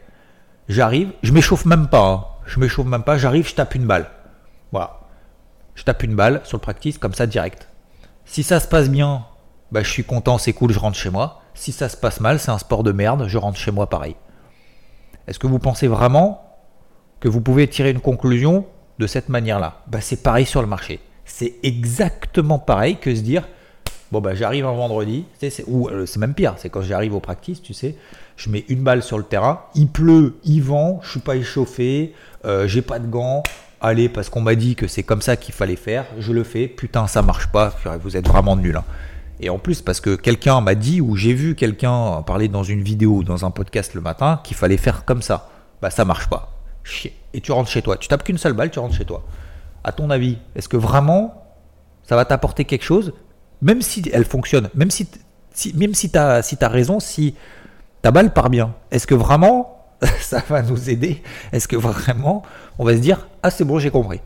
J'arrive, 0.69 1.13
je 1.23 1.33
m'échauffe 1.33 1.65
même 1.65 1.89
pas, 1.89 2.09
hein. 2.11 2.25
Je 2.47 2.61
m'échauffe 2.61 2.87
même 2.87 3.03
pas, 3.03 3.19
j'arrive, 3.19 3.49
je 3.49 3.55
tape 3.55 3.75
une 3.75 3.87
balle. 3.87 4.11
Voilà 4.73 5.01
je 5.77 5.85
tape 5.85 6.03
une 6.03 6.17
balle 6.17 6.41
sur 6.45 6.57
le 6.57 6.63
practice 6.63 6.99
comme 6.99 7.15
ça 7.15 7.27
direct. 7.27 7.69
Si 8.25 8.43
ça 8.43 8.59
se 8.59 8.67
passe 8.67 8.91
bien, 8.91 9.27
bah, 9.71 9.83
je 9.83 9.91
suis 9.91 10.05
content, 10.05 10.39
c'est 10.39 10.53
cool, 10.53 10.73
je 10.73 10.79
rentre 10.81 10.97
chez 10.97 11.11
moi. 11.11 11.43
Si 11.55 11.71
ça 11.71 11.89
se 11.89 11.97
passe 11.97 12.21
mal, 12.21 12.41
c'est 12.41 12.51
un 12.51 12.59
sport 12.59 12.83
de 12.83 12.93
merde, 12.93 13.27
je 13.29 13.39
rentre 13.39 13.59
chez 13.59 13.71
moi 13.71 13.89
pareil. 13.89 14.17
Est-ce 15.29 15.39
que 15.39 15.47
vous 15.47 15.59
pensez 15.59 15.87
vraiment 15.87 16.43
que 17.21 17.29
vous 17.29 17.41
pouvez 17.41 17.69
tirer 17.69 17.91
une 17.91 18.01
conclusion 18.01 18.67
de 18.99 19.07
cette 19.07 19.29
manière-là? 19.29 19.83
Bah, 19.87 20.01
C'est 20.01 20.23
pareil 20.23 20.47
sur 20.47 20.63
le 20.63 20.67
marché. 20.67 21.01
C'est 21.25 21.57
exactement 21.63 22.59
pareil 22.59 22.97
que 22.97 23.15
se 23.15 23.21
dire 23.21 23.47
bon 24.13 24.21
bah 24.21 24.35
j'arrive 24.35 24.67
un 24.67 24.73
vendredi, 24.73 25.25
ou 25.67 25.89
euh, 25.89 26.07
c'est 26.07 26.19
même 26.19 26.35
pire, 26.35 26.55
c'est 26.57 26.69
quand 26.69 26.83
j'arrive 26.83 27.15
au 27.15 27.21
practice, 27.21 27.63
tu 27.63 27.75
sais, 27.75 27.97
je 28.37 28.51
mets 28.51 28.65
une 28.69 28.83
balle 28.83 29.03
sur 29.03 29.19
le 29.19 29.25
terrain, 29.25 29.63
il 29.75 29.89
pleut, 29.89 30.37
il 30.45 30.61
vent, 30.61 31.01
je 31.03 31.11
suis 31.11 31.21
pas 31.21 31.37
échauffé, 31.37 32.15
euh, 32.45 32.67
j'ai 32.67 32.83
pas 32.83 32.99
de 32.99 33.07
gants, 33.07 33.43
allez, 33.81 34.09
parce 34.09 34.29
qu'on 34.29 34.41
m'a 34.41 34.55
dit 34.55 34.75
que 34.75 34.87
c'est 34.87 35.03
comme 35.03 35.23
ça 35.23 35.37
qu'il 35.37 35.55
fallait 35.55 35.77
faire, 35.77 36.07
je 36.19 36.33
le 36.33 36.45
fais, 36.45 36.69
putain, 36.69 37.07
ça 37.07 37.23
marche 37.23 37.49
pas, 37.49 37.75
vous 38.03 38.17
êtes 38.17 38.29
vraiment 38.29 38.57
nul. 38.57 38.77
Hein. 38.77 38.85
Et 39.41 39.51
en 39.51 39.59
plus, 39.59 39.83
parce 39.83 40.01
que 40.01 40.15
quelqu'un 40.15 40.61
m'a 40.61 40.75
dit, 40.75 41.01
ou 41.01 41.17
j'ai 41.17 41.35
vu 41.35 41.55
quelqu'un 41.55 42.23
parler 42.23 42.49
dans 42.49 42.63
une 42.63 42.83
vidéo 42.83 43.17
ou 43.17 43.25
dans 43.25 43.45
un 43.45 43.51
podcast 43.51 43.95
le 43.95 44.01
matin, 44.01 44.41
qu'il 44.45 44.57
fallait 44.57 44.79
faire 44.79 45.05
comme 45.05 45.21
ça. 45.21 45.51
bah 45.83 45.91
ça 45.91 46.05
marche 46.05 46.29
pas. 46.29 46.53
Et 47.35 47.41
tu 47.41 47.53
rentres 47.53 47.69
chez 47.69 47.83
toi. 47.83 47.97
Tu 47.99 48.09
tapes 48.09 48.25
qu'une 48.25 48.39
seule 48.39 48.55
balle, 48.55 48.71
tu 48.71 48.79
rentres 48.79 48.95
chez 48.95 49.05
toi. 49.05 49.25
À 49.85 49.93
ton 49.93 50.09
avis, 50.09 50.39
est-ce 50.55 50.69
que 50.69 50.77
vraiment 50.77 51.43
ça 52.03 52.17
va 52.17 52.25
t'apporter 52.25 52.65
quelque 52.65 52.85
chose 52.85 53.13
Même 53.63 53.83
si 53.83 54.03
elle 54.13 54.25
fonctionne, 54.25 54.71
même 54.75 54.91
si, 54.91 55.09
même 55.75 55.95
si 55.95 56.11
tu 56.11 56.19
as, 56.19 56.43
si 56.43 56.57
as 56.61 56.69
raison, 56.69 57.01
si 57.01 57.35
ta 58.03 58.11
balle 58.11 58.33
part 58.33 58.51
bien, 58.51 58.75
est-ce 58.91 59.07
que 59.07 59.15
vraiment 59.15 59.87
ça 60.21 60.43
va 60.49 60.63
nous 60.63 60.91
aider? 60.91 61.23
Est-ce 61.53 61.69
que 61.69 61.77
vraiment 61.77 62.43
on 62.79 62.85
va 62.85 62.95
se 62.95 63.01
dire 63.01 63.29
Ah, 63.43 63.51
c'est 63.51 63.65
bon, 63.65 63.79
j'ai 63.79 63.91
compris? 63.91 64.21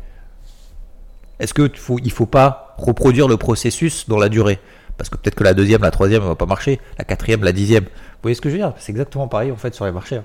Est-ce 1.38 1.54
qu'il 1.54 1.76
faut, 1.76 1.98
il 2.02 2.12
faut 2.12 2.26
pas 2.26 2.74
reproduire 2.76 3.28
le 3.28 3.36
processus 3.36 4.08
dans 4.08 4.18
la 4.18 4.28
durée? 4.28 4.60
Parce 4.98 5.08
que 5.08 5.16
peut-être 5.16 5.34
que 5.34 5.44
la 5.44 5.54
deuxième, 5.54 5.80
la 5.80 5.90
troisième 5.90 6.22
ne 6.22 6.28
va 6.28 6.34
pas 6.34 6.44
marcher, 6.44 6.78
la 6.98 7.04
quatrième, 7.04 7.42
la 7.42 7.52
dixième. 7.52 7.84
Vous 7.84 8.22
voyez 8.22 8.34
ce 8.34 8.42
que 8.42 8.50
je 8.50 8.56
veux 8.56 8.60
dire? 8.60 8.74
C'est 8.78 8.92
exactement 8.92 9.28
pareil 9.28 9.50
en 9.50 9.56
fait 9.56 9.74
sur 9.74 9.86
les 9.86 9.92
marchés. 9.92 10.16
Hein. 10.16 10.24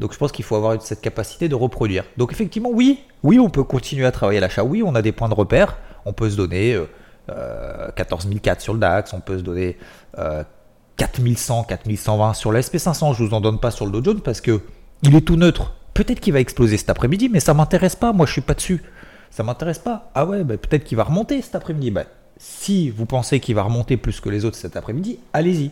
Donc 0.00 0.12
je 0.12 0.18
pense 0.18 0.32
qu'il 0.32 0.44
faut 0.44 0.56
avoir 0.56 0.80
cette 0.82 1.00
capacité 1.00 1.48
de 1.48 1.54
reproduire. 1.54 2.04
Donc 2.18 2.32
effectivement, 2.32 2.70
oui, 2.70 3.04
oui, 3.22 3.38
on 3.38 3.48
peut 3.48 3.64
continuer 3.64 4.04
à 4.04 4.12
travailler 4.12 4.38
à 4.38 4.42
l'achat. 4.42 4.64
Oui, 4.64 4.82
on 4.84 4.94
a 4.94 5.00
des 5.00 5.12
points 5.12 5.28
de 5.28 5.34
repère. 5.34 5.78
On 6.04 6.12
peut 6.12 6.28
se 6.28 6.36
donner 6.36 6.74
euh, 6.74 6.86
14004 7.28 8.60
sur 8.60 8.74
le 8.74 8.80
DAX, 8.80 9.12
on 9.12 9.20
peut 9.20 9.38
se 9.38 9.42
donner 9.42 9.76
euh, 10.18 10.42
4100, 10.96 11.64
4120 11.64 12.34
sur 12.34 12.52
le 12.52 12.60
SP500. 12.60 13.16
Je 13.16 13.24
vous 13.24 13.34
en 13.34 13.40
donne 13.40 13.58
pas 13.58 13.70
sur 13.70 13.86
le 13.86 13.92
Dow 13.92 14.04
Jones 14.04 14.20
parce 14.20 14.40
que 14.40 14.60
il 15.02 15.14
est 15.16 15.20
tout 15.22 15.36
neutre. 15.36 15.74
Peut-être 15.94 16.20
qu'il 16.20 16.32
va 16.32 16.40
exploser 16.40 16.76
cet 16.76 16.90
après-midi, 16.90 17.28
mais 17.28 17.40
ça 17.40 17.54
m'intéresse 17.54 17.96
pas. 17.96 18.12
Moi, 18.12 18.26
je 18.26 18.32
suis 18.32 18.40
pas 18.40 18.54
dessus. 18.54 18.82
Ça 19.30 19.42
m'intéresse 19.42 19.78
pas. 19.78 20.10
Ah 20.14 20.26
ouais, 20.26 20.44
bah, 20.44 20.56
peut-être 20.56 20.84
qu'il 20.84 20.96
va 20.96 21.04
remonter 21.04 21.42
cet 21.42 21.54
après-midi. 21.54 21.90
Bah, 21.90 22.04
si 22.38 22.90
vous 22.90 23.06
pensez 23.06 23.40
qu'il 23.40 23.54
va 23.54 23.62
remonter 23.62 23.96
plus 23.96 24.20
que 24.20 24.28
les 24.28 24.44
autres 24.44 24.56
cet 24.56 24.76
après-midi, 24.76 25.18
allez-y. 25.32 25.70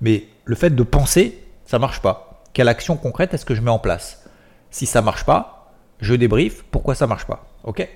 Mais 0.00 0.24
le 0.44 0.54
fait 0.54 0.70
de 0.70 0.82
penser, 0.82 1.42
ça 1.64 1.78
marche 1.78 2.00
pas. 2.00 2.44
Quelle 2.52 2.68
action 2.68 2.96
concrète 2.96 3.34
est-ce 3.34 3.44
que 3.44 3.54
je 3.54 3.60
mets 3.60 3.70
en 3.70 3.78
place? 3.78 4.24
Si 4.70 4.86
ça 4.86 5.02
marche 5.02 5.24
pas, 5.24 5.74
je 6.00 6.14
débrief 6.14 6.64
pourquoi 6.70 6.94
ça 6.94 7.06
marche 7.06 7.26
pas? 7.26 7.46
Ok? 7.64 7.88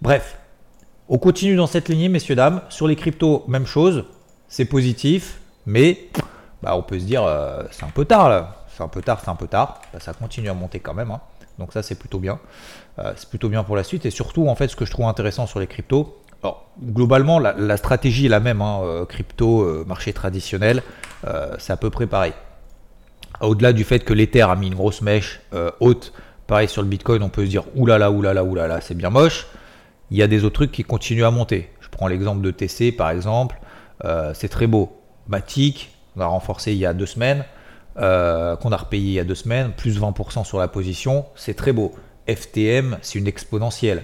Bref, 0.00 0.36
on 1.08 1.18
continue 1.18 1.56
dans 1.56 1.66
cette 1.66 1.88
lignée, 1.88 2.08
messieurs 2.08 2.34
dames. 2.34 2.62
Sur 2.68 2.86
les 2.86 2.96
cryptos, 2.96 3.44
même 3.48 3.66
chose. 3.66 4.04
C'est 4.48 4.64
positif, 4.64 5.40
mais 5.66 6.08
bah, 6.62 6.76
on 6.76 6.82
peut 6.82 6.98
se 6.98 7.04
dire 7.04 7.24
euh, 7.24 7.62
c'est 7.70 7.84
un 7.84 7.90
peu 7.90 8.04
tard 8.04 8.28
là. 8.28 8.64
C'est 8.74 8.82
un 8.82 8.88
peu 8.88 9.02
tard, 9.02 9.20
c'est 9.22 9.30
un 9.30 9.34
peu 9.34 9.46
tard. 9.46 9.80
Bah, 9.92 10.00
ça 10.00 10.12
continue 10.12 10.48
à 10.48 10.54
monter 10.54 10.80
quand 10.80 10.94
même. 10.94 11.10
Hein. 11.10 11.20
Donc 11.58 11.72
ça 11.72 11.82
c'est 11.82 11.94
plutôt 11.94 12.18
bien. 12.18 12.38
Euh, 12.98 13.12
c'est 13.16 13.28
plutôt 13.28 13.48
bien 13.48 13.64
pour 13.64 13.76
la 13.76 13.84
suite. 13.84 14.06
Et 14.06 14.10
surtout, 14.10 14.48
en 14.48 14.54
fait, 14.54 14.68
ce 14.68 14.76
que 14.76 14.84
je 14.84 14.90
trouve 14.90 15.06
intéressant 15.06 15.46
sur 15.46 15.60
les 15.60 15.66
cryptos, 15.66 16.18
globalement, 16.82 17.38
la, 17.38 17.76
stratégie 17.76 18.26
est 18.26 18.28
la 18.28 18.40
même, 18.40 18.62
hein, 18.62 18.80
euh, 18.82 19.04
crypto, 19.04 19.84
marché 19.86 20.12
traditionnel, 20.12 20.82
c'est 21.58 21.72
à 21.72 21.76
peu 21.76 21.88
près 21.88 22.06
pareil. 22.06 22.32
Au-delà 23.40 23.72
du 23.72 23.84
fait 23.84 24.00
que 24.00 24.12
l'Ether 24.12 24.42
a 24.42 24.56
mis 24.56 24.66
une 24.66 24.74
grosse 24.74 25.02
mèche 25.02 25.40
haute, 25.78 26.12
pareil 26.48 26.68
sur 26.68 26.82
le 26.82 26.88
Bitcoin, 26.88 27.22
on 27.22 27.28
peut 27.28 27.44
se 27.44 27.50
dire 27.50 27.64
oulala, 27.76 28.10
oulala, 28.10 28.42
oulala, 28.42 28.80
c'est 28.80 28.94
bien 28.94 29.10
moche. 29.10 29.46
Il 30.12 30.18
y 30.18 30.22
a 30.22 30.26
des 30.26 30.44
autres 30.44 30.54
trucs 30.54 30.72
qui 30.72 30.84
continuent 30.84 31.24
à 31.24 31.30
monter. 31.30 31.70
Je 31.80 31.88
prends 31.88 32.06
l'exemple 32.06 32.42
de 32.42 32.50
TC 32.50 32.92
par 32.92 33.10
exemple, 33.10 33.58
c'est 34.34 34.48
très 34.48 34.66
beau. 34.66 35.00
Matic, 35.26 35.90
on 36.16 36.20
a 36.20 36.26
renforcé 36.26 36.72
il 36.72 36.78
y 36.78 36.86
a 36.86 36.92
deux 36.92 37.06
semaines, 37.06 37.44
qu'on 37.96 38.02
a 38.02 38.76
repayé 38.76 39.04
il 39.04 39.12
y 39.14 39.20
a 39.20 39.24
deux 39.24 39.34
semaines, 39.34 39.72
plus 39.74 39.98
20% 39.98 40.44
sur 40.44 40.58
la 40.58 40.68
position, 40.68 41.24
c'est 41.34 41.54
très 41.54 41.72
beau. 41.72 41.94
FTM, 42.28 42.98
c'est 43.00 43.18
une 43.18 43.26
exponentielle. 43.26 44.02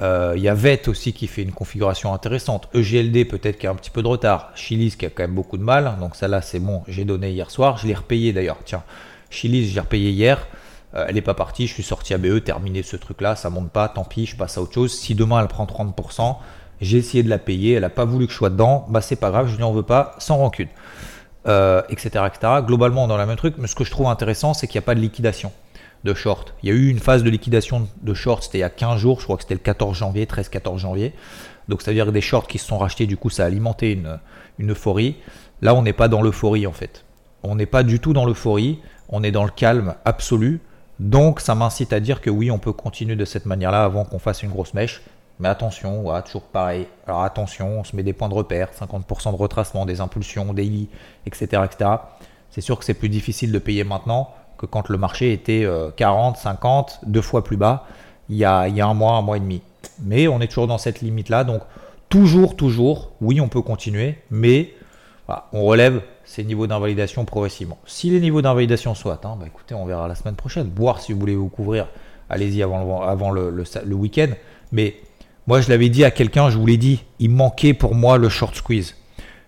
Euh, 0.00 0.32
il 0.36 0.42
y 0.42 0.48
a 0.48 0.54
VET 0.54 0.88
aussi 0.88 1.12
qui 1.12 1.26
fait 1.26 1.42
une 1.42 1.52
configuration 1.52 2.12
intéressante. 2.12 2.68
EGLD 2.74 3.28
peut-être 3.28 3.58
qui 3.58 3.66
a 3.66 3.70
un 3.70 3.74
petit 3.74 3.90
peu 3.90 4.02
de 4.02 4.08
retard. 4.08 4.50
Chilis 4.54 4.96
qui 4.96 5.06
a 5.06 5.10
quand 5.10 5.22
même 5.22 5.34
beaucoup 5.34 5.58
de 5.58 5.62
mal. 5.62 5.96
Donc 6.00 6.16
ça 6.16 6.28
là 6.28 6.42
c'est 6.42 6.58
bon, 6.58 6.82
j'ai 6.88 7.04
donné 7.04 7.30
hier 7.30 7.50
soir. 7.50 7.76
Je 7.76 7.86
l'ai 7.86 7.94
repayé 7.94 8.32
d'ailleurs. 8.32 8.58
Tiens, 8.64 8.82
Chilis 9.30 9.68
j'ai 9.68 9.80
repayé 9.80 10.10
hier. 10.10 10.46
Euh, 10.94 11.06
elle 11.08 11.14
n'est 11.14 11.22
pas 11.22 11.34
partie, 11.34 11.66
je 11.66 11.72
suis 11.72 11.82
sorti 11.82 12.14
à 12.14 12.18
BE, 12.18 12.42
terminé 12.44 12.82
ce 12.82 12.96
truc 12.96 13.20
là, 13.20 13.36
ça 13.36 13.50
monte 13.50 13.70
pas, 13.70 13.88
tant 13.88 14.04
pis, 14.04 14.26
je 14.26 14.36
passe 14.36 14.58
à 14.58 14.62
autre 14.62 14.74
chose. 14.74 14.92
Si 14.92 15.14
demain 15.14 15.40
elle 15.40 15.48
prend 15.48 15.64
30%, 15.64 16.36
j'ai 16.80 16.98
essayé 16.98 17.22
de 17.22 17.30
la 17.30 17.38
payer, 17.38 17.74
elle 17.74 17.82
n'a 17.82 17.90
pas 17.90 18.04
voulu 18.04 18.26
que 18.26 18.32
je 18.32 18.38
sois 18.38 18.50
dedans, 18.50 18.86
bah 18.88 19.00
c'est 19.00 19.16
pas 19.16 19.30
grave, 19.30 19.48
je 19.48 19.62
en 19.62 19.72
veux 19.72 19.82
pas, 19.82 20.14
sans 20.18 20.36
rancune. 20.36 20.68
Euh, 21.48 21.82
etc., 21.88 22.24
etc. 22.26 22.52
Globalement 22.64 23.08
dans 23.08 23.16
la 23.16 23.26
même 23.26 23.36
truc, 23.36 23.54
mais 23.58 23.66
ce 23.66 23.74
que 23.74 23.84
je 23.84 23.90
trouve 23.90 24.06
intéressant, 24.06 24.54
c'est 24.54 24.68
qu'il 24.68 24.78
n'y 24.78 24.84
a 24.84 24.86
pas 24.86 24.94
de 24.94 25.00
liquidation 25.00 25.50
de 26.04 26.14
short. 26.14 26.54
Il 26.62 26.68
y 26.68 26.72
a 26.72 26.74
eu 26.74 26.88
une 26.88 26.98
phase 26.98 27.22
de 27.22 27.30
liquidation 27.30 27.88
de 28.02 28.14
short, 28.14 28.44
c'était 28.44 28.58
il 28.58 28.62
y 28.62 28.64
a 28.64 28.70
15 28.70 29.00
jours, 29.00 29.20
je 29.20 29.24
crois 29.24 29.36
que 29.36 29.42
c'était 29.42 29.54
le 29.54 29.60
14 29.60 29.96
janvier, 29.96 30.26
13-14 30.26 30.78
janvier. 30.78 31.14
Donc 31.68 31.82
ça 31.82 31.90
veut 31.90 31.94
dire 31.94 32.06
que 32.06 32.10
des 32.10 32.20
shorts 32.20 32.48
qui 32.48 32.58
se 32.58 32.66
sont 32.66 32.78
rachetés, 32.78 33.06
du 33.06 33.16
coup 33.16 33.30
ça 33.30 33.44
a 33.44 33.46
alimenté 33.46 34.00
une 34.58 34.70
euphorie. 34.70 35.16
Là 35.62 35.74
on 35.74 35.82
n'est 35.82 35.92
pas 35.92 36.08
dans 36.08 36.22
l'euphorie 36.22 36.66
en 36.66 36.72
fait. 36.72 37.04
On 37.44 37.54
n'est 37.54 37.66
pas 37.66 37.82
du 37.82 37.98
tout 37.98 38.12
dans 38.12 38.24
l'euphorie, 38.24 38.80
on 39.08 39.22
est 39.22 39.30
dans 39.30 39.44
le 39.44 39.50
calme 39.50 39.94
absolu. 40.04 40.60
Donc 41.02 41.40
ça 41.40 41.56
m'incite 41.56 41.92
à 41.92 41.98
dire 41.98 42.20
que 42.20 42.30
oui, 42.30 42.52
on 42.52 42.58
peut 42.58 42.72
continuer 42.72 43.16
de 43.16 43.24
cette 43.24 43.44
manière-là 43.44 43.82
avant 43.82 44.04
qu'on 44.04 44.20
fasse 44.20 44.44
une 44.44 44.50
grosse 44.50 44.72
mèche. 44.72 45.02
Mais 45.40 45.48
attention, 45.48 46.04
toujours 46.22 46.42
pareil. 46.42 46.86
Alors 47.08 47.24
attention, 47.24 47.80
on 47.80 47.84
se 47.84 47.96
met 47.96 48.04
des 48.04 48.12
points 48.12 48.28
de 48.28 48.34
repère, 48.34 48.68
50% 48.70 49.32
de 49.32 49.36
retracement, 49.36 49.84
des 49.84 50.00
impulsions, 50.00 50.54
des 50.54 50.62
lits, 50.62 50.88
etc. 51.26 51.62
etc. 51.64 51.90
C'est 52.50 52.60
sûr 52.60 52.78
que 52.78 52.84
c'est 52.84 52.94
plus 52.94 53.08
difficile 53.08 53.50
de 53.50 53.58
payer 53.58 53.82
maintenant 53.82 54.32
quand 54.70 54.90
le 54.90 54.96
marché 54.96 55.32
était 55.32 55.66
40, 55.96 56.36
euh, 56.36 56.40
50, 56.40 57.00
deux 57.04 57.20
fois 57.20 57.42
plus 57.42 57.56
bas 57.56 57.84
il 58.28 58.36
y, 58.36 58.44
a, 58.44 58.62
un 58.62 58.94
mois, 58.94 59.14
un 59.14 59.22
mois 59.22 59.38
et 59.38 59.40
demi. 59.40 59.60
Mais 60.04 60.28
on 60.28 60.40
est 60.40 60.46
toujours 60.46 60.68
dans 60.68 60.78
cette 60.78 61.00
limite-là. 61.00 61.42
Donc 61.42 61.62
toujours, 62.10 62.54
toujours, 62.54 63.10
oui, 63.20 63.40
on 63.40 63.48
peut 63.48 63.60
continuer, 63.60 64.18
mais 64.30 64.72
on 65.52 65.64
relève 65.64 66.00
ces 66.24 66.44
niveaux 66.44 66.66
d'invalidation 66.66 67.24
progressivement. 67.24 67.78
Si 67.86 68.10
les 68.10 68.20
niveaux 68.20 68.42
d'invalidation 68.42 68.94
sont 68.94 69.10
atteints, 69.10 69.36
bah, 69.36 69.46
écoutez, 69.46 69.74
on 69.74 69.84
verra 69.84 70.08
la 70.08 70.14
semaine 70.14 70.36
prochaine. 70.36 70.70
Voir 70.74 71.00
si 71.00 71.12
vous 71.12 71.20
voulez 71.20 71.34
vous 71.34 71.48
couvrir, 71.48 71.88
allez-y 72.30 72.62
avant, 72.62 73.30
le, 73.30 73.94
week-end. 73.94 74.28
Mais 74.70 74.96
moi, 75.46 75.60
je 75.60 75.68
l'avais 75.68 75.88
dit 75.88 76.04
à 76.04 76.10
quelqu'un, 76.10 76.50
je 76.50 76.58
vous 76.58 76.66
l'ai 76.66 76.76
dit, 76.76 77.04
il 77.18 77.30
manquait 77.30 77.74
pour 77.74 77.94
moi 77.94 78.18
le 78.18 78.28
short 78.28 78.54
squeeze. 78.54 78.96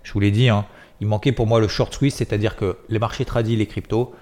Je 0.02 0.12
vous 0.12 0.20
l'ai 0.20 0.30
dit, 0.30 0.48
hein, 0.48 0.66
il 1.00 1.06
manquait 1.06 1.32
pour 1.32 1.46
moi 1.46 1.60
le 1.60 1.68
short 1.68 1.94
squeeze, 1.94 2.14
c'est-à-dire 2.14 2.56
que 2.56 2.78
les 2.88 2.98
marchés 2.98 3.24
tradis, 3.24 3.56
les 3.56 3.66
cryptos, 3.66 4.12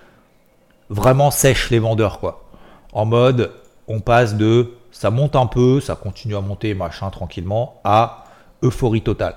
vraiment 0.91 1.31
sèche 1.31 1.71
les 1.71 1.79
vendeurs, 1.79 2.21
quoi. 2.21 2.45
En 2.93 3.07
mode, 3.07 3.53
on 3.89 4.01
passe 4.01 4.37
de 4.37 4.73
ça 4.93 5.11
monte 5.11 5.35
un 5.35 5.47
peu, 5.47 5.81
ça 5.81 5.97
continue 5.97 6.37
à 6.37 6.41
monter, 6.41 6.75
machin, 6.75 7.11
tranquillement, 7.11 7.81
à 7.83 8.25
euphorie 8.63 9.03
totale. 9.03 9.37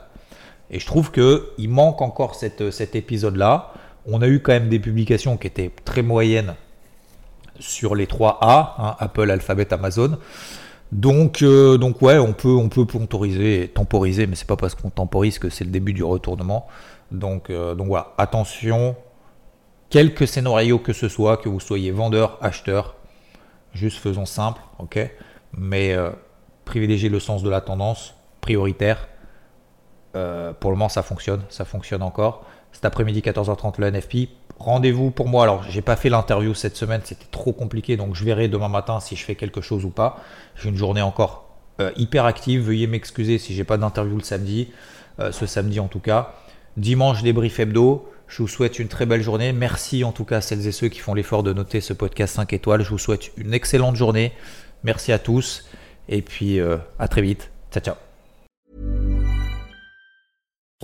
Et 0.70 0.80
je 0.80 0.86
trouve 0.86 1.12
que 1.12 1.50
il 1.58 1.70
manque 1.70 2.02
encore 2.02 2.36
cette, 2.36 2.72
cet 2.72 2.96
épisode-là. 2.96 3.74
On 4.08 4.22
a 4.22 4.28
eu 4.28 4.40
quand 4.40 4.54
même 4.54 4.70
des 4.70 4.80
publications 4.80 5.38
qui 5.38 5.48
étaient 5.48 5.72
très 5.84 6.02
moyennes 6.02 6.56
sur 7.60 7.96
les 7.96 8.08
3 8.08 8.40
A, 8.42 8.76
hein, 8.78 8.96
Apple, 9.00 9.30
Alphabet, 9.32 9.74
Amazon. 9.74 10.18
Donc, 10.92 11.42
euh, 11.42 11.78
donc 11.78 12.02
ouais, 12.02 12.18
on 12.18 12.34
peut, 12.34 12.56
on 12.56 12.70
peut 12.70 12.86
temporiser, 12.86 13.72
temporiser, 13.74 14.28
mais 14.28 14.36
c'est 14.36 14.48
pas 14.48 14.56
parce 14.56 14.76
qu'on 14.76 14.90
temporise 14.90 15.40
que 15.40 15.50
c'est 15.50 15.64
le 15.64 15.72
début 15.72 15.94
du 15.94 16.04
retournement. 16.04 16.68
Donc, 17.12 17.50
euh, 17.50 17.76
donc 17.76 17.88
voilà, 17.88 18.14
attention, 18.18 18.96
quelque 19.90 20.26
scénario 20.26 20.80
que 20.80 20.94
ce 20.94 21.10
soit, 21.10 21.38
que 21.38 21.50
vous 21.50 21.60
soyez 21.60 21.92
vendeur, 21.92 22.38
acheteur, 22.42 22.96
juste 23.74 23.98
faisons 23.98 24.26
simple, 24.26 24.62
ok? 24.80 25.00
Mais 25.58 25.94
euh, 25.94 26.12
privilégiez 26.66 27.10
le 27.10 27.20
sens 27.20 27.44
de 27.44 27.50
la 27.50 27.62
tendance, 27.62 28.14
prioritaire. 28.42 29.08
Euh, 30.16 30.54
pour 30.54 30.72
le 30.72 30.78
moment, 30.78 30.90
ça 30.90 31.04
fonctionne, 31.04 31.42
ça 31.50 31.66
fonctionne 31.66 32.02
encore. 32.02 32.46
Cet 32.72 32.86
après-midi, 32.86 33.22
14h30, 33.22 33.76
le 33.80 33.92
NFP. 33.92 34.30
Rendez-vous 34.60 35.12
pour 35.12 35.28
moi. 35.28 35.44
Alors, 35.44 35.64
j'ai 35.70 35.82
pas 35.82 35.96
fait 35.96 36.10
l'interview 36.10 36.54
cette 36.54 36.78
semaine, 36.78 37.02
c'était 37.04 37.28
trop 37.32 37.52
compliqué, 37.52 37.98
donc 37.98 38.16
je 38.16 38.24
verrai 38.24 38.48
demain 38.48 38.70
matin 38.70 39.00
si 39.00 39.16
je 39.16 39.24
fais 39.24 39.36
quelque 39.36 39.62
chose 39.62 39.86
ou 39.86 39.90
pas. 39.90 40.22
J'ai 40.56 40.70
une 40.70 40.78
journée 40.78 41.02
encore 41.02 41.50
euh, 41.82 41.92
hyper 41.98 42.26
active. 42.26 42.62
Veuillez 42.62 42.88
m'excuser 42.88 43.38
si 43.38 43.54
j'ai 43.54 43.64
pas 43.64 43.78
d'interview 43.78 44.18
le 44.18 44.24
samedi, 44.24 44.70
ce 45.32 45.46
samedi 45.46 45.80
en 45.80 45.88
tout 45.88 46.00
cas. 46.00 46.34
Dimanche, 46.78 47.24
débrief 47.24 47.60
hebdo. 47.60 48.10
Je 48.28 48.42
vous 48.42 48.48
souhaite 48.48 48.80
une 48.80 48.88
très 48.88 49.06
belle 49.06 49.22
journée. 49.22 49.54
Merci 49.54 50.04
en 50.04 50.12
tout 50.12 50.26
cas 50.26 50.38
à 50.38 50.42
celles 50.42 50.66
et 50.68 50.72
ceux 50.72 50.90
qui 50.90 51.00
font 51.00 51.14
l'effort 51.14 51.44
de 51.44 51.54
noter 51.54 51.80
ce 51.82 51.94
podcast 51.94 52.36
5 52.36 52.54
étoiles. 52.54 52.84
Je 52.84 52.90
vous 52.90 52.98
souhaite 52.98 53.32
une 53.38 53.54
excellente 53.54 53.96
journée. 53.96 54.34
Merci 54.84 55.12
à 55.12 55.20
tous. 55.20 55.66
Et 56.10 56.22
puis 56.22 56.60
euh, 56.60 56.78
à 57.00 57.08
très 57.08 57.22
vite. 57.22 57.52
Ciao, 57.72 57.84
ciao. 57.84 59.05